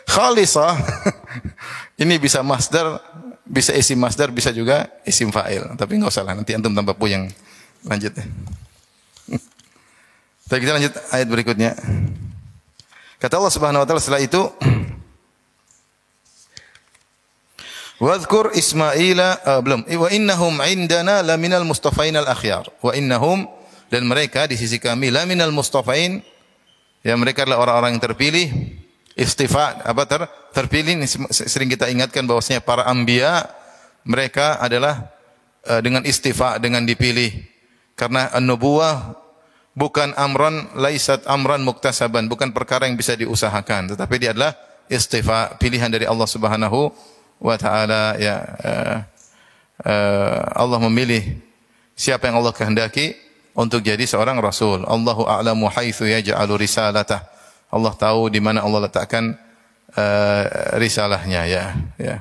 Khalisah 0.07 0.75
ini 2.01 2.17
bisa 2.17 2.41
masdar, 2.41 2.97
bisa 3.45 3.77
isim 3.77 4.01
masdar, 4.01 4.33
bisa 4.33 4.49
juga 4.57 4.89
isim 5.05 5.29
fa'il. 5.29 5.77
Tapi 5.77 6.01
enggak 6.01 6.17
usah 6.17 6.25
lah, 6.25 6.33
nanti 6.33 6.57
antum 6.57 6.73
tambah 6.73 6.97
puyeng. 6.97 7.29
Lanjut 7.85 8.17
ya. 8.17 8.25
Tapi 10.49 10.59
kita 10.65 10.73
lanjut 10.81 10.93
ayat 11.13 11.29
berikutnya. 11.29 11.77
Kata 13.21 13.37
Allah 13.37 13.53
Subhanahu 13.53 13.85
wa 13.85 13.87
taala 13.87 14.01
setelah 14.01 14.25
itu 14.25 14.41
Wadhkur 18.01 18.57
Ismaila 18.57 19.45
uh, 19.45 19.61
belum 19.61 19.85
wa 19.85 20.09
innahum 20.09 20.57
indana 20.65 21.21
laminal 21.21 21.69
mustafain 21.69 22.17
al 22.17 22.25
akhyar 22.33 22.65
wa 22.81 22.97
innahum 22.97 23.45
dan 23.93 24.09
mereka 24.09 24.49
di 24.49 24.57
sisi 24.57 24.81
kami 24.81 25.13
laminal 25.13 25.53
mustafain 25.53 26.25
ya 27.05 27.13
mereka 27.21 27.45
adalah 27.45 27.61
orang-orang 27.61 28.01
yang 28.01 28.05
terpilih 28.09 28.49
istifa 29.21 29.85
apa 29.85 30.03
ter, 30.09 30.25
terpilih 30.57 30.97
ini 30.97 31.07
sering 31.29 31.69
kita 31.69 31.93
ingatkan 31.93 32.25
bahwasanya 32.25 32.65
para 32.65 32.89
anbiya 32.89 33.45
mereka 34.09 34.57
adalah 34.57 35.13
uh, 35.69 35.85
dengan 35.85 36.01
istifa 36.09 36.57
dengan 36.57 36.89
dipilih 36.89 37.37
karena 38.01 38.33
an-nubuwah 38.33 39.13
bukan 39.77 40.17
amran 40.17 40.73
laisat 40.73 41.29
amran 41.29 41.61
muktasaban 41.61 42.33
bukan 42.33 42.57
perkara 42.57 42.89
yang 42.89 42.97
bisa 42.97 43.13
diusahakan 43.13 43.93
tetapi 43.93 44.15
dia 44.17 44.33
adalah 44.33 44.57
istifa 44.89 45.53
pilihan 45.61 45.93
dari 45.93 46.09
Allah 46.09 46.25
Subhanahu 46.25 46.89
wa 47.45 47.57
taala 47.61 48.17
ya 48.17 48.41
uh, 48.41 48.97
uh, 49.85 50.41
Allah 50.57 50.81
memilih 50.89 51.37
siapa 51.93 52.33
yang 52.33 52.41
Allah 52.41 52.57
kehendaki 52.57 53.13
untuk 53.55 53.85
jadi 53.85 54.03
seorang 54.09 54.39
rasul. 54.41 54.83
Allahu 54.89 55.27
a'lamu 55.27 55.69
haitsu 55.69 56.07
yaj'alu 56.09 56.65
risalatah. 56.65 57.27
Allah 57.71 57.95
tahu 57.95 58.29
di 58.29 58.43
mana 58.43 58.67
Allah 58.67 58.91
letakkan 58.91 59.39
uh, 59.95 60.45
risalahnya 60.77 61.47
ya 61.47 61.65
ya. 61.97 62.17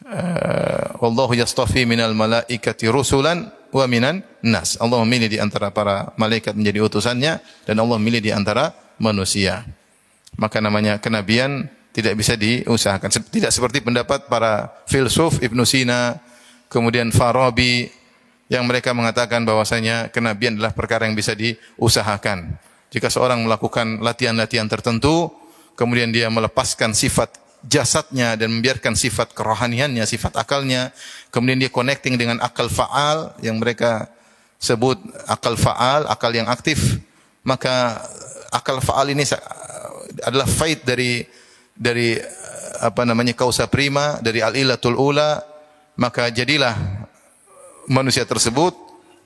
Uh, 0.00 0.98
Wallahu 0.98 1.38
yastafi 1.38 1.86
minal 1.86 2.12
malaikati 2.12 2.90
rusulan 2.90 3.48
wa 3.70 3.86
minan 3.86 4.26
nas. 4.42 4.74
Allah 4.82 4.98
memilih 5.06 5.30
di 5.30 5.38
antara 5.38 5.70
para 5.70 6.10
malaikat 6.18 6.58
menjadi 6.58 6.82
utusannya 6.82 7.38
dan 7.64 7.76
Allah 7.78 7.96
memilih 7.96 8.20
di 8.20 8.30
antara 8.34 8.74
manusia. 8.98 9.64
Maka 10.36 10.58
namanya 10.58 10.98
kenabian 10.98 11.70
tidak 11.90 12.18
bisa 12.18 12.34
diusahakan. 12.38 13.08
Tidak 13.30 13.50
seperti 13.50 13.82
pendapat 13.82 14.30
para 14.30 14.70
filsuf 14.86 15.42
Ibnu 15.42 15.66
Sina, 15.66 16.18
kemudian 16.70 17.10
Farabi 17.10 17.90
yang 18.50 18.66
mereka 18.66 18.90
mengatakan 18.90 19.46
bahwasanya 19.46 20.10
kenabian 20.10 20.58
adalah 20.58 20.74
perkara 20.74 21.06
yang 21.06 21.14
bisa 21.14 21.34
diusahakan. 21.34 22.58
Jika 22.90 23.06
seorang 23.06 23.46
melakukan 23.46 24.02
latihan-latihan 24.02 24.66
tertentu, 24.66 25.30
kemudian 25.78 26.10
dia 26.10 26.26
melepaskan 26.26 26.90
sifat 26.90 27.38
jasadnya 27.62 28.34
dan 28.34 28.50
membiarkan 28.50 28.98
sifat 28.98 29.30
kerohaniannya, 29.36 30.02
sifat 30.08 30.34
akalnya, 30.34 30.90
kemudian 31.30 31.60
dia 31.60 31.70
connecting 31.70 32.18
dengan 32.18 32.42
akal 32.42 32.66
faal 32.66 33.36
yang 33.44 33.60
mereka 33.62 34.08
sebut 34.58 34.98
akal 35.30 35.54
faal, 35.54 36.08
akal 36.10 36.32
yang 36.34 36.48
aktif, 36.50 36.98
maka 37.46 38.00
akal 38.50 38.82
faal 38.82 39.08
ini 39.08 39.22
adalah 40.26 40.48
faid 40.48 40.82
dari 40.82 41.24
dari 41.76 42.18
apa 42.80 43.04
namanya 43.04 43.36
kausa 43.36 43.68
prima, 43.68 44.18
dari 44.24 44.40
al-ilatul 44.40 44.96
ula, 44.96 45.40
maka 46.00 46.32
jadilah 46.32 46.76
manusia 47.88 48.24
tersebut 48.24 48.72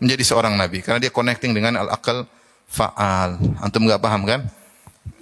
menjadi 0.02 0.22
seorang 0.34 0.58
nabi. 0.58 0.82
Karena 0.82 0.98
dia 0.98 1.14
connecting 1.14 1.54
dengan 1.54 1.78
al-akal 1.86 2.26
faal. 2.74 3.38
Antum 3.62 3.86
enggak 3.86 4.02
paham 4.02 4.26
kan? 4.26 4.42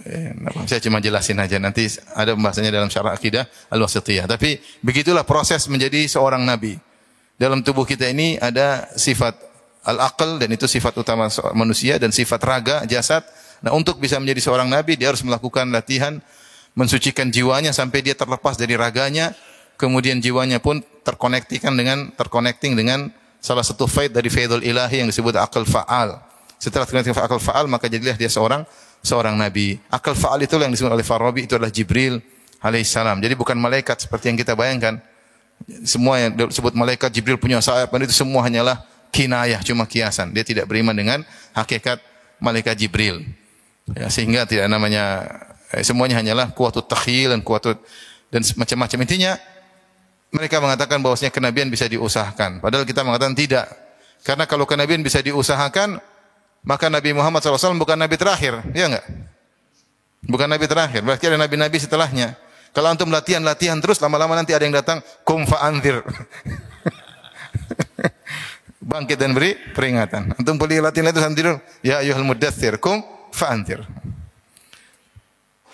Eh, 0.03 0.33
saya 0.67 0.81
cuma 0.83 0.99
jelasin 0.99 1.39
aja 1.39 1.61
nanti 1.63 1.87
ada 2.17 2.35
pembahasannya 2.35 2.73
dalam 2.73 2.89
syarah 2.89 3.13
akidah 3.13 3.45
al-wasitiyah. 3.69 4.25
Tapi 4.25 4.59
begitulah 4.81 5.23
proses 5.23 5.69
menjadi 5.69 6.09
seorang 6.09 6.43
nabi. 6.43 6.81
Dalam 7.37 7.61
tubuh 7.61 7.85
kita 7.85 8.09
ini 8.09 8.41
ada 8.41 8.89
sifat 8.97 9.37
al-aql 9.85 10.41
dan 10.41 10.51
itu 10.51 10.65
sifat 10.67 10.97
utama 10.97 11.29
manusia 11.53 12.01
dan 12.01 12.11
sifat 12.11 12.41
raga, 12.43 12.77
jasad. 12.89 13.23
Nah, 13.63 13.71
untuk 13.77 14.03
bisa 14.03 14.19
menjadi 14.19 14.43
seorang 14.43 14.67
nabi 14.67 14.99
dia 14.99 15.15
harus 15.15 15.23
melakukan 15.23 15.71
latihan 15.71 16.19
mensucikan 16.73 17.29
jiwanya 17.29 17.71
sampai 17.71 18.01
dia 18.01 18.17
terlepas 18.17 18.57
dari 18.57 18.75
raganya, 18.77 19.37
kemudian 19.77 20.25
jiwanya 20.25 20.59
pun 20.59 20.81
terkonektikan 21.05 21.77
dengan 21.77 22.11
terconnecting 22.17 22.73
dengan 22.73 23.13
salah 23.43 23.67
satu 23.67 23.85
faid 23.85 24.17
dari 24.17 24.33
faidul 24.33 24.65
ilahi 24.65 25.05
yang 25.05 25.09
disebut 25.11 25.37
akal 25.37 25.69
faal. 25.69 26.32
Setelah 26.63 26.87
terkena 26.87 27.27
akal 27.27 27.43
faal 27.43 27.67
maka 27.67 27.91
jadilah 27.91 28.15
dia 28.15 28.31
seorang 28.31 28.63
seorang 29.03 29.35
nabi. 29.35 29.83
Akal 29.91 30.15
faal 30.15 30.39
itu 30.47 30.55
yang 30.63 30.71
disebut 30.71 30.95
oleh 30.95 31.03
Farabi 31.03 31.51
itu 31.51 31.59
adalah 31.59 31.75
Jibril 31.75 32.23
alaihissalam. 32.63 33.19
Jadi 33.19 33.35
bukan 33.35 33.59
malaikat 33.59 34.07
seperti 34.07 34.31
yang 34.31 34.39
kita 34.39 34.55
bayangkan. 34.55 35.03
Semua 35.83 36.23
yang 36.23 36.39
disebut 36.39 36.71
malaikat 36.79 37.11
Jibril 37.11 37.35
punya 37.35 37.59
sayap 37.59 37.91
itu 37.99 38.15
semua 38.15 38.47
hanyalah 38.47 38.79
kinayah 39.11 39.59
cuma 39.67 39.91
kiasan. 39.91 40.31
Dia 40.31 40.47
tidak 40.47 40.71
beriman 40.71 40.95
dengan 40.95 41.27
hakikat 41.51 41.99
malaikat 42.39 42.79
Jibril. 42.79 43.27
Ya, 43.99 44.07
sehingga 44.07 44.47
tidak 44.47 44.71
namanya 44.71 45.27
eh, 45.75 45.83
semuanya 45.83 46.23
hanyalah 46.23 46.55
kuatut 46.55 46.87
takhil 46.87 47.35
dan 47.35 47.43
kuatut 47.43 47.83
dan 48.31 48.47
macam-macam 48.55 48.99
intinya 49.03 49.35
mereka 50.31 50.63
mengatakan 50.63 51.03
bahwasanya 51.03 51.35
kenabian 51.35 51.67
bisa 51.67 51.91
diusahakan. 51.91 52.63
Padahal 52.63 52.87
kita 52.87 53.03
mengatakan 53.03 53.35
tidak. 53.35 53.67
Karena 54.23 54.47
kalau 54.47 54.65
kenabian 54.65 55.03
bisa 55.03 55.19
diusahakan, 55.19 55.99
maka 56.63 56.87
Nabi 56.87 57.11
Muhammad 57.11 57.43
SAW 57.43 57.75
bukan 57.75 57.99
nabi 57.99 58.15
terakhir, 58.15 58.63
ya 58.71 58.87
enggak? 58.87 59.07
Bukan 60.23 60.47
nabi 60.47 60.71
terakhir, 60.71 61.03
berarti 61.03 61.27
ada 61.27 61.39
nabi-nabi 61.39 61.77
setelahnya. 61.83 62.39
Kalau 62.73 62.89
antum 62.89 63.11
latihan-latihan 63.11 63.83
terus 63.83 63.99
lama-lama 64.01 64.39
nanti 64.39 64.55
ada 64.55 64.63
yang 64.65 64.73
datang 64.73 65.03
kum 65.27 65.45
fa'anzir. 65.45 66.01
Bangkit 68.83 69.19
dan 69.19 69.35
beri 69.35 69.59
peringatan. 69.75 70.39
Antum 70.39 70.57
boleh 70.57 70.79
latihan 70.79 71.11
itu 71.11 71.21
tidur, 71.35 71.59
ya 71.83 72.01
ayyuhal 72.01 72.25
mudaththir 72.25 72.79
kum 72.79 73.03
fa'anzir. 73.35 73.83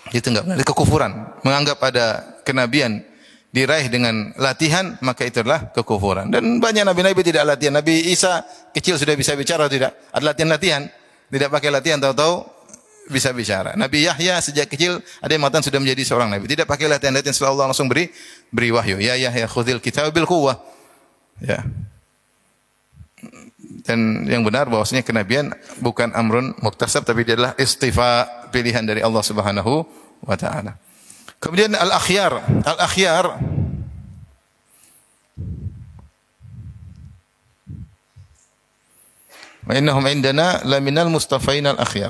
Itu 0.09 0.33
enggak 0.33 0.49
benar, 0.49 0.65
kekufuran. 0.65 1.11
Menganggap 1.45 1.77
ada 1.85 2.05
kenabian 2.41 3.05
diraih 3.49 3.89
dengan 3.89 4.29
latihan 4.37 4.97
maka 5.01 5.25
itu 5.25 5.41
adalah 5.41 5.73
kekufuran. 5.73 6.29
Dan 6.29 6.61
banyak 6.61 6.85
nabi-nabi 6.85 7.21
tidak 7.25 7.45
latihan. 7.45 7.81
Nabi 7.81 8.13
Isa 8.13 8.45
kecil 8.73 9.01
sudah 9.01 9.17
bisa 9.17 9.33
bicara 9.33 9.65
tidak? 9.65 9.97
Ada 10.13 10.33
latihan-latihan. 10.33 10.85
Tidak 11.29 11.49
pakai 11.49 11.69
latihan 11.69 12.01
tahu-tahu 12.01 12.45
bisa 13.09 13.33
bicara. 13.33 13.73
Nabi 13.73 14.05
Yahya 14.05 14.37
sejak 14.37 14.69
kecil 14.69 15.01
ada 15.21 15.33
yang 15.33 15.41
mengatakan 15.41 15.65
sudah 15.65 15.81
menjadi 15.81 16.01
seorang 16.05 16.29
nabi. 16.29 16.45
Tidak 16.45 16.69
pakai 16.69 16.85
latihan-latihan 16.85 17.33
setelah 17.33 17.57
Allah 17.57 17.65
langsung 17.73 17.89
beri 17.89 18.13
beri 18.53 18.69
wahyu. 18.69 19.01
Ya 19.01 19.17
Yahya 19.17 19.49
khudil 19.49 19.81
kitab 19.81 20.13
bil 20.13 20.29
quwwah. 20.29 20.61
Ya. 21.41 21.65
Dan 23.89 24.29
yang 24.29 24.45
benar 24.45 24.69
bahwasanya 24.69 25.01
kenabian 25.01 25.49
bukan 25.81 26.13
amrun 26.13 26.53
muktasab 26.61 27.05
tapi 27.05 27.25
dia 27.25 27.33
adalah 27.33 27.57
istifa 27.57 28.29
pilihan 28.53 28.85
dari 28.85 29.01
Allah 29.01 29.25
Subhanahu 29.25 29.85
wa 30.21 30.35
taala. 30.37 30.77
Kemudian 31.39 31.71
al-akhyar. 31.75 32.43
Al-akhyar 32.67 33.39
Wa 39.69 39.77
innahum 39.77 40.01
indana 40.09 40.65
laminal 40.65 41.13
mustafain 41.13 41.61
al-akhyar. 41.61 42.09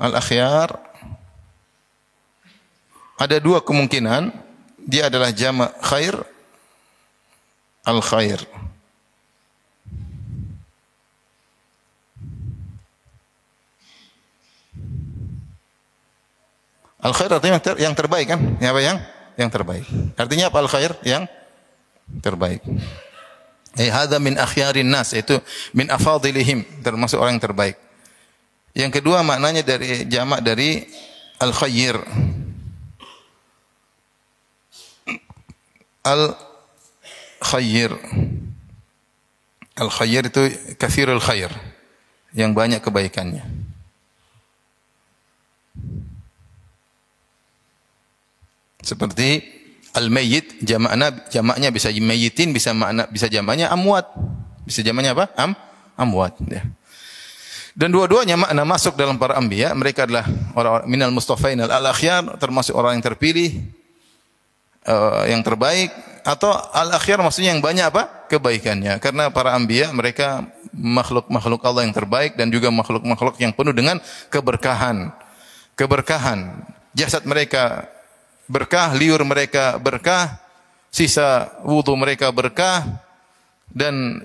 Al-akhyar 0.00 0.80
ada 3.20 3.36
dua 3.36 3.60
kemungkinan 3.60 4.32
dia 4.80 5.12
adalah 5.12 5.28
jama' 5.36 5.76
khair 5.84 6.16
al-khair. 7.84 8.40
Al 17.06 17.14
khair 17.14 17.30
artinya 17.30 17.54
yang, 17.54 17.62
ter, 17.62 17.74
yang 17.78 17.94
terbaik 17.94 18.26
kan? 18.26 18.40
Ya 18.58 18.74
apa 18.74 18.82
yang? 18.82 18.98
Yang 19.38 19.50
terbaik. 19.54 19.86
Artinya 20.18 20.50
apa 20.50 20.58
al 20.58 20.66
khair? 20.66 20.90
Yang 21.06 21.30
terbaik. 22.18 22.66
Eh 23.78 23.94
hadza 23.94 24.18
min 24.18 24.34
akhyarin 24.34 24.90
nas 24.90 25.14
itu 25.14 25.38
min 25.70 25.86
afadilihim 25.86 26.66
termasuk 26.82 27.22
orang 27.22 27.38
yang 27.38 27.46
terbaik. 27.46 27.78
Yang 28.74 28.98
kedua 28.98 29.22
maknanya 29.22 29.62
dari 29.62 30.02
jamak 30.10 30.42
dari 30.42 30.82
al 31.38 31.54
khair. 31.54 31.94
Al 36.02 36.34
khair. 37.38 37.94
Al 39.78 39.90
khair 39.94 40.22
itu 40.26 40.42
kathirul 40.74 41.22
khair. 41.22 41.54
Yang 42.34 42.50
banyak 42.50 42.80
kebaikannya. 42.82 43.65
Seperti 48.86 49.42
al-mayyit 49.98 50.62
jamaknya 50.62 51.26
jamaknya 51.26 51.74
bisa 51.74 51.90
mayyitin 51.90 52.54
bisa 52.54 52.70
makna 52.70 53.10
bisa 53.10 53.26
jamaknya 53.26 53.66
amwat. 53.74 54.06
Bisa 54.62 54.86
jamaknya 54.86 55.18
apa? 55.18 55.26
Am 55.34 55.58
amwat 55.98 56.38
ya. 56.46 56.62
Dan 57.76 57.92
dua-duanya 57.92 58.40
makna 58.40 58.64
masuk 58.64 58.96
dalam 58.96 59.20
para 59.20 59.36
anbiya, 59.36 59.76
mereka 59.76 60.08
adalah 60.08 60.24
orang-orang 60.56 60.88
minal 60.88 61.12
mustafain 61.12 61.60
al-akhyar 61.60 62.40
termasuk 62.40 62.72
orang 62.72 62.96
yang 62.96 63.04
terpilih 63.04 63.52
uh, 64.88 65.28
yang 65.28 65.44
terbaik 65.44 65.92
atau 66.24 66.56
al-akhyar 66.72 67.20
maksudnya 67.20 67.52
yang 67.52 67.60
banyak 67.60 67.84
apa? 67.84 68.26
kebaikannya. 68.32 68.98
Karena 68.98 69.28
para 69.28 69.54
anbiya 69.54 69.92
mereka 69.92 70.48
makhluk-makhluk 70.74 71.62
Allah 71.62 71.86
yang 71.86 71.94
terbaik 71.94 72.34
dan 72.34 72.50
juga 72.50 72.72
makhluk-makhluk 72.72 73.38
yang 73.38 73.52
penuh 73.52 73.76
dengan 73.76 74.00
keberkahan. 74.32 75.12
Keberkahan. 75.76 76.64
Jasad 76.96 77.28
mereka 77.28 77.86
berkah, 78.46 78.94
liur 78.94 79.22
mereka 79.26 79.78
berkah, 79.78 80.38
sisa 80.90 81.50
wudhu 81.66 81.94
mereka 81.98 82.30
berkah, 82.30 82.82
dan 83.70 84.24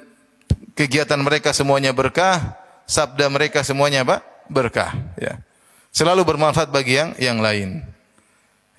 kegiatan 0.77 1.19
mereka 1.19 1.51
semuanya 1.51 1.91
berkah, 1.91 2.55
sabda 2.85 3.27
mereka 3.27 3.65
semuanya 3.65 4.05
apa? 4.05 4.23
Berkah. 4.47 4.93
Ya. 5.17 5.41
Selalu 5.91 6.23
bermanfaat 6.23 6.71
bagi 6.71 6.97
yang 6.97 7.11
yang 7.19 7.37
lain. 7.43 7.83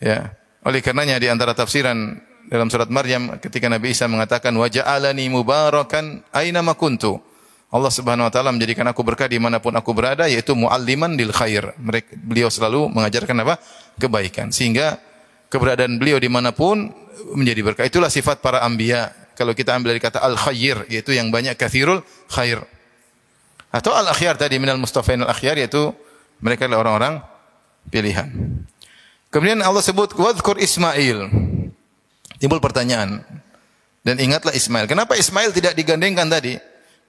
Ya. 0.01 0.33
Oleh 0.63 0.81
karenanya 0.81 1.19
di 1.19 1.27
antara 1.29 1.53
tafsiran 1.53 2.23
dalam 2.47 2.71
surat 2.71 2.89
Maryam 2.89 3.37
ketika 3.43 3.67
Nabi 3.67 3.93
Isa 3.93 4.07
mengatakan 4.07 4.55
wa 4.55 4.69
ja'alani 4.69 5.27
mubarakan 5.29 6.23
aina 6.31 6.63
ma 6.63 6.77
kuntu. 6.77 7.21
Allah 7.73 7.89
Subhanahu 7.89 8.29
wa 8.29 8.33
taala 8.33 8.53
menjadikan 8.53 8.85
aku 8.85 9.01
berkah 9.01 9.25
di 9.25 9.41
mana 9.41 9.57
pun 9.57 9.73
aku 9.73 9.97
berada 9.97 10.29
yaitu 10.29 10.53
mualliman 10.53 11.17
lil 11.17 11.33
khair. 11.33 11.73
Mereka, 11.81 12.21
beliau 12.21 12.53
selalu 12.53 12.93
mengajarkan 12.93 13.37
apa? 13.49 13.57
kebaikan. 13.97 14.53
Sehingga 14.53 15.01
keberadaan 15.53 16.01
beliau 16.01 16.17
di 16.17 16.33
mana 16.33 16.57
pun 16.57 16.89
menjadi 17.37 17.61
berkah. 17.61 17.85
Itulah 17.85 18.09
sifat 18.09 18.41
para 18.41 18.65
anbiya. 18.65 19.13
Kalau 19.37 19.53
kita 19.53 19.77
ambil 19.77 19.97
dari 19.97 20.01
kata 20.01 20.21
al 20.21 20.37
khair 20.37 20.89
yaitu 20.89 21.13
yang 21.13 21.29
banyak 21.29 21.53
kathirul 21.61 22.01
khair. 22.33 22.65
Atau 23.73 23.93
al 23.93 24.09
akhyar 24.09 24.41
tadi 24.41 24.57
minal 24.57 24.81
mustafain 24.81 25.21
al 25.21 25.29
akhyar 25.29 25.61
yaitu 25.61 25.93
mereka 26.41 26.65
adalah 26.69 26.89
orang-orang 26.89 27.15
pilihan. 27.93 28.29
Kemudian 29.33 29.61
Allah 29.65 29.81
sebut 29.81 30.13
wadhkur 30.17 30.61
Ismail. 30.61 31.29
Timbul 32.37 32.61
pertanyaan. 32.61 33.25
Dan 34.05 34.19
ingatlah 34.21 34.53
Ismail. 34.53 34.91
Kenapa 34.91 35.17
Ismail 35.17 35.55
tidak 35.57 35.73
digandengkan 35.79 36.29
tadi? 36.29 36.59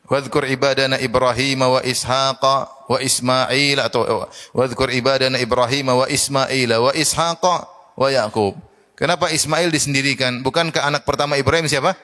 Wadhkur 0.08 0.48
ibadana 0.48 1.00
Ibrahim 1.00 1.64
wa 1.64 1.82
Ishaqa 1.84 2.56
wa 2.88 2.98
Ismail 3.00 3.80
atau 3.82 4.28
wadhkur 4.52 4.92
ibadana 4.92 5.40
Ibrahim 5.40 5.96
wa 5.96 6.06
Ismail 6.08 6.70
wa 6.70 6.92
Ishaqa 6.92 7.73
wa 7.98 8.08
Yaqub. 8.10 8.58
Kenapa 8.94 9.34
Ismail 9.34 9.74
disendirikan? 9.74 10.46
Bukankah 10.46 10.86
anak 10.86 11.04
pertama 11.04 11.36
Ibrahim 11.36 11.66
siapa? 11.66 11.98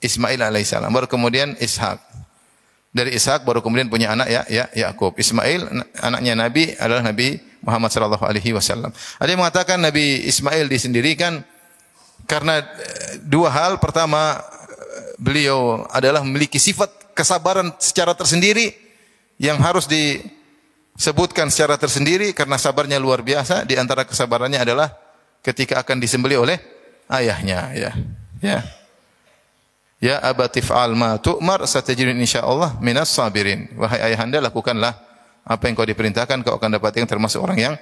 Ismail 0.00 0.40
alaihissalam. 0.40 0.88
Baru 0.92 1.08
kemudian 1.08 1.56
Ishak. 1.60 2.00
Dari 2.96 3.12
Ishak 3.12 3.44
baru 3.44 3.60
kemudian 3.60 3.92
punya 3.92 4.16
anak 4.16 4.28
ya 4.32 4.42
ya 4.48 4.64
Yakub. 4.72 5.12
Ismail 5.20 5.68
anaknya 6.00 6.32
Nabi 6.32 6.72
adalah 6.80 7.04
Nabi 7.04 7.36
Muhammad 7.60 7.92
sallallahu 7.92 8.24
alaihi 8.24 8.56
wasallam. 8.56 8.88
Ada 9.20 9.28
yang 9.28 9.40
mengatakan 9.44 9.76
Nabi 9.76 10.24
Ismail 10.24 10.64
disendirikan 10.72 11.44
karena 12.24 12.64
eh, 12.64 13.20
dua 13.20 13.52
hal. 13.52 13.76
Pertama, 13.76 14.40
beliau 15.20 15.84
adalah 15.92 16.24
memiliki 16.24 16.56
sifat 16.56 17.12
kesabaran 17.12 17.76
secara 17.76 18.16
tersendiri 18.16 18.72
yang 19.36 19.60
harus 19.60 19.84
disebutkan 19.84 21.52
secara 21.52 21.76
tersendiri 21.76 22.32
karena 22.32 22.56
sabarnya 22.56 22.96
luar 22.96 23.20
biasa. 23.20 23.68
Di 23.68 23.76
antara 23.76 24.08
kesabarannya 24.08 24.60
adalah 24.60 25.05
ketika 25.46 25.78
akan 25.78 26.02
disembelih 26.02 26.42
oleh 26.42 26.58
ayahnya 27.06 27.70
ya. 27.70 27.90
Ya. 28.42 28.58
Ya 29.96 30.20
abatif 30.20 30.68
al 30.74 30.92
ma 30.92 31.16
tu'mar 31.16 31.64
satajidun 31.64 32.18
insyaallah 32.18 32.82
minas 32.82 33.14
sabirin. 33.14 33.70
Wahai 33.78 34.12
ayahanda 34.12 34.42
lakukanlah 34.42 34.92
apa 35.46 35.62
yang 35.70 35.78
kau 35.78 35.86
diperintahkan 35.86 36.42
kau 36.42 36.58
akan 36.58 36.76
dapat 36.76 36.98
yang 36.98 37.06
termasuk 37.06 37.40
orang 37.40 37.56
yang 37.56 37.74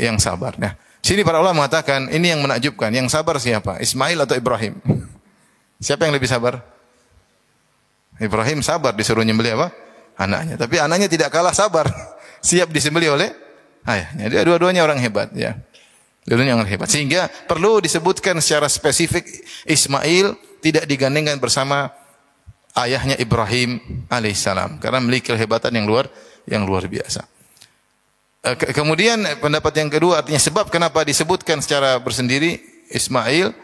yang 0.00 0.16
sabar. 0.18 0.56
Nah, 0.56 0.74
sini 1.04 1.22
para 1.22 1.38
ulama 1.38 1.62
mengatakan 1.62 2.08
ini 2.10 2.32
yang 2.32 2.40
menakjubkan. 2.42 2.90
Yang 2.90 3.12
sabar 3.14 3.36
siapa? 3.38 3.78
Ismail 3.78 4.18
atau 4.24 4.34
Ibrahim? 4.34 4.80
Siapa 5.78 6.08
yang 6.08 6.16
lebih 6.16 6.26
sabar? 6.26 6.58
Ibrahim 8.18 8.64
sabar 8.66 8.96
disuruh 8.98 9.22
nyembelih 9.22 9.54
apa? 9.54 9.70
Anaknya. 10.18 10.58
Tapi 10.58 10.82
anaknya 10.82 11.06
tidak 11.06 11.30
kalah 11.30 11.54
sabar. 11.54 11.86
Siap 12.48 12.74
disembelih 12.74 13.14
oleh 13.14 13.30
ayahnya. 13.86 14.26
Dia 14.26 14.42
dua-duanya 14.42 14.82
orang 14.82 14.98
hebat 14.98 15.30
ya. 15.38 15.54
Dua-duanya 16.28 16.60
orang 16.60 16.68
hebat. 16.68 16.92
Sehingga 16.92 17.32
perlu 17.48 17.80
disebutkan 17.80 18.36
secara 18.44 18.68
spesifik 18.68 19.24
Ismail 19.64 20.36
tidak 20.60 20.84
digandengkan 20.84 21.40
bersama 21.40 21.88
ayahnya 22.76 23.16
Ibrahim 23.16 23.80
alaihissalam 24.12 24.76
karena 24.76 25.00
memiliki 25.00 25.32
kehebatan 25.32 25.72
yang 25.72 25.88
luar 25.88 26.12
yang 26.44 26.68
luar 26.68 26.84
biasa. 26.84 27.24
Eh, 28.44 28.56
kemudian 28.76 29.24
pendapat 29.40 29.72
yang 29.80 29.88
kedua 29.88 30.20
artinya 30.20 30.36
sebab 30.36 30.68
kenapa 30.68 31.00
disebutkan 31.00 31.64
secara 31.64 31.96
bersendiri 31.96 32.60
Ismail 32.92 33.56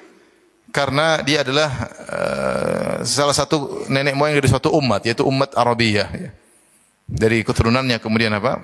karena 0.74 1.22
dia 1.22 1.46
adalah 1.46 1.70
uh, 2.10 2.96
salah 3.06 3.36
satu 3.36 3.86
nenek 3.86 4.18
moyang 4.18 4.42
dari 4.42 4.50
suatu 4.50 4.74
umat 4.74 5.06
yaitu 5.06 5.22
umat 5.22 5.54
Arabiyah 5.54 6.08
ya. 6.10 6.30
Dari 7.04 7.44
keturunannya 7.44 8.00
kemudian 8.00 8.32
apa? 8.34 8.58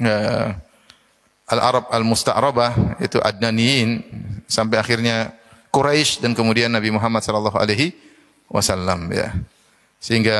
Uh, 0.00 0.48
Al-Arab 1.52 1.92
Al-Musta'rabah 1.92 2.96
itu 3.04 3.20
Adnaniyin 3.20 4.00
sampai 4.48 4.80
akhirnya 4.80 5.36
Quraisy 5.68 6.24
dan 6.24 6.32
kemudian 6.32 6.72
Nabi 6.72 6.88
Muhammad 6.88 7.20
sallallahu 7.20 7.60
alaihi 7.60 7.92
wasallam 8.48 9.12
ya. 9.12 9.36
Sehingga 10.00 10.38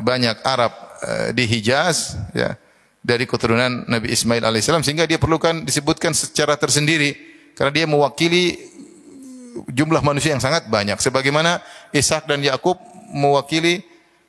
banyak 0.00 0.38
Arab 0.46 0.72
uh, 1.02 1.28
di 1.34 1.44
Hijaz 1.50 2.14
ya 2.32 2.54
dari 3.02 3.26
keturunan 3.26 3.86
Nabi 3.90 4.14
Ismail 4.14 4.46
alaihissalam 4.46 4.86
sehingga 4.86 5.04
dia 5.10 5.18
perlukan 5.18 5.66
disebutkan 5.66 6.14
secara 6.14 6.54
tersendiri 6.54 7.18
karena 7.58 7.74
dia 7.74 7.86
mewakili 7.90 8.56
jumlah 9.68 10.00
manusia 10.00 10.32
yang 10.32 10.40
sangat 10.40 10.70
banyak. 10.70 10.96
Sebagaimana 11.02 11.58
Ishak 11.90 12.30
dan 12.30 12.40
Yakub 12.40 12.78
mewakili 13.10 13.82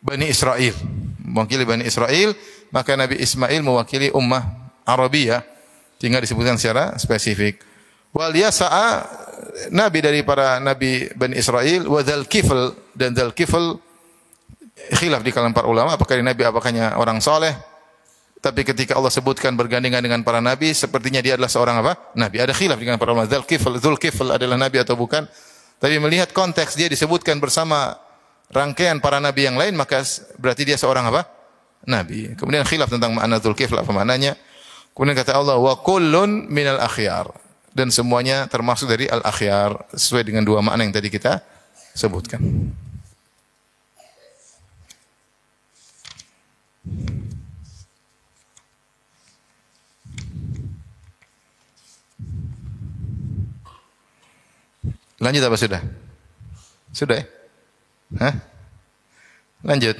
Bani 0.04 0.28
Israel. 0.28 0.76
Mewakili 1.24 1.64
Bani 1.64 1.86
Israel 1.88 2.34
maka 2.74 2.98
Nabi 2.98 3.22
Ismail 3.22 3.62
mewakili 3.62 4.10
ummah 4.12 4.74
Arabia 4.84 5.46
sehingga 6.00 6.20
disebutkan 6.20 6.60
secara 6.60 6.96
spesifik 7.00 7.64
wal 8.14 8.34
yasa'a 8.34 9.04
nabi 9.74 10.00
dari 10.04 10.22
para 10.22 10.62
nabi 10.62 11.10
Bani 11.14 11.38
Israel 11.38 11.88
wa 11.90 12.02
dzal 12.04 12.28
kifl 12.30 12.74
dan 12.94 13.18
dzal 13.18 13.34
kifl 13.34 13.80
khilaf 15.00 15.22
di 15.22 15.32
kalangan 15.32 15.56
para 15.56 15.68
ulama 15.70 15.96
apakah 15.96 16.20
nabi 16.20 16.44
apakahnya 16.44 16.98
orang 17.00 17.22
soleh 17.22 17.54
tapi 18.44 18.68
ketika 18.68 19.00
Allah 19.00 19.08
sebutkan 19.08 19.56
bergandengan 19.56 20.04
dengan 20.04 20.20
para 20.20 20.44
nabi, 20.44 20.76
sepertinya 20.76 21.24
dia 21.24 21.40
adalah 21.40 21.48
seorang 21.48 21.80
apa? 21.80 22.12
Nabi. 22.20 22.44
Ada 22.44 22.52
khilaf 22.52 22.76
dengan 22.76 23.00
para 23.00 23.16
ulama. 23.16 23.24
Dzulkifl, 23.24 23.80
Dzulkifl 23.80 24.36
adalah 24.36 24.60
nabi 24.60 24.84
atau 24.84 25.00
bukan? 25.00 25.24
Tapi 25.80 25.96
melihat 26.04 26.36
konteks 26.36 26.76
dia 26.76 26.92
disebutkan 26.92 27.40
bersama 27.40 27.96
rangkaian 28.52 29.00
para 29.00 29.24
nabi 29.24 29.48
yang 29.48 29.56
lain, 29.56 29.80
maka 29.80 30.04
berarti 30.36 30.68
dia 30.68 30.76
seorang 30.76 31.08
apa? 31.08 31.24
Nabi. 31.88 32.36
Kemudian 32.36 32.68
khilaf 32.68 32.92
tentang 32.92 33.16
makna 33.16 33.40
Dzulkifl 33.40 33.80
apa 33.80 33.92
maknanya. 33.96 34.36
Kemudian 34.94 35.18
kata 35.18 35.34
Allah, 35.34 35.58
wa 35.58 35.74
kullun 35.82 36.46
minal 36.54 36.78
akhyar. 36.78 37.34
Dan 37.74 37.90
semuanya 37.90 38.46
termasuk 38.46 38.86
dari 38.86 39.10
al-akhyar. 39.10 39.74
Sesuai 39.98 40.30
dengan 40.30 40.46
dua 40.46 40.62
makna 40.62 40.86
yang 40.86 40.94
tadi 40.94 41.10
kita 41.10 41.42
sebutkan. 41.98 42.42
Lanjut 55.18 55.42
apa 55.42 55.58
sudah? 55.58 55.82
Sudah 56.94 57.16
ya? 57.18 57.26
Hah? 58.22 58.36
Lanjut. 59.66 59.98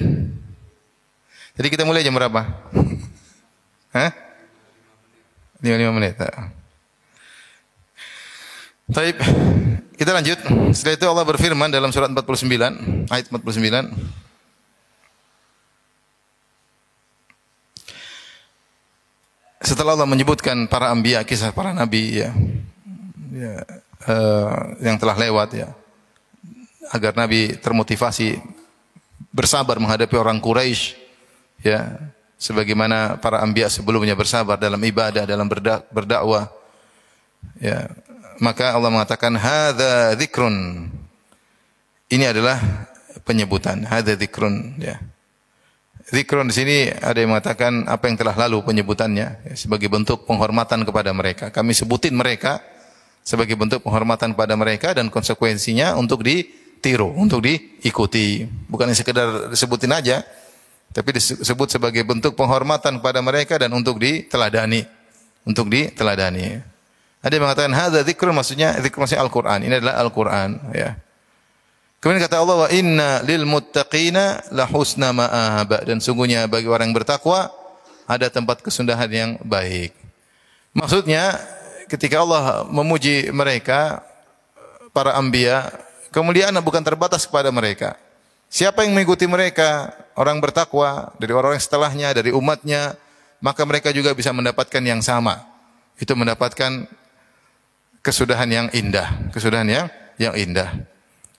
Jadi 1.58 1.68
kita 1.72 1.82
mulai 1.82 2.06
jam 2.06 2.14
berapa? 2.14 2.44
Hah? 3.96 4.10
55 5.64 5.96
menit. 5.96 6.20
Baik, 8.84 9.16
kita 9.96 10.12
lanjut. 10.12 10.38
Setelah 10.76 10.94
itu 11.00 11.06
Allah 11.08 11.24
berfirman 11.24 11.72
dalam 11.72 11.88
surat 11.88 12.12
49, 12.12 13.08
ayat 13.08 13.32
49. 13.32 13.96
Setelah 19.64 19.96
Allah 19.96 20.04
menyebutkan 20.04 20.68
para 20.68 20.92
anbiya, 20.92 21.24
kisah 21.24 21.56
para 21.56 21.72
nabi 21.72 22.20
ya. 22.20 22.36
Ya, 23.32 23.64
uh, 24.06 24.76
yang 24.84 25.00
telah 25.00 25.16
lewat 25.16 25.56
ya 25.58 25.72
agar 26.92 27.16
Nabi 27.16 27.56
termotivasi 27.56 28.36
bersabar 29.32 29.80
menghadapi 29.80 30.14
orang 30.14 30.38
Quraisy 30.38 30.94
ya 31.64 31.96
sebagaimana 32.38 33.18
para 33.18 33.40
anbiya 33.40 33.70
sebelumnya 33.70 34.18
bersabar 34.18 34.58
dalam 34.60 34.80
ibadah 34.80 35.24
dalam 35.24 35.46
berdakwah 35.90 36.50
ya 37.60 37.88
maka 38.42 38.74
Allah 38.74 38.90
mengatakan 38.90 39.34
hadza 39.38 40.18
dzikrun 40.18 40.88
ini 42.10 42.24
adalah 42.26 42.58
penyebutan 43.22 43.86
hadza 43.86 44.18
dzikrun 44.18 44.80
ya 44.82 44.98
Zikrun 46.04 46.52
di 46.52 46.54
sini 46.54 46.76
ada 46.92 47.16
yang 47.16 47.32
mengatakan 47.32 47.88
apa 47.88 48.12
yang 48.12 48.20
telah 48.20 48.36
lalu 48.36 48.60
penyebutannya 48.60 49.28
ya, 49.40 49.54
sebagai 49.56 49.88
bentuk 49.88 50.28
penghormatan 50.28 50.84
kepada 50.84 51.08
mereka. 51.16 51.48
Kami 51.48 51.72
sebutin 51.72 52.12
mereka 52.12 52.60
sebagai 53.24 53.56
bentuk 53.56 53.80
penghormatan 53.80 54.36
pada 54.36 54.52
mereka 54.52 54.92
dan 54.92 55.08
konsekuensinya 55.08 55.96
untuk 55.96 56.20
ditiru, 56.20 57.08
untuk 57.16 57.40
diikuti. 57.40 58.44
Bukan 58.68 58.92
sekedar 58.92 59.48
disebutin 59.48 59.96
aja, 59.96 60.20
tapi 60.94 61.10
disebut 61.18 61.68
sebagai 61.74 62.06
bentuk 62.06 62.38
penghormatan 62.38 63.02
kepada 63.02 63.18
mereka 63.18 63.58
dan 63.58 63.74
untuk 63.74 63.98
diteladani, 63.98 64.86
untuk 65.42 65.66
diteladani. 65.66 66.62
Ada 67.18 67.32
yang 67.34 67.44
mengatakan 67.50 67.72
hadza 67.74 68.00
dzikrun 68.06 68.30
maksudnya 68.30 68.78
dzikr 68.78 69.02
maksudnya 69.02 69.26
Al-Qur'an. 69.26 69.58
Ini 69.66 69.82
adalah 69.82 69.98
Al-Qur'an, 70.06 70.50
ya. 70.70 70.94
Kemudian 71.98 72.20
kata 72.20 72.36
Allah 72.36 72.68
wa 72.68 72.68
inna 72.68 73.24
lil 73.24 73.48
muttaqina 73.48 74.44
la 74.52 74.68
husna 74.68 75.10
ma'ab 75.10 75.88
dan 75.88 76.04
sungguhnya 76.04 76.44
bagi 76.44 76.68
orang 76.68 76.92
yang 76.92 76.96
bertakwa 77.00 77.48
ada 78.04 78.28
tempat 78.28 78.60
kesundahan 78.60 79.08
yang 79.08 79.30
baik. 79.40 79.96
Maksudnya 80.76 81.40
ketika 81.88 82.20
Allah 82.20 82.68
memuji 82.68 83.32
mereka 83.32 84.04
para 84.92 85.16
anbiya, 85.16 85.72
kemuliaan 86.12 86.54
bukan 86.60 86.84
terbatas 86.84 87.24
kepada 87.24 87.48
mereka. 87.48 87.96
Siapa 88.52 88.84
yang 88.84 88.92
mengikuti 88.92 89.24
mereka, 89.24 89.90
orang 90.14 90.38
bertakwa 90.42 91.14
dari 91.18 91.32
orang-orang 91.34 91.62
setelahnya, 91.62 92.14
dari 92.14 92.30
umatnya, 92.30 92.98
maka 93.42 93.62
mereka 93.68 93.90
juga 93.90 94.14
bisa 94.14 94.30
mendapatkan 94.32 94.82
yang 94.82 95.04
sama. 95.04 95.44
Itu 96.00 96.16
mendapatkan 96.18 96.88
kesudahan 98.04 98.50
yang 98.50 98.66
indah, 98.74 99.30
kesudahan 99.30 99.68
yang 99.68 99.86
yang 100.18 100.34
indah. 100.34 100.70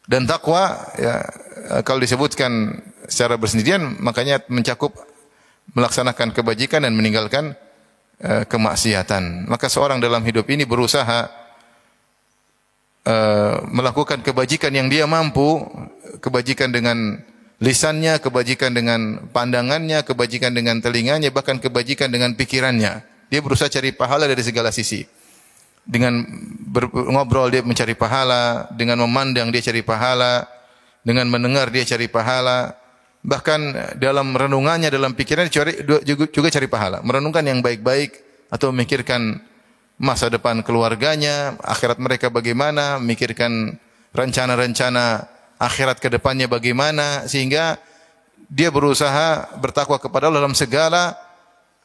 Dan 0.05 0.29
takwa 0.29 0.75
ya 0.99 1.25
kalau 1.81 1.97
disebutkan 1.97 2.77
secara 3.09 3.37
bersendirian 3.41 3.97
makanya 4.01 4.41
mencakup 4.49 4.93
melaksanakan 5.73 6.29
kebajikan 6.29 6.85
dan 6.85 6.93
meninggalkan 6.93 7.57
uh, 8.21 8.43
kemaksiatan. 8.45 9.49
Maka 9.49 9.65
seorang 9.65 9.97
dalam 9.97 10.21
hidup 10.21 10.45
ini 10.49 10.63
berusaha 10.63 11.25
uh, 13.05 13.55
melakukan 13.65 14.21
kebajikan 14.21 14.71
yang 14.71 14.87
dia 14.87 15.09
mampu 15.09 15.65
kebajikan 16.21 16.69
dengan 16.69 17.17
lisannya, 17.59 18.19
kebajikan 18.19 18.75
dengan 18.75 19.29
pandangannya, 19.31 20.03
kebajikan 20.03 20.51
dengan 20.51 20.83
telinganya, 20.83 21.31
bahkan 21.31 21.59
kebajikan 21.59 22.11
dengan 22.11 22.35
pikirannya. 22.35 23.03
Dia 23.31 23.39
berusaha 23.41 23.71
cari 23.71 23.95
pahala 23.95 24.27
dari 24.29 24.43
segala 24.43 24.69
sisi. 24.69 25.07
Dengan 25.85 26.25
ngobrol 27.13 27.53
dia 27.53 27.61
mencari 27.61 27.93
pahala, 27.93 28.65
dengan 28.73 29.05
memandang 29.05 29.53
dia 29.53 29.61
cari 29.61 29.85
pahala, 29.85 30.49
dengan 31.05 31.29
mendengar 31.29 31.69
dia 31.69 31.85
cari 31.85 32.09
pahala, 32.09 32.73
bahkan 33.21 33.73
dalam 34.01 34.33
renungannya, 34.33 34.89
dalam 34.89 35.13
pikirannya 35.13 35.53
juga, 35.53 36.25
juga 36.29 36.47
cari 36.49 36.65
pahala. 36.65 37.05
Merenungkan 37.05 37.45
yang 37.45 37.61
baik-baik 37.61 38.17
atau 38.49 38.73
memikirkan 38.73 39.37
masa 40.01 40.27
depan 40.27 40.65
keluarganya, 40.65 41.53
akhirat 41.61 42.01
mereka 42.01 42.33
bagaimana, 42.33 42.97
memikirkan 42.97 43.77
rencana-rencana 44.11 45.34
akhirat 45.59 45.99
ke 46.03 46.11
depannya 46.11 46.47
bagaimana 46.51 47.27
sehingga 47.27 47.79
dia 48.51 48.69
berusaha 48.69 49.57
bertakwa 49.57 49.97
kepada 49.97 50.29
Allah 50.29 50.45
dalam 50.45 50.57
segala 50.57 51.17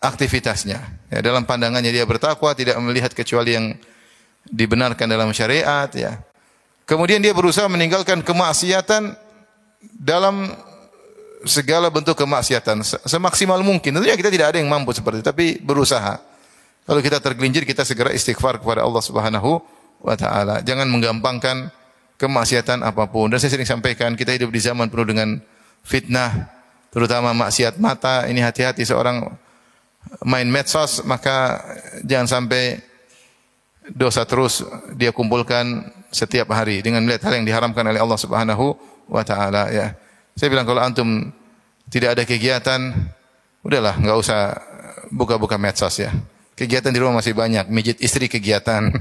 aktivitasnya. 0.00 0.80
Ya, 1.12 1.18
dalam 1.20 1.44
pandangannya 1.44 1.92
dia 1.92 2.04
bertakwa, 2.08 2.52
tidak 2.56 2.76
melihat 2.80 3.12
kecuali 3.12 3.56
yang 3.56 3.66
dibenarkan 4.48 5.06
dalam 5.06 5.30
syariat 5.36 5.88
ya. 5.92 6.20
Kemudian 6.88 7.22
dia 7.22 7.30
berusaha 7.30 7.70
meninggalkan 7.70 8.24
kemaksiatan 8.24 9.14
dalam 9.94 10.50
segala 11.46 11.88
bentuk 11.88 12.18
kemaksiatan 12.18 12.82
semaksimal 13.06 13.62
mungkin. 13.62 13.94
Tentunya 13.94 14.18
kita 14.18 14.28
tidak 14.32 14.46
ada 14.52 14.58
yang 14.58 14.68
mampu 14.68 14.90
seperti 14.90 15.22
itu, 15.22 15.26
tapi 15.26 15.46
berusaha. 15.62 16.18
Kalau 16.84 16.98
kita 16.98 17.22
tergelincir, 17.22 17.62
kita 17.62 17.86
segera 17.86 18.10
istighfar 18.10 18.58
kepada 18.58 18.82
Allah 18.82 18.98
Subhanahu 19.04 19.62
wa 20.02 20.16
taala. 20.18 20.58
Jangan 20.66 20.90
menggampangkan 20.90 21.70
kemaksiatan 22.20 22.84
apa 22.84 23.08
pun. 23.08 23.32
Dan 23.32 23.40
saya 23.40 23.56
sering 23.56 23.64
sampaikan, 23.64 24.12
kita 24.12 24.36
hidup 24.36 24.52
di 24.52 24.60
zaman 24.60 24.92
penuh 24.92 25.08
dengan 25.08 25.40
fitnah, 25.80 26.52
terutama 26.92 27.32
maksiat 27.32 27.80
mata. 27.80 28.28
Ini 28.28 28.44
hati-hati 28.44 28.84
seorang 28.84 29.24
main 30.28 30.44
medsos, 30.52 31.00
maka 31.08 31.64
jangan 32.04 32.28
sampai 32.28 32.84
dosa 33.96 34.28
terus 34.28 34.60
dia 34.94 35.10
kumpulkan 35.10 35.88
setiap 36.12 36.52
hari 36.52 36.84
dengan 36.84 37.02
melihat 37.02 37.30
hal 37.30 37.40
yang 37.40 37.46
diharamkan 37.48 37.86
oleh 37.88 37.98
Allah 37.98 38.20
Subhanahu 38.20 38.76
wa 39.08 39.24
taala 39.24 39.72
ya. 39.72 39.96
Saya 40.36 40.52
bilang 40.52 40.68
kalau 40.68 40.84
antum 40.84 41.32
tidak 41.90 42.18
ada 42.18 42.22
kegiatan, 42.28 42.94
udahlah 43.64 43.96
nggak 43.98 44.18
usah 44.20 44.54
buka-buka 45.10 45.58
medsos 45.58 45.98
ya. 45.98 46.12
Kegiatan 46.60 46.92
di 46.92 47.00
rumah 47.00 47.24
masih 47.24 47.32
banyak, 47.32 47.72
mijit 47.72 47.96
istri 48.04 48.28
kegiatan. 48.28 48.92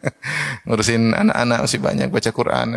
Ngurusin 0.68 1.16
anak-anak 1.16 1.64
masih 1.64 1.80
banyak, 1.80 2.08
baca 2.12 2.30
Quran. 2.36 2.68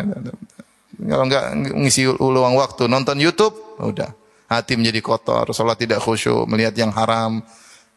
Kalau 1.04 1.24
enggak 1.28 1.52
ngisi 1.76 2.08
luang 2.16 2.56
waktu, 2.56 2.88
nonton 2.88 3.20
YouTube, 3.20 3.52
udah. 3.76 4.08
Hati 4.48 4.80
menjadi 4.80 5.04
kotor, 5.04 5.52
sholat 5.52 5.76
tidak 5.76 6.00
khusyuk, 6.00 6.48
melihat 6.48 6.72
yang 6.80 6.88
haram, 6.96 7.44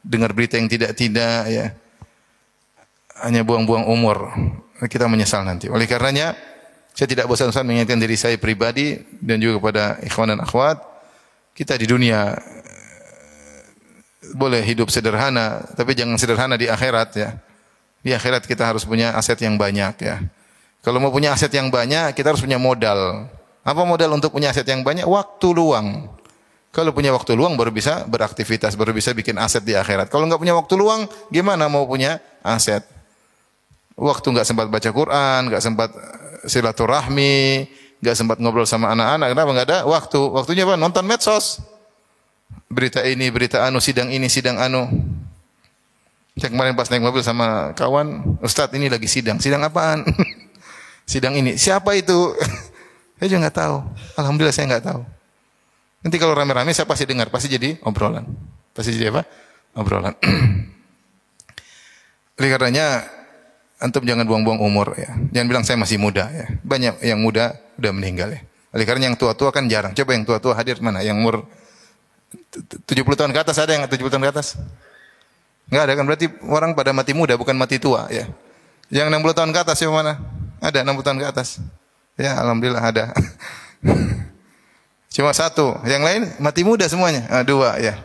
dengar 0.04 0.36
berita 0.36 0.60
yang 0.60 0.68
tidak-tidak, 0.68 1.48
ya. 1.48 1.72
Hanya 3.24 3.48
buang-buang 3.48 3.88
umur. 3.88 4.36
Kita 4.92 5.08
menyesal 5.08 5.48
nanti. 5.48 5.72
Oleh 5.72 5.88
karenanya, 5.88 6.36
saya 6.92 7.08
tidak 7.08 7.32
bosan-bosan 7.32 7.64
mengingatkan 7.64 7.96
diri 7.96 8.20
saya 8.20 8.36
pribadi 8.36 9.00
dan 9.24 9.40
juga 9.40 9.64
kepada 9.64 9.84
ikhwan 10.04 10.36
dan 10.36 10.44
akhwat, 10.44 10.84
kita 11.56 11.80
di 11.80 11.88
dunia 11.88 12.36
boleh 14.34 14.66
hidup 14.66 14.90
sederhana, 14.90 15.62
tapi 15.78 15.94
jangan 15.94 16.18
sederhana 16.18 16.56
di 16.58 16.66
akhirat 16.66 17.10
ya. 17.14 17.30
Di 18.02 18.14
akhirat 18.14 18.46
kita 18.46 18.66
harus 18.66 18.86
punya 18.86 19.14
aset 19.14 19.38
yang 19.42 19.58
banyak 19.58 19.96
ya. 20.02 20.22
Kalau 20.86 21.02
mau 21.02 21.10
punya 21.10 21.34
aset 21.34 21.50
yang 21.54 21.74
banyak, 21.74 22.14
kita 22.14 22.34
harus 22.34 22.42
punya 22.42 22.62
modal. 22.62 23.26
Apa 23.66 23.82
modal 23.82 24.14
untuk 24.14 24.30
punya 24.30 24.54
aset 24.54 24.66
yang 24.70 24.86
banyak? 24.86 25.06
Waktu 25.06 25.48
luang. 25.54 26.14
Kalau 26.70 26.94
punya 26.94 27.10
waktu 27.10 27.34
luang 27.34 27.58
baru 27.58 27.74
bisa 27.74 28.06
beraktivitas, 28.06 28.78
baru 28.78 28.94
bisa 28.94 29.10
bikin 29.16 29.40
aset 29.42 29.66
di 29.66 29.74
akhirat. 29.74 30.14
Kalau 30.14 30.30
nggak 30.30 30.38
punya 30.38 30.54
waktu 30.54 30.74
luang, 30.78 31.10
gimana 31.34 31.66
mau 31.66 31.90
punya 31.90 32.22
aset? 32.46 32.86
Waktu 33.98 34.28
nggak 34.30 34.46
sempat 34.46 34.68
baca 34.70 34.90
Quran, 34.92 35.50
nggak 35.50 35.64
sempat 35.64 35.90
silaturahmi, 36.46 37.66
nggak 38.06 38.16
sempat 38.16 38.38
ngobrol 38.38 38.70
sama 38.70 38.94
anak-anak. 38.94 39.28
Kenapa 39.34 39.50
nggak 39.56 39.68
ada 39.72 39.80
waktu? 39.90 40.20
Waktunya 40.20 40.68
apa? 40.68 40.78
Nonton 40.78 41.08
medsos 41.10 41.64
berita 42.70 43.02
ini, 43.06 43.30
berita 43.32 43.64
anu, 43.64 43.80
sidang 43.80 44.12
ini, 44.12 44.28
sidang 44.28 44.60
anu. 44.60 44.90
Saya 46.36 46.52
kemarin 46.52 46.76
pas 46.76 46.92
naik 46.92 47.00
mobil 47.00 47.24
sama 47.24 47.72
kawan, 47.80 48.36
Ustadz 48.44 48.76
ini 48.76 48.92
lagi 48.92 49.08
sidang. 49.08 49.40
Sidang 49.40 49.64
apaan? 49.64 50.04
sidang 51.12 51.32
ini. 51.40 51.56
Siapa 51.56 51.96
itu? 51.96 52.36
saya 53.18 53.28
juga 53.32 53.48
nggak 53.48 53.56
tahu. 53.56 53.78
Alhamdulillah 54.20 54.52
saya 54.52 54.68
nggak 54.76 54.84
tahu. 54.84 55.02
Nanti 56.04 56.18
kalau 56.20 56.36
rame-rame 56.36 56.76
saya 56.76 56.86
pasti 56.86 57.08
dengar, 57.08 57.32
pasti 57.32 57.48
jadi 57.48 57.80
obrolan. 57.88 58.28
Pasti 58.76 58.92
jadi 58.94 59.16
apa? 59.16 59.24
Obrolan. 59.80 60.14
Oleh 62.38 62.50
karenanya 62.52 63.08
antum 63.80 64.04
jangan 64.04 64.28
buang-buang 64.28 64.60
umur 64.60 64.92
ya. 65.00 65.16
Jangan 65.32 65.48
bilang 65.48 65.64
saya 65.64 65.80
masih 65.80 65.96
muda 65.96 66.28
ya. 66.36 66.52
Banyak 66.68 67.00
yang 67.00 67.24
muda 67.24 67.56
udah 67.80 67.92
meninggal 67.96 68.36
ya. 68.36 68.44
Oleh 68.76 68.84
karena 68.84 69.08
yang 69.08 69.16
tua-tua 69.16 69.56
kan 69.56 69.72
jarang. 69.72 69.96
Coba 69.96 70.20
yang 70.20 70.28
tua-tua 70.28 70.52
hadir 70.52 70.84
mana? 70.84 71.00
Yang 71.00 71.24
umur 71.24 71.36
70 72.88 73.20
tahun 73.20 73.32
ke 73.34 73.40
atas 73.42 73.58
ada 73.60 73.72
yang 73.76 73.84
70 73.88 74.12
tahun 74.12 74.24
ke 74.28 74.32
atas? 74.32 74.48
Enggak 75.70 75.84
ada 75.90 75.94
kan 75.98 76.06
berarti 76.06 76.28
orang 76.46 76.72
pada 76.78 76.94
mati 76.94 77.12
muda 77.18 77.34
bukan 77.36 77.58
mati 77.58 77.82
tua 77.82 78.06
ya. 78.14 78.30
Yang 78.94 79.18
60 79.18 79.38
tahun 79.38 79.52
ke 79.54 79.60
atas 79.66 79.78
yang 79.82 79.94
mana? 79.94 80.22
Ada 80.62 80.86
60 80.86 81.06
tahun 81.06 81.18
ke 81.22 81.26
atas. 81.26 81.48
Ya 82.16 82.38
alhamdulillah 82.38 82.84
ada. 82.84 83.06
Cuma 85.16 85.32
satu, 85.32 85.80
yang 85.88 86.04
lain 86.04 86.28
mati 86.44 86.68
muda 86.68 86.84
semuanya. 86.92 87.24
Ah, 87.32 87.42
dua 87.42 87.80
ya. 87.80 87.96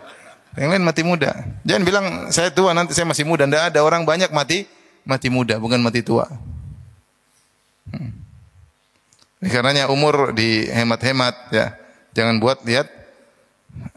Yang 0.54 0.78
lain 0.78 0.84
mati 0.86 1.02
muda. 1.02 1.30
Jangan 1.66 1.82
bilang 1.82 2.06
saya 2.30 2.54
tua 2.54 2.70
nanti 2.70 2.94
saya 2.94 3.06
masih 3.06 3.26
muda. 3.26 3.46
Tidak 3.46 3.74
ada 3.74 3.80
orang 3.82 4.06
banyak 4.06 4.30
mati 4.30 4.66
mati 5.02 5.26
muda 5.26 5.58
bukan 5.58 5.82
mati 5.82 6.06
tua. 6.06 6.30
Hmm. 7.90 8.14
Karenanya 9.42 9.90
umur 9.90 10.30
dihemat-hemat 10.36 11.34
ya. 11.50 11.74
Jangan 12.14 12.38
buat 12.38 12.62
lihat 12.62 12.86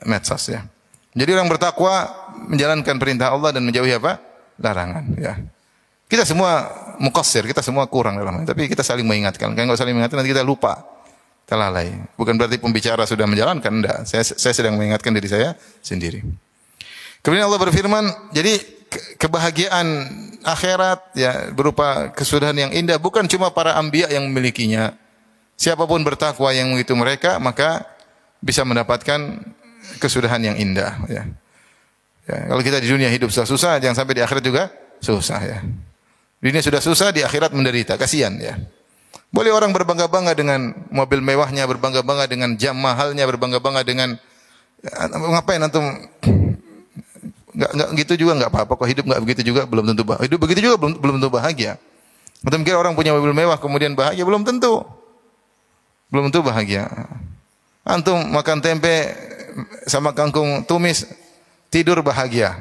medsos 0.05 0.49
ya. 0.49 0.65
Jadi 1.13 1.29
orang 1.33 1.49
bertakwa 1.49 2.09
menjalankan 2.49 2.95
perintah 2.97 3.29
Allah 3.33 3.53
dan 3.53 3.61
menjauhi 3.65 3.93
apa? 3.93 4.17
larangan 4.61 5.05
ya. 5.17 5.33
Kita 6.05 6.29
semua 6.29 6.69
mukasir, 7.01 7.41
kita 7.49 7.65
semua 7.65 7.89
kurang 7.89 8.21
dalam 8.21 8.45
tapi 8.45 8.69
kita 8.69 8.85
saling 8.85 9.05
mengingatkan. 9.05 9.53
Kalau 9.57 9.65
nggak 9.65 9.79
saling 9.81 9.97
mengingatkan 9.97 10.21
nanti 10.21 10.31
kita 10.31 10.45
lupa. 10.45 10.85
Kita 11.43 11.59
lalai. 11.59 11.91
Bukan 12.15 12.39
berarti 12.39 12.55
pembicara 12.61 13.03
sudah 13.03 13.27
menjalankan, 13.27 13.67
enggak. 13.67 13.97
Saya, 14.07 14.23
saya 14.23 14.53
sedang 14.55 14.79
mengingatkan 14.79 15.11
diri 15.11 15.27
saya 15.27 15.57
sendiri. 15.83 16.23
Kemudian 17.19 17.49
Allah 17.49 17.59
berfirman, 17.59 18.31
jadi 18.31 18.61
kebahagiaan 19.19 19.87
akhirat 20.43 21.15
ya 21.17 21.49
berupa 21.51 22.11
kesudahan 22.13 22.55
yang 22.55 22.71
indah 22.71 22.99
bukan 22.99 23.25
cuma 23.27 23.51
para 23.51 23.75
anbiya 23.75 24.11
yang 24.11 24.23
memilikinya. 24.29 24.95
Siapa 25.59 25.83
pun 25.83 25.99
bertakwa 26.03 26.51
yang 26.55 26.71
menghitung 26.71 26.99
mereka, 26.99 27.39
maka 27.39 27.87
bisa 28.43 28.67
mendapatkan 28.67 29.39
kesudahan 29.99 30.41
yang 30.43 30.55
indah 30.55 30.99
ya. 31.07 31.23
ya. 32.27 32.37
Kalau 32.49 32.61
kita 32.63 32.79
di 32.79 32.87
dunia 32.87 33.09
hidup 33.11 33.29
susah, 33.29 33.47
susah, 33.47 33.71
jangan 33.79 34.03
sampai 34.03 34.13
di 34.17 34.21
akhirat 34.23 34.43
juga 34.43 34.63
susah 35.03 35.39
ya. 35.43 35.59
Dunia 36.43 36.59
sudah 36.59 36.81
susah, 36.83 37.15
di 37.15 37.23
akhirat 37.23 37.55
menderita, 37.55 37.95
kasihan 37.95 38.35
ya. 38.35 38.59
Boleh 39.33 39.49
orang 39.49 39.71
berbangga-bangga 39.73 40.35
dengan 40.35 40.75
mobil 40.91 41.23
mewahnya, 41.23 41.65
berbangga-bangga 41.65 42.27
dengan 42.27 42.53
jam 42.59 42.77
mahalnya, 42.77 43.25
berbangga-bangga 43.25 43.81
dengan 43.81 44.19
ya, 44.83 45.07
ngapain 45.09 45.63
antum 45.63 45.87
Enggak, 47.53 47.69
enggak 47.69 47.89
gitu 48.01 48.13
juga 48.25 48.31
enggak 48.33 48.49
apa-apa 48.49 48.73
kok 48.81 48.89
hidup 48.89 49.05
enggak 49.05 49.21
begitu 49.21 49.41
juga 49.53 49.69
belum 49.69 49.85
tentu 49.93 50.01
bahagia. 50.01 50.25
Hidup 50.25 50.39
begitu 50.41 50.59
juga 50.65 50.75
belum 50.81 50.93
belum 50.97 51.13
tentu 51.21 51.29
bahagia. 51.29 51.77
Atau 52.43 52.57
mungkin 52.59 52.75
orang 52.75 52.93
punya 52.97 53.13
mobil 53.13 53.31
mewah 53.31 53.61
kemudian 53.61 53.93
bahagia 53.93 54.25
belum 54.25 54.41
tentu. 54.41 54.81
Belum 56.09 56.33
tentu 56.33 56.41
bahagia. 56.41 56.89
Antum 57.85 58.17
makan 58.33 58.57
tempe 58.57 59.13
sama 59.85 60.11
kangkung 60.15 60.63
tumis 60.65 61.07
tidur 61.73 62.01
bahagia. 62.05 62.57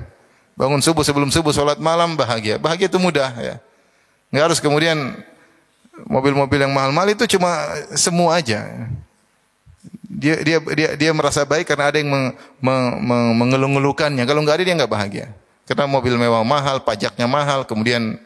Bangun 0.57 0.85
subuh 0.85 1.05
sebelum 1.05 1.33
subuh 1.33 1.53
salat 1.53 1.81
malam 1.81 2.17
bahagia. 2.17 2.61
Bahagia 2.61 2.89
itu 2.89 3.01
mudah 3.01 3.33
ya. 3.41 3.57
Enggak 4.33 4.45
harus 4.53 4.61
kemudian 4.61 5.17
mobil-mobil 6.09 6.61
yang 6.65 6.73
mahal-mahal 6.73 7.13
itu 7.13 7.25
cuma 7.37 7.53
semua 7.97 8.41
aja. 8.41 8.65
Dia 10.13 10.41
dia 10.45 10.59
dia 10.61 10.89
dia 10.97 11.11
merasa 11.13 11.45
baik 11.45 11.69
karena 11.69 11.89
ada 11.89 11.99
yang 12.01 12.09
meng, 12.09 12.27
meng, 12.61 12.85
meng, 13.01 13.27
mengeluh-ngeluhkannya. 13.37 14.25
Kalau 14.25 14.41
enggak 14.45 14.61
ada 14.61 14.65
dia 14.65 14.75
enggak 14.77 14.93
bahagia. 14.93 15.27
Karena 15.69 15.89
mobil 15.89 16.15
mewah 16.21 16.45
mahal, 16.45 16.85
pajaknya 16.85 17.25
mahal, 17.25 17.65
kemudian 17.65 18.21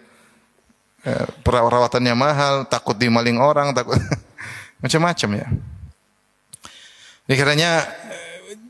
eh, 1.07 1.27
perawatannya 1.47 2.14
mahal, 2.17 2.55
takut 2.67 2.99
dimaling 2.99 3.39
orang, 3.39 3.71
takut 3.71 3.99
macam-macam 4.83 5.47
ya. 5.47 5.47
Ini 7.27 7.35
karenanya 7.35 7.71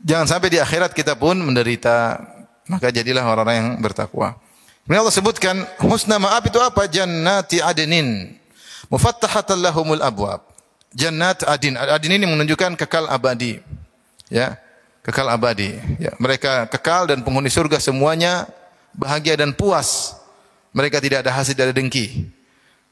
jangan 0.07 0.25
sampai 0.25 0.47
di 0.55 0.57
akhirat 0.63 0.95
kita 0.95 1.19
pun 1.19 1.35
menderita. 1.35 2.23
Maka 2.67 2.91
jadilah 2.91 3.23
orang-orang 3.23 3.55
yang 3.59 3.69
bertakwa. 3.79 4.35
Kemudian 4.83 5.03
Allah 5.03 5.15
sebutkan 5.15 5.55
husna 5.83 6.15
maaf 6.19 6.43
itu 6.47 6.59
apa? 6.59 6.87
Jannati 6.87 7.59
adnin. 7.59 8.35
Mufattahatan 8.87 9.59
lahumul 9.59 9.99
abwab. 9.99 10.43
Jannat 10.95 11.43
adin. 11.43 11.75
Adin 11.75 12.11
ini 12.15 12.23
menunjukkan 12.27 12.79
kekal 12.79 13.07
abadi. 13.11 13.59
Ya. 14.31 14.55
Kekal 15.03 15.27
abadi. 15.27 15.75
Ya. 15.99 16.15
Mereka 16.19 16.71
kekal 16.71 17.07
dan 17.11 17.23
penghuni 17.23 17.51
surga 17.51 17.79
semuanya 17.79 18.47
bahagia 18.95 19.35
dan 19.35 19.51
puas. 19.51 20.15
Mereka 20.71 21.03
tidak 21.03 21.27
ada 21.27 21.31
hasil 21.35 21.55
dari 21.55 21.71
dengki. 21.75 22.27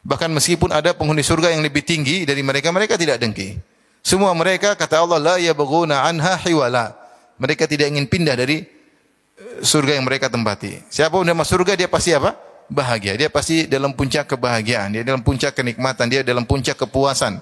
Bahkan 0.05 0.31
meskipun 0.31 0.71
ada 0.71 0.91
penghuni 0.93 1.23
surga 1.23 1.51
yang 1.51 1.63
lebih 1.65 1.81
tinggi 1.81 2.23
dari 2.23 2.45
mereka, 2.45 2.69
mereka 2.69 2.95
tidak 2.95 3.17
dengki. 3.19 3.57
Semua 4.05 4.35
mereka 4.37 4.77
kata 4.77 5.01
Allah 5.01 5.17
la 5.17 5.35
yabghuna 5.41 6.05
anha 6.05 6.37
hiwala. 6.45 7.04
Mereka 7.35 7.67
tidak 7.67 7.91
ingin 7.91 8.07
pindah 8.07 8.35
dari 8.35 8.63
eh, 8.63 9.59
surga 9.61 9.99
yang 9.99 10.05
mereka 10.07 10.31
tempati. 10.31 10.79
Siapa 10.87 11.15
yang 11.21 11.35
masuk 11.35 11.59
surga 11.59 11.73
dia 11.75 11.89
pasti 11.91 12.15
apa? 12.15 12.35
Bahagia. 12.65 13.13
Dia 13.15 13.29
pasti 13.29 13.69
dalam 13.69 13.93
puncak 13.93 14.25
kebahagiaan, 14.25 14.95
dia 14.95 15.03
dalam 15.05 15.21
puncak 15.21 15.53
kenikmatan, 15.53 16.09
dia 16.09 16.25
dalam 16.25 16.47
puncak 16.47 16.79
kepuasan. 16.79 17.37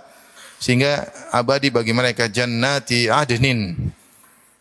Sehingga 0.59 1.07
abadi 1.31 1.71
bagi 1.71 1.91
mereka 1.95 2.27
jannati 2.27 3.07
adnin. 3.07 3.75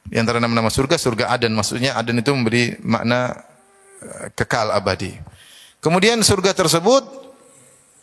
Di 0.02 0.18
antara 0.18 0.42
nama-nama 0.42 0.66
surga, 0.66 0.98
surga 0.98 1.30
Aden. 1.30 1.54
Maksudnya 1.54 1.94
Aden 1.94 2.20
itu 2.20 2.30
memberi 2.34 2.74
makna 2.82 3.38
eh, 4.02 4.28
kekal 4.34 4.70
abadi. 4.74 5.14
Kemudian 5.82 6.22
surga 6.22 6.54
tersebut 6.54 7.02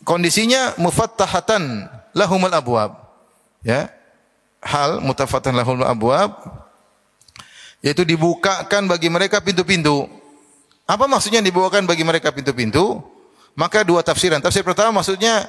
kondisinya 0.04 0.76
mufattahatan 0.80 1.88
lahumul 2.16 2.52
abwab 2.52 2.96
ya 3.64 3.88
hal 4.60 5.00
mutafatan 5.00 5.56
lahul 5.56 5.84
abwab 5.84 6.40
yaitu 7.80 8.04
dibukakan 8.04 8.88
bagi 8.88 9.08
mereka 9.08 9.40
pintu-pintu. 9.40 10.08
Apa 10.84 11.08
maksudnya 11.08 11.40
dibukakan 11.40 11.88
bagi 11.88 12.04
mereka 12.04 12.32
pintu-pintu? 12.32 13.00
Maka 13.56 13.82
dua 13.84 14.04
tafsiran. 14.04 14.40
Tafsir 14.40 14.64
pertama 14.64 15.00
maksudnya 15.00 15.48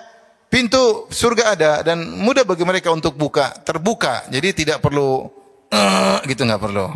pintu 0.51 1.07
surga 1.11 1.55
ada 1.55 1.71
dan 1.81 2.03
mudah 2.03 2.43
bagi 2.43 2.63
mereka 2.67 2.91
untuk 2.91 3.15
buka, 3.15 3.55
terbuka. 3.63 4.27
Jadi 4.31 4.65
tidak 4.65 4.83
perlu 4.83 5.27
uh, 5.71 6.17
gitu 6.27 6.43
nggak 6.43 6.61
perlu. 6.61 6.87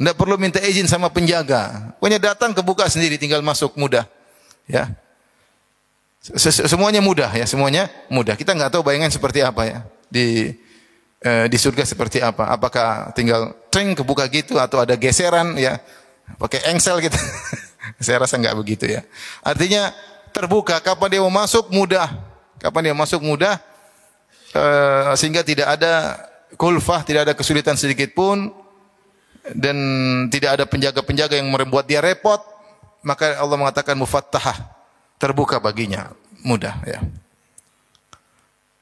Tidak 0.00 0.16
perlu 0.16 0.34
minta 0.40 0.62
izin 0.62 0.88
sama 0.88 1.12
penjaga. 1.12 1.92
Pokoknya 2.00 2.32
datang 2.32 2.56
kebuka 2.56 2.88
sendiri 2.88 3.20
tinggal 3.20 3.44
masuk 3.44 3.76
mudah. 3.76 4.08
Ya. 4.64 4.88
Semuanya 6.44 7.00
mudah 7.00 7.32
ya, 7.32 7.44
semuanya 7.48 7.88
mudah. 8.12 8.36
Kita 8.36 8.52
nggak 8.52 8.76
tahu 8.76 8.84
bayangan 8.84 9.12
seperti 9.12 9.40
apa 9.44 9.64
ya 9.68 9.78
di 10.08 10.52
eh, 11.20 11.46
di 11.46 11.58
surga 11.60 11.84
seperti 11.84 12.24
apa? 12.24 12.48
Apakah 12.48 13.12
tinggal 13.12 13.52
tring 13.68 13.92
kebuka 13.92 14.26
gitu 14.32 14.56
atau 14.56 14.82
ada 14.82 14.96
geseran 14.96 15.56
ya? 15.56 15.78
Pakai 16.40 16.72
engsel 16.72 17.00
gitu. 17.04 17.16
Saya 18.04 18.24
rasa 18.24 18.40
enggak 18.40 18.56
begitu 18.56 18.88
ya. 18.88 19.04
Artinya 19.44 19.92
terbuka 20.32 20.80
kapan 20.80 21.18
dia 21.18 21.20
mau 21.22 21.32
masuk 21.32 21.68
mudah. 21.72 22.08
Kapan 22.60 22.92
dia 22.92 22.94
masuk 22.96 23.24
mudah 23.24 23.56
eh, 24.54 25.12
sehingga 25.16 25.40
tidak 25.44 25.78
ada 25.78 26.18
kulfah, 26.58 27.06
tidak 27.06 27.30
ada 27.30 27.34
kesulitan 27.36 27.78
sedikit 27.78 28.12
pun 28.12 28.52
dan 29.56 29.76
tidak 30.28 30.60
ada 30.60 30.64
penjaga-penjaga 30.68 31.40
yang 31.40 31.48
membuat 31.48 31.88
dia 31.88 32.04
repot, 32.04 32.38
maka 33.00 33.38
Allah 33.40 33.56
mengatakan 33.56 33.96
mufattahah, 33.96 34.56
terbuka 35.16 35.56
baginya, 35.56 36.12
mudah 36.44 36.76
ya. 36.84 37.00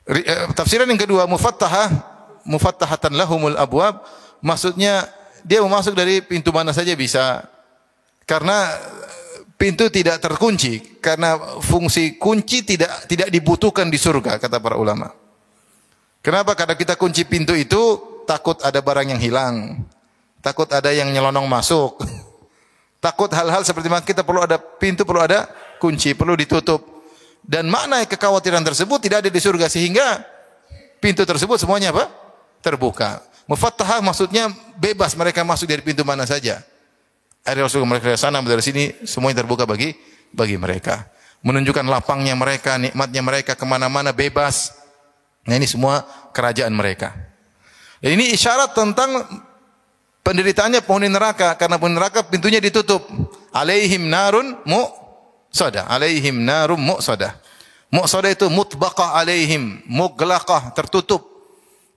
Eh, 0.09 0.49
tafsiran 0.57 0.89
yang 0.89 0.97
kedua 0.97 1.29
mufattahah 1.29 2.18
mufattahatan 2.49 3.13
lahumul 3.13 3.55
abwab 3.61 4.01
maksudnya 4.41 5.05
dia 5.45 5.61
mau 5.61 5.71
masuk 5.77 5.93
dari 5.93 6.25
pintu 6.25 6.49
mana 6.51 6.73
saja 6.73 6.97
bisa 6.97 7.45
karena 8.25 8.73
pintu 9.59 9.91
tidak 9.91 10.23
terkunci 10.23 11.01
karena 11.03 11.37
fungsi 11.61 12.17
kunci 12.17 12.63
tidak 12.63 13.11
tidak 13.11 13.29
dibutuhkan 13.29 13.91
di 13.91 13.99
surga 13.99 14.39
kata 14.39 14.63
para 14.63 14.79
ulama. 14.79 15.11
Kenapa? 16.23 16.55
Karena 16.55 16.79
kita 16.79 16.95
kunci 16.95 17.27
pintu 17.27 17.59
itu 17.59 17.81
takut 18.29 18.59
ada 18.63 18.79
barang 18.79 19.17
yang 19.17 19.21
hilang, 19.23 19.83
takut 20.45 20.71
ada 20.71 20.95
yang 20.95 21.11
nyelonong 21.11 21.47
masuk, 21.51 21.99
takut 23.05 23.31
hal-hal 23.35 23.67
seperti 23.67 23.91
kita 24.15 24.23
perlu 24.23 24.47
ada 24.47 24.59
pintu, 24.59 25.03
perlu 25.03 25.23
ada 25.23 25.51
kunci, 25.83 26.15
perlu 26.15 26.39
ditutup. 26.39 27.01
Dan 27.49 27.71
makna 27.73 28.05
kekhawatiran 28.05 28.61
tersebut 28.61 29.01
tidak 29.01 29.25
ada 29.25 29.31
di 29.33 29.41
surga 29.41 29.73
sehingga 29.73 30.21
pintu 31.01 31.25
tersebut 31.25 31.57
semuanya 31.57 31.97
apa? 31.97 32.28
Terbuka. 32.61 33.23
Mufattahah 33.49 34.05
maksudnya 34.05 34.53
bebas 34.77 35.17
mereka 35.17 35.41
masuk 35.47 35.71
dari 35.71 35.81
pintu 35.81 36.05
mana 36.05 36.29
saja. 36.29 36.61
Ada 37.47 37.65
Rasul 37.65 37.87
mereka 37.89 38.13
dari 38.13 38.21
sana 38.21 38.45
dari 38.45 38.61
sini 38.61 38.93
semuanya 39.09 39.41
terbuka 39.41 39.65
bagi 39.65 39.97
bagi 40.35 40.61
mereka. 40.61 41.09
Menunjukkan 41.41 41.87
lapangnya 41.87 42.35
mereka, 42.35 42.77
nikmatnya 42.77 43.23
mereka 43.23 43.53
ke 43.55 43.65
mana-mana 43.65 44.11
bebas. 44.13 44.75
Nah 45.47 45.57
ini 45.57 45.65
semua 45.65 46.05
kerajaan 46.35 46.75
mereka. 46.75 47.15
Dan 48.05 48.21
ini 48.21 48.35
isyarat 48.37 48.77
tentang 48.77 49.25
penderitaannya 50.21 50.85
penghuni 50.85 51.09
neraka 51.09 51.57
karena 51.57 51.81
penghuni 51.81 51.97
neraka 51.97 52.27
pintunya 52.27 52.61
ditutup. 52.61 53.07
Alaihim 53.55 54.13
narun 54.13 54.61
mu 54.69 55.09
Sada 55.49 55.89
alaihim 55.89 56.45
narum 56.45 56.77
mu'sadah. 56.77 57.33
Mu'sadah 57.89 58.29
itu 58.29 58.47
mutbaqah 58.53 59.17
alaihim, 59.17 59.81
muglaqah, 59.89 60.77
tertutup. 60.77 61.25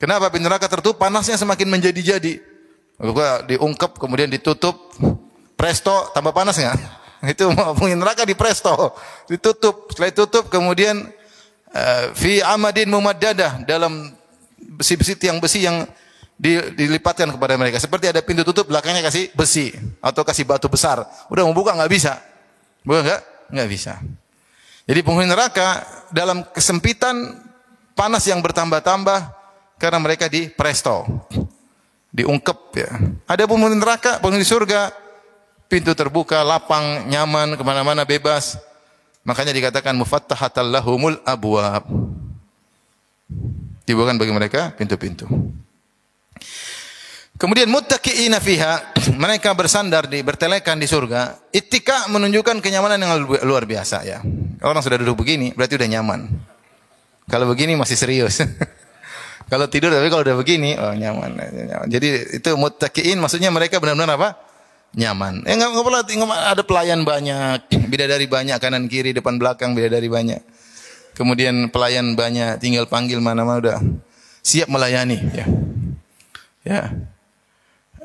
Kenapa 0.02 0.34
pintu 0.34 0.49
neraka 0.49 0.66
tertutup? 0.66 0.97
Panasnya 0.97 1.38
semakin 1.38 1.70
menjadi-jadi. 1.70 2.41
Maka 2.97 3.45
diungkap 3.45 4.02
kemudian 4.02 4.34
ditutup. 4.34 4.74
Presto 5.54 6.10
tambah 6.18 6.34
panas 6.34 6.58
enggak? 6.58 6.82
Itu 7.38 7.54
pintu 7.78 8.02
neraka 8.02 8.26
di 8.26 8.34
presto, 8.34 8.97
ditutup. 9.30 9.93
Setelah 9.93 10.10
ditutup 10.10 10.49
kemudian 10.49 11.06
uh, 11.70 12.06
fi 12.18 12.41
amadin 12.41 12.89
mumaddadah 12.89 13.62
dalam 13.62 14.10
besi-besi 14.58 15.14
tiang 15.22 15.38
besi 15.38 15.70
yang 15.70 15.86
dilipatkan 16.74 17.30
kepada 17.38 17.54
mereka. 17.62 17.78
Seperti 17.78 18.10
ada 18.10 18.26
pintu 18.26 18.41
tutup 18.41 18.74
belakangnya 18.74 19.06
kasih 19.06 19.30
besi 19.38 19.70
atau 20.02 20.26
kasih 20.26 20.49
batu 20.49 20.66
besar. 20.66 21.06
Udah 21.30 21.45
mau 21.45 21.54
buka 21.54 21.78
nggak 21.78 21.91
bisa. 21.93 22.18
Buka 22.82 23.06
enggak? 23.06 23.22
Enggak 23.54 23.70
bisa. 23.70 23.93
Jadi 24.89 24.99
penghuni 25.06 25.30
neraka 25.30 25.86
dalam 26.10 26.41
kesempitan 26.49 27.38
panas 27.93 28.26
yang 28.26 28.41
bertambah-tambah 28.41 29.41
karena 29.82 29.98
mereka 29.98 30.30
di 30.30 30.46
presto. 30.46 31.02
Diungkep 32.14 32.60
ya. 32.78 32.92
Ada 33.26 33.50
penghuni 33.50 33.82
neraka, 33.82 34.22
penghuni 34.22 34.46
surga, 34.46 34.94
pintu 35.66 35.98
terbuka, 35.98 36.46
lapang, 36.46 37.10
nyaman, 37.10 37.58
ke 37.58 37.64
mana-mana 37.66 38.06
bebas. 38.06 38.62
Makanya 39.26 39.50
dikatakan 39.58 39.98
mufattahatal 39.98 40.70
lahumul 40.70 41.18
abwab. 41.26 41.90
Dibukakan 43.90 44.22
bagi 44.22 44.34
mereka 44.36 44.70
pintu-pintu. 44.78 45.26
Kemudian 47.42 47.66
muttaqiina 47.74 48.38
fiha, 48.38 48.94
mereka 49.18 49.58
bersandar 49.58 50.06
di 50.06 50.22
bertelekan 50.22 50.78
di 50.78 50.86
surga. 50.86 51.50
Ittika 51.50 52.06
menunjukkan 52.14 52.62
kenyamanan 52.62 53.02
yang 53.02 53.26
luar 53.26 53.66
biasa 53.66 54.06
ya. 54.06 54.22
Orang 54.62 54.86
sudah 54.86 55.02
duduk 55.02 55.26
begini 55.26 55.50
berarti 55.58 55.74
udah 55.74 55.90
nyaman. 55.90 56.30
Kalau 57.26 57.50
begini 57.50 57.74
masih 57.74 57.98
serius. 57.98 58.46
kalau 59.52 59.68
tidur 59.68 59.91
tapi 59.91 60.08
kalau 60.08 60.24
udah 60.24 60.38
begini 60.39 60.80
oh 60.80 60.95
nyaman. 60.95 61.36
Jadi 61.91 62.39
itu 62.39 62.49
muttaqiin 62.56 63.20
maksudnya 63.20 63.52
mereka 63.52 63.84
benar-benar 63.84 64.16
apa? 64.16 64.30
Nyaman. 64.95 65.43
Eh 65.43 65.60
enggak 65.60 65.76
perlu 65.76 65.99
ada 66.32 66.64
pelayan 66.64 67.04
banyak, 67.04 67.68
bidadari 67.91 68.32
banyak 68.32 68.56
kanan 68.64 68.88
kiri 68.88 69.12
depan 69.12 69.36
belakang 69.36 69.76
bidadari 69.76 70.08
banyak. 70.08 70.39
Kemudian 71.12 71.68
pelayan 71.68 72.16
banyak, 72.16 72.64
tinggal 72.64 72.88
panggil 72.88 73.20
mana-mana 73.20 73.60
udah 73.60 73.80
siap 74.39 74.72
melayani 74.72 75.20
ya. 75.36 75.45
Ya 76.64 76.82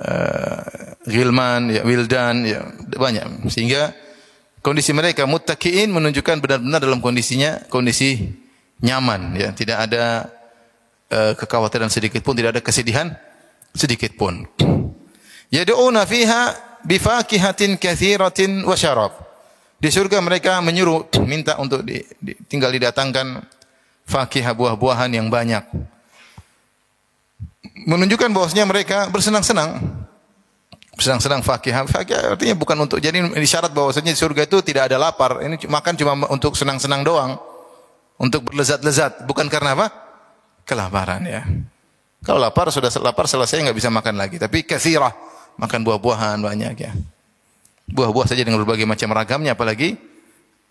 uh, 0.02 0.98
Gilman, 1.06 1.70
ya, 1.70 1.82
Wildan, 1.86 2.42
ya, 2.42 2.66
banyak. 2.98 3.46
Sehingga 3.48 3.94
kondisi 4.60 4.90
mereka 4.90 5.24
muttaqiin 5.30 5.94
menunjukkan 5.94 6.42
benar-benar 6.42 6.80
dalam 6.82 6.98
kondisinya 6.98 7.62
kondisi 7.70 8.34
nyaman, 8.82 9.38
ya, 9.38 9.54
tidak 9.54 9.86
ada 9.88 10.35
uh, 11.10 11.32
kekhawatiran 11.38 11.90
sedikit 11.90 12.22
pun, 12.22 12.34
tidak 12.34 12.58
ada 12.58 12.62
kesedihan 12.62 13.14
sedikit 13.76 14.16
pun. 14.16 14.48
Yad'una 15.52 16.08
fiha 16.08 16.56
bifakihatin 16.82 17.78
katsiratin 17.78 18.64
wa 18.64 18.74
syarab. 18.74 19.12
Di 19.76 19.92
surga 19.92 20.24
mereka 20.24 20.56
menyuruh 20.64 21.04
minta 21.28 21.60
untuk 21.60 21.84
di, 21.84 22.00
di, 22.16 22.32
tinggal 22.48 22.72
didatangkan 22.72 23.44
fakihah 24.08 24.56
buah-buahan 24.56 25.12
yang 25.12 25.28
banyak. 25.28 25.62
Menunjukkan 27.84 28.32
bahwasanya 28.32 28.64
mereka 28.64 29.12
bersenang-senang. 29.12 29.76
Bersenang-senang 30.96 31.44
fakihah. 31.44 31.84
Fakihah 31.84 32.34
artinya 32.34 32.56
bukan 32.56 32.88
untuk 32.88 33.04
jadi 33.04 33.20
isyarat 33.36 33.76
bahwasanya 33.76 34.16
di 34.16 34.18
surga 34.18 34.48
itu 34.48 34.64
tidak 34.64 34.88
ada 34.88 34.96
lapar. 34.96 35.44
Ini 35.44 35.60
makan 35.68 35.92
cuma 36.00 36.12
untuk 36.32 36.56
senang-senang 36.56 37.04
doang. 37.04 37.36
Untuk 38.16 38.48
berlezat-lezat, 38.48 39.28
bukan 39.28 39.44
karena 39.52 39.76
apa? 39.76 40.05
Kelaparan 40.66 41.22
ya. 41.22 41.46
Kalau 42.26 42.42
lapar 42.42 42.74
sudah 42.74 42.90
lapar 42.98 43.30
selesai 43.30 43.62
nggak 43.62 43.76
bisa 43.78 43.86
makan 43.86 44.18
lagi. 44.18 44.36
Tapi 44.42 44.66
kathirah 44.66 45.14
makan 45.62 45.86
buah-buahan 45.86 46.42
banyak 46.42 46.74
ya. 46.74 46.92
Buah-buah 47.86 48.26
saja 48.26 48.42
dengan 48.42 48.58
berbagai 48.66 48.82
macam 48.82 49.14
ragamnya 49.14 49.54
apalagi 49.54 49.94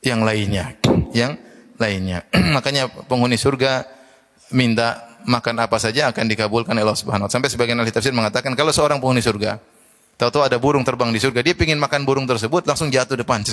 yang 0.03 0.27
lainnya. 0.27 0.75
Yang 1.15 1.39
lainnya. 1.79 2.27
Makanya 2.59 2.91
penghuni 3.07 3.39
surga 3.39 3.87
minta 4.51 5.15
makan 5.23 5.63
apa 5.63 5.79
saja 5.79 6.11
akan 6.11 6.27
dikabulkan 6.27 6.75
Allah 6.75 6.93
Subhanahu 6.93 7.25
wa 7.25 7.31
Sampai 7.31 7.47
sebagian 7.47 7.79
ahli 7.79 7.89
tafsir 7.89 8.11
mengatakan 8.11 8.53
kalau 8.53 8.75
seorang 8.75 8.99
penghuni 8.99 9.23
surga 9.23 9.57
tahu-tahu 10.15 10.43
ada 10.47 10.57
burung 10.59 10.83
terbang 10.83 11.11
di 11.11 11.19
surga, 11.19 11.43
dia 11.43 11.53
ingin 11.55 11.79
makan 11.79 12.07
burung 12.07 12.27
tersebut 12.27 12.63
langsung 12.67 12.87
jatuh 12.87 13.19
depan. 13.19 13.43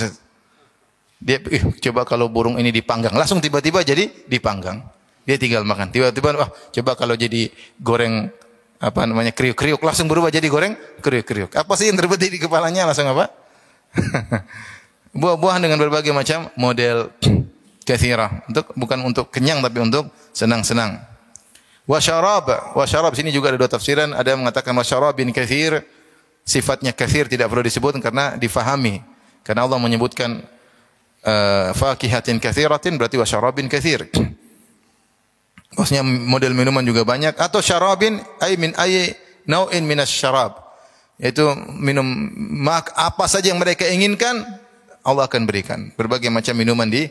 Dia 1.23 1.39
coba 1.79 2.03
kalau 2.03 2.27
burung 2.27 2.59
ini 2.59 2.71
dipanggang, 2.71 3.15
langsung 3.15 3.39
tiba-tiba 3.39 3.83
jadi 3.83 4.11
dipanggang. 4.27 4.83
Dia 5.23 5.39
tinggal 5.39 5.63
makan. 5.63 5.89
Tiba-tiba 5.91 6.35
wah, 6.35 6.49
coba 6.51 6.91
kalau 6.99 7.15
jadi 7.15 7.47
goreng 7.79 8.27
apa 8.83 9.07
namanya 9.07 9.31
kriuk-kriuk 9.31 9.79
langsung 9.79 10.11
berubah 10.11 10.27
jadi 10.27 10.43
goreng 10.51 10.75
kriuk-kriuk. 10.99 11.55
Apa 11.55 11.79
sih 11.79 11.87
yang 11.87 11.95
terbetik 11.95 12.35
di 12.35 12.39
kepalanya 12.43 12.83
langsung 12.83 13.07
apa? 13.07 13.31
Buah-buahan 15.23 15.63
dengan 15.63 15.79
berbagai 15.79 16.11
macam 16.11 16.51
model 16.59 17.07
kathirah. 17.87 18.43
Untuk 18.51 18.75
bukan 18.75 18.99
untuk 19.07 19.31
kenyang 19.31 19.63
tapi 19.63 19.79
untuk 19.79 20.11
senang-senang. 20.35 20.99
Wa 21.83 21.99
syarab, 21.99 22.47
sini 23.15 23.31
juga 23.31 23.51
ada 23.51 23.59
dua 23.59 23.71
tafsiran, 23.71 24.15
ada 24.15 24.35
yang 24.35 24.43
mengatakan 24.43 24.71
wa 24.71 24.83
syarabin 24.83 25.31
kathir, 25.35 25.83
sifatnya 26.43 26.95
kathir 26.95 27.27
tidak 27.27 27.51
perlu 27.51 27.63
disebut 27.63 27.99
karena 28.03 28.35
difahami. 28.35 29.03
Karena 29.43 29.67
Allah 29.67 29.79
menyebutkan 29.79 30.43
uh, 31.23 31.75
fakihatin 31.75 32.39
kathiratin 32.39 32.95
berarti 32.95 33.15
wa 33.15 33.27
syarabin 33.27 33.71
kathir. 33.71 34.07
Maksudnya 35.73 36.05
model 36.05 36.53
minuman 36.53 36.85
juga 36.85 37.01
banyak 37.01 37.33
atau 37.33 37.57
syarabin 37.57 38.21
ay 38.37 38.57
min 38.61 38.71
ay 38.77 39.13
nau'in 39.49 39.81
minas 39.83 40.09
syarab. 40.09 40.61
Yaitu 41.17 41.45
minum 41.77 42.05
mak 42.37 42.93
apa 42.93 43.25
saja 43.29 43.53
yang 43.53 43.61
mereka 43.61 43.85
inginkan 43.85 44.43
Allah 45.03 45.25
akan 45.25 45.43
berikan. 45.49 45.91
Berbagai 45.97 46.29
macam 46.29 46.53
minuman 46.55 46.89
di 46.89 47.09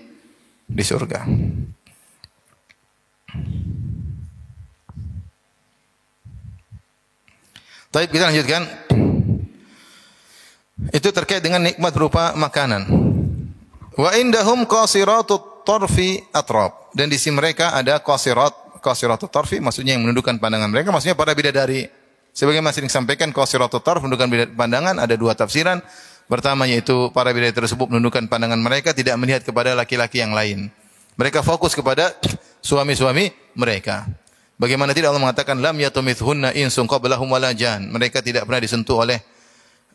di 0.67 0.83
surga. 0.83 1.27
Baik, 7.93 8.09
kita 8.09 8.25
lanjutkan. 8.33 8.63
Itu 10.97 11.13
terkait 11.13 11.45
dengan 11.45 11.61
nikmat 11.61 11.93
berupa 11.93 12.33
makanan. 12.33 12.89
Wa 13.93 14.17
indahum 14.17 14.65
qasiratut 14.65 15.52
tarfi 15.65 16.21
atrab. 16.35 16.93
Dan 16.93 17.09
di 17.09 17.17
sisi 17.17 17.33
mereka 17.33 17.73
ada 17.73 17.99
qasirat 17.99 18.83
qasiratut 18.83 19.31
tarfi 19.31 19.63
maksudnya 19.63 19.95
yang 19.95 20.03
menundukkan 20.03 20.43
pandangan 20.43 20.69
mereka 20.69 20.91
maksudnya 20.91 21.17
para 21.17 21.33
bidadari. 21.33 21.89
Sebagai 22.33 22.65
masih 22.65 22.85
disampaikan 22.89 23.29
qasiratut 23.29 23.85
tarf 23.85 24.01
menundukkan 24.01 24.57
pandangan 24.57 24.97
ada 24.99 25.15
dua 25.17 25.37
tafsiran. 25.37 25.81
Pertama 26.27 26.65
yaitu 26.65 27.13
para 27.13 27.29
bidadari 27.31 27.65
tersebut 27.65 27.93
menundukkan 27.93 28.27
pandangan 28.27 28.57
mereka 28.57 28.97
tidak 28.97 29.17
melihat 29.21 29.43
kepada 29.45 29.77
laki-laki 29.77 30.21
yang 30.21 30.33
lain. 30.33 30.73
Mereka 31.21 31.45
fokus 31.45 31.77
kepada 31.77 32.17
suami-suami 32.65 33.29
mereka. 33.53 34.09
Bagaimana 34.57 34.97
tidak 34.97 35.13
Allah 35.13 35.25
mengatakan 35.29 35.61
lam 35.61 35.77
yatumithunna 35.77 36.57
insun 36.57 36.89
qablahum 36.89 37.29
wala 37.29 37.53
jan 37.53 37.91
mereka 37.91 38.23
tidak 38.23 38.47
pernah 38.49 38.63
disentuh 38.63 39.03
oleh 39.03 39.19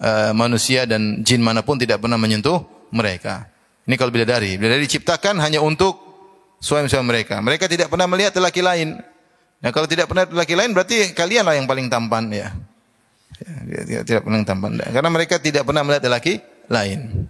uh, 0.03 0.36
manusia 0.36 0.84
dan 0.84 1.24
jin 1.24 1.41
mana 1.41 1.63
pun 1.63 1.80
tidak 1.80 2.03
pernah 2.03 2.20
menyentuh 2.20 2.61
mereka 2.91 3.57
ini 3.88 3.96
kalau 3.96 4.12
bidadari 4.12 4.60
bidadari 4.60 4.84
diciptakan 4.84 5.40
hanya 5.40 5.64
untuk 5.64 6.08
suami-suami 6.60 7.06
mereka. 7.08 7.40
Mereka 7.40 7.72
tidak 7.72 7.88
pernah 7.88 8.06
melihat 8.10 8.36
lelaki 8.36 8.62
lain. 8.62 9.00
Nah, 9.58 9.70
kalau 9.74 9.90
tidak 9.90 10.06
pernah 10.12 10.28
lelaki 10.30 10.54
lain 10.54 10.70
berarti 10.76 11.18
kalianlah 11.18 11.58
yang 11.58 11.66
paling 11.66 11.90
tampan 11.90 12.30
ya. 12.30 12.54
ya 13.66 14.02
tidak 14.06 14.22
pernah 14.28 14.46
tampan. 14.46 14.72
Karena 14.78 15.10
mereka 15.10 15.36
tidak 15.42 15.64
pernah 15.66 15.82
melihat 15.82 16.04
lelaki 16.06 16.44
lain. 16.70 17.30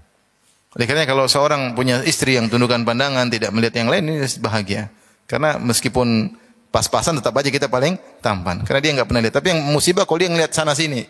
Oleh 0.75 0.85
karena 0.85 1.07
kalau 1.07 1.25
seorang 1.25 1.73
punya 1.73 2.03
istri 2.03 2.35
yang 2.35 2.51
tundukkan 2.51 2.83
pandangan, 2.83 3.31
tidak 3.31 3.49
melihat 3.55 3.79
yang 3.79 3.89
lain, 3.89 4.03
ini 4.03 4.27
bahagia. 4.43 4.91
Karena 5.25 5.55
meskipun 5.57 6.35
pas-pasan 6.69 7.17
tetap 7.17 7.33
aja 7.39 7.49
kita 7.49 7.71
paling 7.71 7.95
tampan. 8.19 8.61
Karena 8.67 8.81
dia 8.83 8.91
nggak 8.99 9.07
pernah 9.07 9.21
lihat. 9.23 9.35
Tapi 9.39 9.47
yang 9.55 9.61
musibah 9.71 10.03
kalau 10.03 10.19
dia 10.19 10.29
ngelihat 10.29 10.51
sana 10.51 10.75
sini. 10.75 11.07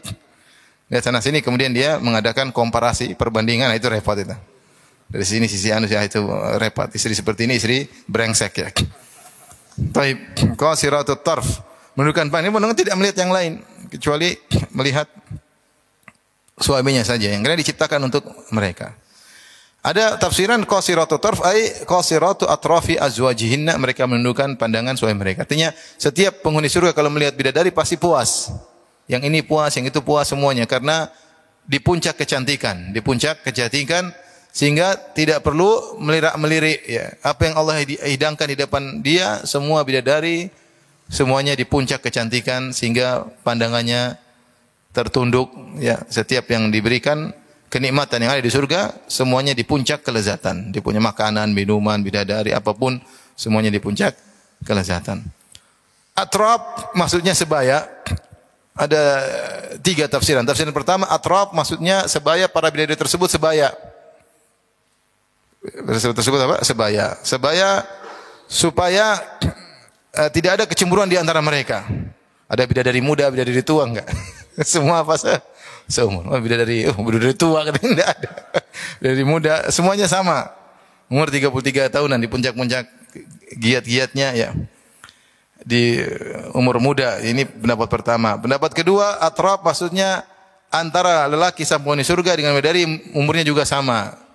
Lihat 0.88 1.04
sana 1.04 1.20
sini 1.20 1.44
kemudian 1.44 1.74
dia 1.74 2.00
mengadakan 2.00 2.54
komparasi, 2.56 3.18
perbandingan, 3.20 3.68
nah 3.68 3.76
itu 3.76 3.90
repot 3.92 4.16
itu. 4.16 4.38
Dari 5.08 5.24
sini 5.24 5.48
sisi 5.48 5.72
anu 5.72 5.88
ya 5.88 6.04
itu 6.04 6.20
repot. 6.60 6.92
Istri 6.92 7.16
seperti 7.16 7.48
ini 7.48 7.56
istri 7.56 7.88
brengsek 8.12 8.54
ya. 8.60 8.68
Taib 9.96 10.18
qasiratut 10.60 11.24
tarf. 11.24 11.64
Menunjukkan 11.96 12.28
pan 12.30 12.44
ini 12.44 12.52
menunjukkan 12.52 12.80
tidak 12.84 12.96
melihat 13.00 13.18
yang 13.24 13.32
lain 13.32 13.52
kecuali 13.88 14.36
melihat 14.76 15.08
suaminya 16.60 17.02
saja 17.02 17.32
yang 17.32 17.42
karena 17.42 17.58
diciptakan 17.58 18.04
untuk 18.06 18.28
mereka. 18.52 18.94
Ada 19.80 20.20
tafsiran 20.20 20.68
qasiratut 20.68 21.24
tarf 21.24 21.40
ai 21.48 21.88
qasiratu 21.88 22.44
atrafi 22.44 23.00
azwajihinna 23.00 23.80
mereka 23.80 24.04
menundukkan 24.04 24.60
pandangan 24.60 25.00
suami 25.00 25.16
mereka. 25.16 25.48
Artinya 25.48 25.72
setiap 25.96 26.44
penghuni 26.44 26.68
surga 26.68 26.92
kalau 26.92 27.08
melihat 27.08 27.32
bidadari 27.40 27.72
pasti 27.72 27.96
puas. 27.96 28.52
Yang 29.08 29.32
ini 29.32 29.40
puas, 29.40 29.72
yang 29.80 29.88
itu 29.88 30.04
puas 30.04 30.28
semuanya 30.28 30.68
karena 30.68 31.08
di 31.64 31.80
puncak 31.80 32.20
kecantikan, 32.20 32.92
di 32.92 33.00
puncak 33.00 33.40
kecantikan 33.48 34.12
sehingga 34.52 34.98
tidak 35.14 35.46
perlu 35.46 36.02
melirik-melirik 36.02 36.82
ya. 36.90 37.14
Apa 37.22 37.46
yang 37.46 37.56
Allah 37.62 37.86
hidangkan 37.86 38.48
di 38.50 38.58
depan 38.58 38.84
dia 39.06 39.46
semua 39.46 39.86
bidadari 39.86 40.50
semuanya 41.08 41.54
di 41.54 41.64
puncak 41.64 42.02
kecantikan 42.02 42.74
sehingga 42.74 43.30
pandangannya 43.46 44.18
tertunduk 44.98 45.54
ya. 45.78 46.02
Setiap 46.10 46.50
yang 46.50 46.74
diberikan 46.74 47.30
kenikmatan 47.70 48.24
yang 48.24 48.34
ada 48.34 48.44
di 48.44 48.50
surga 48.50 48.98
semuanya 49.06 49.54
di 49.54 49.62
puncak 49.62 50.02
kelezatan. 50.02 50.74
Dia 50.74 50.82
punya 50.82 51.04
makanan, 51.04 51.54
minuman, 51.54 52.02
bidadari 52.02 52.50
apa 52.56 52.74
pun 52.74 52.98
semuanya 53.38 53.70
di 53.70 53.78
puncak 53.78 54.18
kelezatan. 54.66 55.22
Atrab 56.18 56.92
maksudnya 56.98 57.38
sebaya. 57.38 57.86
Ada 58.78 59.26
tiga 59.82 60.06
tafsiran. 60.06 60.46
Tafsiran 60.46 60.70
pertama 60.70 61.10
atrab 61.10 61.50
maksudnya 61.54 62.06
sebaya 62.06 62.46
para 62.46 62.70
bidadari 62.70 62.98
tersebut 62.98 63.26
sebaya 63.26 63.74
tersebut 66.16 66.40
apa? 66.40 66.64
Sebaya. 66.64 67.20
Sebaya 67.22 67.84
supaya 68.48 69.20
uh, 70.16 70.30
tidak 70.32 70.62
ada 70.62 70.64
kecemburuan 70.66 71.08
di 71.12 71.20
antara 71.20 71.44
mereka. 71.44 71.84
Ada 72.48 72.64
bidadari 72.64 73.04
muda, 73.04 73.28
bidadari 73.28 73.60
tua 73.60 73.84
enggak? 73.84 74.08
Semua 74.64 75.04
apa 75.04 75.20
sih? 75.20 75.36
Seumur. 75.88 76.24
Oh, 76.28 76.40
bidadari, 76.40 76.88
oh, 76.88 76.96
bidadari 77.04 77.36
tua 77.36 77.68
kan 77.68 77.76
enggak 77.84 78.10
ada. 78.18 78.32
Bidadari 79.04 79.26
muda, 79.28 79.54
semuanya 79.70 80.08
sama. 80.08 80.48
Umur 81.08 81.32
33 81.32 81.92
tahunan 81.92 82.20
di 82.20 82.28
puncak-puncak 82.28 82.88
giat-giatnya 83.56 84.36
ya. 84.36 84.50
Di 85.64 86.00
umur 86.56 86.80
muda, 86.80 87.20
ini 87.20 87.44
pendapat 87.44 87.88
pertama. 87.92 88.40
Pendapat 88.40 88.72
kedua, 88.72 89.20
atrap 89.20 89.64
maksudnya 89.64 90.24
antara 90.72 91.28
lelaki 91.32 91.64
sampai 91.64 92.04
surga 92.04 92.36
dengan 92.36 92.56
bidadari 92.56 93.12
umurnya 93.16 93.44
juga 93.48 93.64
sama. 93.68 94.27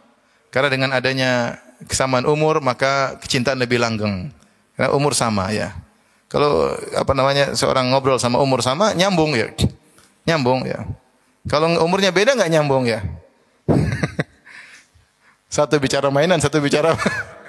Karena 0.52 0.68
dengan 0.68 0.92
adanya 0.92 1.56
kesamaan 1.88 2.28
umur 2.28 2.60
maka 2.60 3.16
kecintaan 3.24 3.56
lebih 3.56 3.80
langgeng. 3.80 4.28
Karena 4.76 4.92
umur 4.92 5.16
sama 5.16 5.48
ya. 5.48 5.72
Kalau 6.28 6.76
apa 6.92 7.12
namanya 7.16 7.56
seorang 7.56 7.88
ngobrol 7.88 8.20
sama 8.20 8.36
umur 8.36 8.60
sama 8.60 8.92
nyambung 8.92 9.32
ya. 9.32 9.48
Nyambung 10.28 10.68
ya. 10.68 10.84
Kalau 11.48 11.72
umurnya 11.80 12.12
beda 12.12 12.36
nggak 12.36 12.52
nyambung 12.52 12.84
ya. 12.84 13.00
satu 15.56 15.76
bicara 15.80 16.12
mainan, 16.12 16.40
satu 16.40 16.60
bicara 16.60 16.96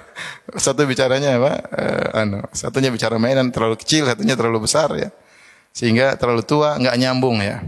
satu 0.64 0.84
bicaranya 0.88 1.36
apa? 1.40 1.52
Eh, 1.76 2.20
anu, 2.24 2.40
satunya 2.52 2.88
bicara 2.88 3.16
mainan 3.20 3.48
terlalu 3.52 3.80
kecil, 3.80 4.08
satunya 4.08 4.36
terlalu 4.36 4.64
besar 4.64 4.92
ya. 4.96 5.08
Sehingga 5.76 6.16
terlalu 6.16 6.44
tua 6.44 6.76
nggak 6.80 6.96
nyambung 7.00 7.40
ya. 7.40 7.64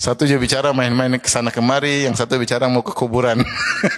Satu 0.00 0.24
juga 0.24 0.40
bicara 0.40 0.72
main-main 0.72 1.20
ke 1.20 1.28
sana 1.28 1.52
kemari, 1.52 2.08
yang 2.08 2.16
satu 2.16 2.40
bicara 2.40 2.64
mau 2.72 2.80
ke 2.80 2.96
kuburan. 2.96 3.44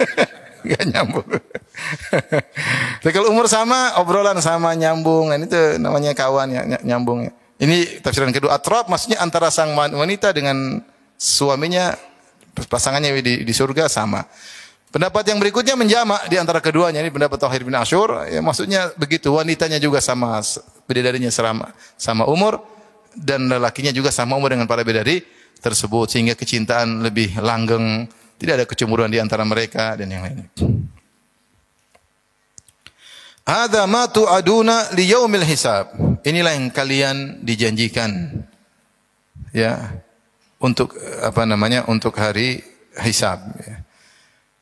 Gak 0.66 0.82
nyambung. 0.90 1.22
Tapi 3.06 3.12
kalau 3.14 3.30
umur 3.30 3.46
sama, 3.46 3.94
obrolan 4.02 4.34
sama 4.42 4.74
nyambung. 4.74 5.30
Nah, 5.30 5.38
itu 5.38 5.78
namanya 5.78 6.10
kawan 6.10 6.50
ya, 6.50 6.62
nyambung. 6.82 7.30
Ini 7.62 8.02
tafsiran 8.02 8.34
kedua. 8.34 8.58
Atrab 8.58 8.90
maksudnya 8.90 9.22
antara 9.22 9.46
sang 9.54 9.78
wanita 9.78 10.34
dengan 10.34 10.82
suaminya 11.14 11.94
pasangannya 12.66 13.22
di, 13.22 13.46
di 13.46 13.54
surga 13.54 13.86
sama. 13.86 14.26
Pendapat 14.90 15.22
yang 15.30 15.38
berikutnya 15.38 15.78
menjamak 15.78 16.26
di 16.26 16.36
antara 16.36 16.58
keduanya 16.58 16.98
ini 17.00 17.14
pendapat 17.14 17.38
Tauhid 17.40 17.64
bin 17.64 17.72
Ashur 17.72 18.28
ya 18.28 18.44
maksudnya 18.44 18.92
begitu 18.92 19.32
wanitanya 19.32 19.80
juga 19.80 20.04
sama 20.04 20.44
bidadarinya 20.84 21.32
sama 21.32 21.72
sama 21.96 22.28
umur 22.28 22.60
dan 23.16 23.48
lelakinya 23.48 23.88
juga 23.88 24.12
sama 24.12 24.36
umur 24.36 24.52
dengan 24.52 24.68
para 24.68 24.84
bidadari 24.84 25.24
tersebut 25.62 26.10
sehingga 26.10 26.34
kecintaan 26.34 27.06
lebih 27.06 27.38
langgeng 27.38 28.10
tidak 28.42 28.54
ada 28.58 28.66
kecemburuan 28.66 29.06
di 29.06 29.22
antara 29.22 29.46
mereka 29.46 29.94
dan 29.94 30.10
yang 30.10 30.26
lainnya. 30.26 30.50
Ada 33.46 33.86
ma 33.86 34.10
tu'aduna 34.10 34.94
li 34.98 35.10
yaumil 35.14 35.46
hisab. 35.46 35.94
Inilah 36.26 36.54
yang 36.58 36.70
kalian 36.74 37.42
dijanjikan 37.42 38.42
ya 39.54 39.98
untuk 40.62 40.94
apa 41.22 41.42
namanya 41.46 41.86
untuk 41.86 42.14
hari 42.18 42.62
hisab 43.02 43.42
ya. 43.62 43.82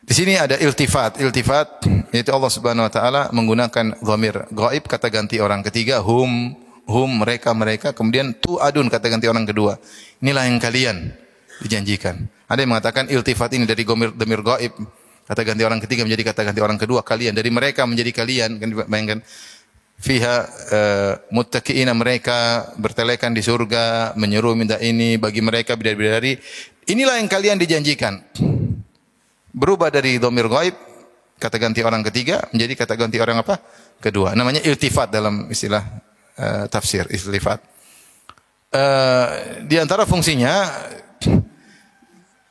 Di 0.01 0.16
sini 0.16 0.34
ada 0.34 0.57
iltifat. 0.57 1.20
Iltifat 1.20 1.86
yaitu 2.11 2.32
Allah 2.32 2.51
Subhanahu 2.51 2.88
wa 2.88 2.92
taala 2.92 3.22
menggunakan 3.30 4.01
dhamir 4.01 4.48
gaib 4.51 4.84
kata 4.88 5.07
ganti 5.12 5.38
orang 5.38 5.62
ketiga 5.62 6.03
hum 6.03 6.57
hum 6.91 7.22
mereka 7.22 7.55
mereka 7.55 7.95
kemudian 7.95 8.34
tu 8.34 8.59
adun 8.59 8.91
kata 8.91 9.07
ganti 9.07 9.30
orang 9.30 9.47
kedua. 9.47 9.78
Inilah 10.18 10.51
yang 10.51 10.59
kalian 10.59 11.14
dijanjikan. 11.62 12.26
Ada 12.51 12.66
yang 12.66 12.70
mengatakan 12.74 13.07
iltifat 13.07 13.55
ini 13.55 13.64
dari 13.64 13.86
dhamir 13.86 14.11
dhamir 14.18 14.43
gaib 14.43 14.74
kata 15.30 15.41
ganti 15.47 15.62
orang 15.62 15.78
ketiga 15.78 16.03
menjadi 16.03 16.34
kata 16.34 16.41
ganti 16.51 16.61
orang 16.61 16.74
kedua 16.74 17.07
kalian 17.07 17.38
dari 17.38 17.55
mereka 17.55 17.86
menjadi 17.86 18.11
kalian 18.11 18.59
kan 18.59 18.68
bayangkan 18.91 19.18
fiha 20.03 20.36
uh, 20.74 21.12
muttaqiina 21.30 21.95
mereka 21.95 22.66
bertelekan 22.74 23.30
di 23.30 23.38
surga 23.38 24.18
menyuruh 24.18 24.59
minta 24.59 24.82
ini 24.82 25.22
bagi 25.22 25.38
mereka 25.38 25.78
bidadari 25.78 26.34
inilah 26.91 27.22
yang 27.22 27.30
kalian 27.30 27.62
dijanjikan 27.62 28.18
berubah 29.55 29.95
dari 29.95 30.18
domir 30.18 30.51
gaib 30.51 30.74
kata 31.41 31.57
ganti 31.57 31.80
orang 31.80 32.05
ketiga 32.05 32.45
menjadi 32.53 32.84
kata 32.84 32.95
ganti 33.01 33.16
orang 33.16 33.41
apa? 33.41 33.57
Kedua. 33.97 34.36
Namanya 34.36 34.61
iltifat 34.61 35.09
dalam 35.09 35.49
istilah 35.49 35.80
uh, 36.41 36.64
tafsir 36.72 37.05
iltifat. 37.12 37.61
Uh, 38.72 39.26
di 39.68 39.76
antara 39.76 40.09
fungsinya 40.09 40.72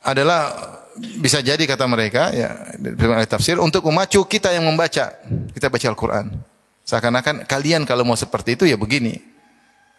adalah 0.04 0.52
bisa 1.00 1.40
jadi 1.40 1.64
kata 1.64 1.88
mereka 1.88 2.28
ya 2.28 2.60
tafsir 3.24 3.56
untuk 3.56 3.88
memacu 3.88 4.20
kita 4.28 4.52
yang 4.52 4.68
membaca 4.68 5.16
kita 5.56 5.66
baca 5.66 5.86
Al-Qur'an. 5.90 6.26
Seakan-akan 6.84 7.46
kalian 7.46 7.82
kalau 7.86 8.06
mau 8.06 8.18
seperti 8.18 8.54
itu 8.58 8.64
ya 8.68 8.76
begini. 8.78 9.18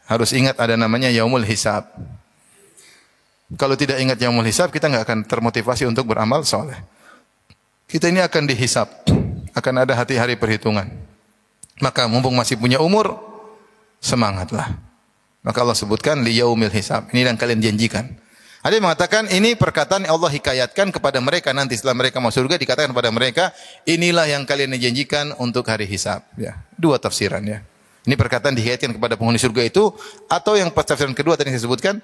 Harus 0.10 0.36
ingat 0.36 0.60
ada 0.60 0.76
namanya 0.76 1.08
yaumul 1.08 1.46
hisab. 1.48 1.88
Kalau 3.56 3.80
tidak 3.80 4.00
ingat 4.00 4.20
yaumul 4.20 4.44
hisab, 4.44 4.72
kita 4.72 4.92
nggak 4.92 5.04
akan 5.08 5.20
termotivasi 5.24 5.88
untuk 5.88 6.12
beramal 6.12 6.44
soleh. 6.44 6.76
Kita 7.88 8.12
ini 8.12 8.20
akan 8.20 8.44
dihisap, 8.48 8.88
akan 9.56 9.74
ada 9.88 9.96
hati-hari 9.96 10.36
perhitungan. 10.36 10.88
Maka 11.80 12.12
mumpung 12.12 12.36
masih 12.36 12.60
punya 12.60 12.80
umur, 12.84 13.31
semangatlah. 14.02 14.76
Maka 15.46 15.58
Allah 15.62 15.78
sebutkan 15.78 16.22
li 16.26 16.42
yaumil 16.42 16.74
hisab. 16.74 17.10
Ini 17.14 17.30
yang 17.30 17.38
kalian 17.38 17.62
janjikan. 17.62 18.10
Ada 18.62 18.78
yang 18.78 18.86
mengatakan 18.86 19.26
ini 19.34 19.58
perkataan 19.58 20.06
Allah 20.06 20.30
hikayatkan 20.30 20.94
kepada 20.94 21.18
mereka 21.18 21.50
nanti 21.50 21.74
setelah 21.74 21.98
mereka 21.98 22.22
masuk 22.22 22.46
surga 22.46 22.62
dikatakan 22.62 22.94
kepada 22.94 23.10
mereka 23.10 23.50
inilah 23.90 24.30
yang 24.30 24.46
kalian 24.46 24.78
janjikan 24.78 25.34
untuk 25.42 25.66
hari 25.66 25.90
hisab. 25.90 26.22
Ya, 26.38 26.62
dua 26.78 27.02
tafsiran 27.02 27.42
ya. 27.42 27.66
Ini 28.06 28.14
perkataan 28.14 28.54
dihikayatkan 28.54 28.98
kepada 28.98 29.18
penghuni 29.18 29.42
surga 29.42 29.66
itu 29.66 29.90
atau 30.30 30.54
yang 30.58 30.70
tafsiran 30.70 31.14
kedua 31.18 31.38
tadi 31.38 31.54
saya 31.54 31.66
sebutkan 31.66 32.02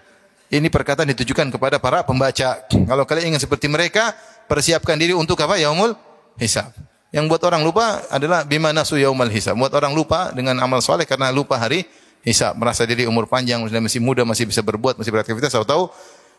ini 0.50 0.72
perkataan 0.72 1.12
ditujukan 1.14 1.54
kepada 1.54 1.78
para 1.78 2.02
pembaca. 2.02 2.64
Kalau 2.66 3.04
kalian 3.06 3.36
ingin 3.36 3.42
seperti 3.44 3.68
mereka, 3.70 4.16
persiapkan 4.48 4.96
diri 4.98 5.12
untuk 5.12 5.38
apa? 5.44 5.60
Yaumul 5.60 5.94
hisab. 6.40 6.72
Yang 7.12 7.26
buat 7.32 7.42
orang 7.48 7.64
lupa 7.64 8.04
adalah 8.12 8.44
bima 8.44 8.76
nasu 8.76 9.00
yaumul 9.00 9.32
hisab. 9.32 9.56
Buat 9.56 9.72
orang 9.76 9.96
lupa 9.96 10.36
dengan 10.36 10.60
amal 10.60 10.84
soleh 10.84 11.08
karena 11.08 11.32
lupa 11.32 11.56
hari 11.56 11.88
hisab. 12.22 12.60
Merasa 12.60 12.84
diri 12.84 13.08
umur 13.08 13.32
panjang, 13.32 13.64
masih 13.64 14.04
muda, 14.04 14.28
masih 14.28 14.44
bisa 14.44 14.60
berbuat, 14.60 15.00
masih 15.00 15.12
beraktivitas. 15.16 15.56
Tahu-tahu 15.56 15.88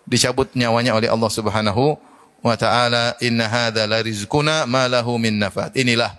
dicabut 0.05 0.53
nyawanya 0.53 0.93
oleh 0.93 1.09
Allah 1.09 1.31
Subhanahu 1.33 1.97
wa 2.45 2.55
taala. 2.61 3.17
Inna 3.25 3.49
hadza 3.49 3.89
la 3.89 4.05
rizquna 4.05 4.69
ma 4.69 4.85
lahu 4.93 5.17
min 5.17 5.41
nafat. 5.41 5.73
Inilah 5.73 6.13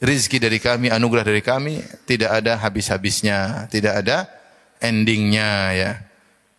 rizki 0.00 0.40
dari 0.40 0.56
kami, 0.56 0.88
anugerah 0.88 1.24
dari 1.24 1.44
kami, 1.44 1.84
tidak 2.08 2.42
ada 2.42 2.56
habis-habisnya, 2.56 3.68
tidak 3.68 4.04
ada 4.04 4.28
endingnya 4.80 5.52
ya 5.72 5.90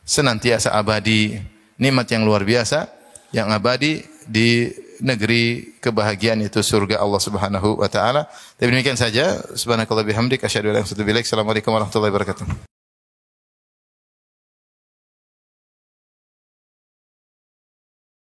senantiasa 0.08 0.72
abadi, 0.72 1.36
nikmat 1.76 2.08
yang 2.08 2.24
luar 2.24 2.48
biasa 2.48 2.88
yang 3.36 3.52
abadi 3.52 4.08
di 4.24 4.72
negeri 5.02 5.76
kebahagiaan 5.80 6.42
itu 6.44 6.60
surga 6.62 7.02
Allah 7.02 7.22
Subhanahu 7.22 7.80
wa 7.82 7.90
taala. 7.90 8.30
Demikian 8.60 8.98
saja. 8.98 9.42
Subhanakallah 9.56 10.06
bihamdik 10.06 10.44
asyhadu 10.44 10.74
an 10.74 10.82
la 10.82 10.82
ilaha 10.84 10.94
illa 10.94 11.12
anta 11.12 11.28
Assalamualaikum 11.28 11.72
warahmatullahi 11.74 12.12
wabarakatuh. 12.14 12.67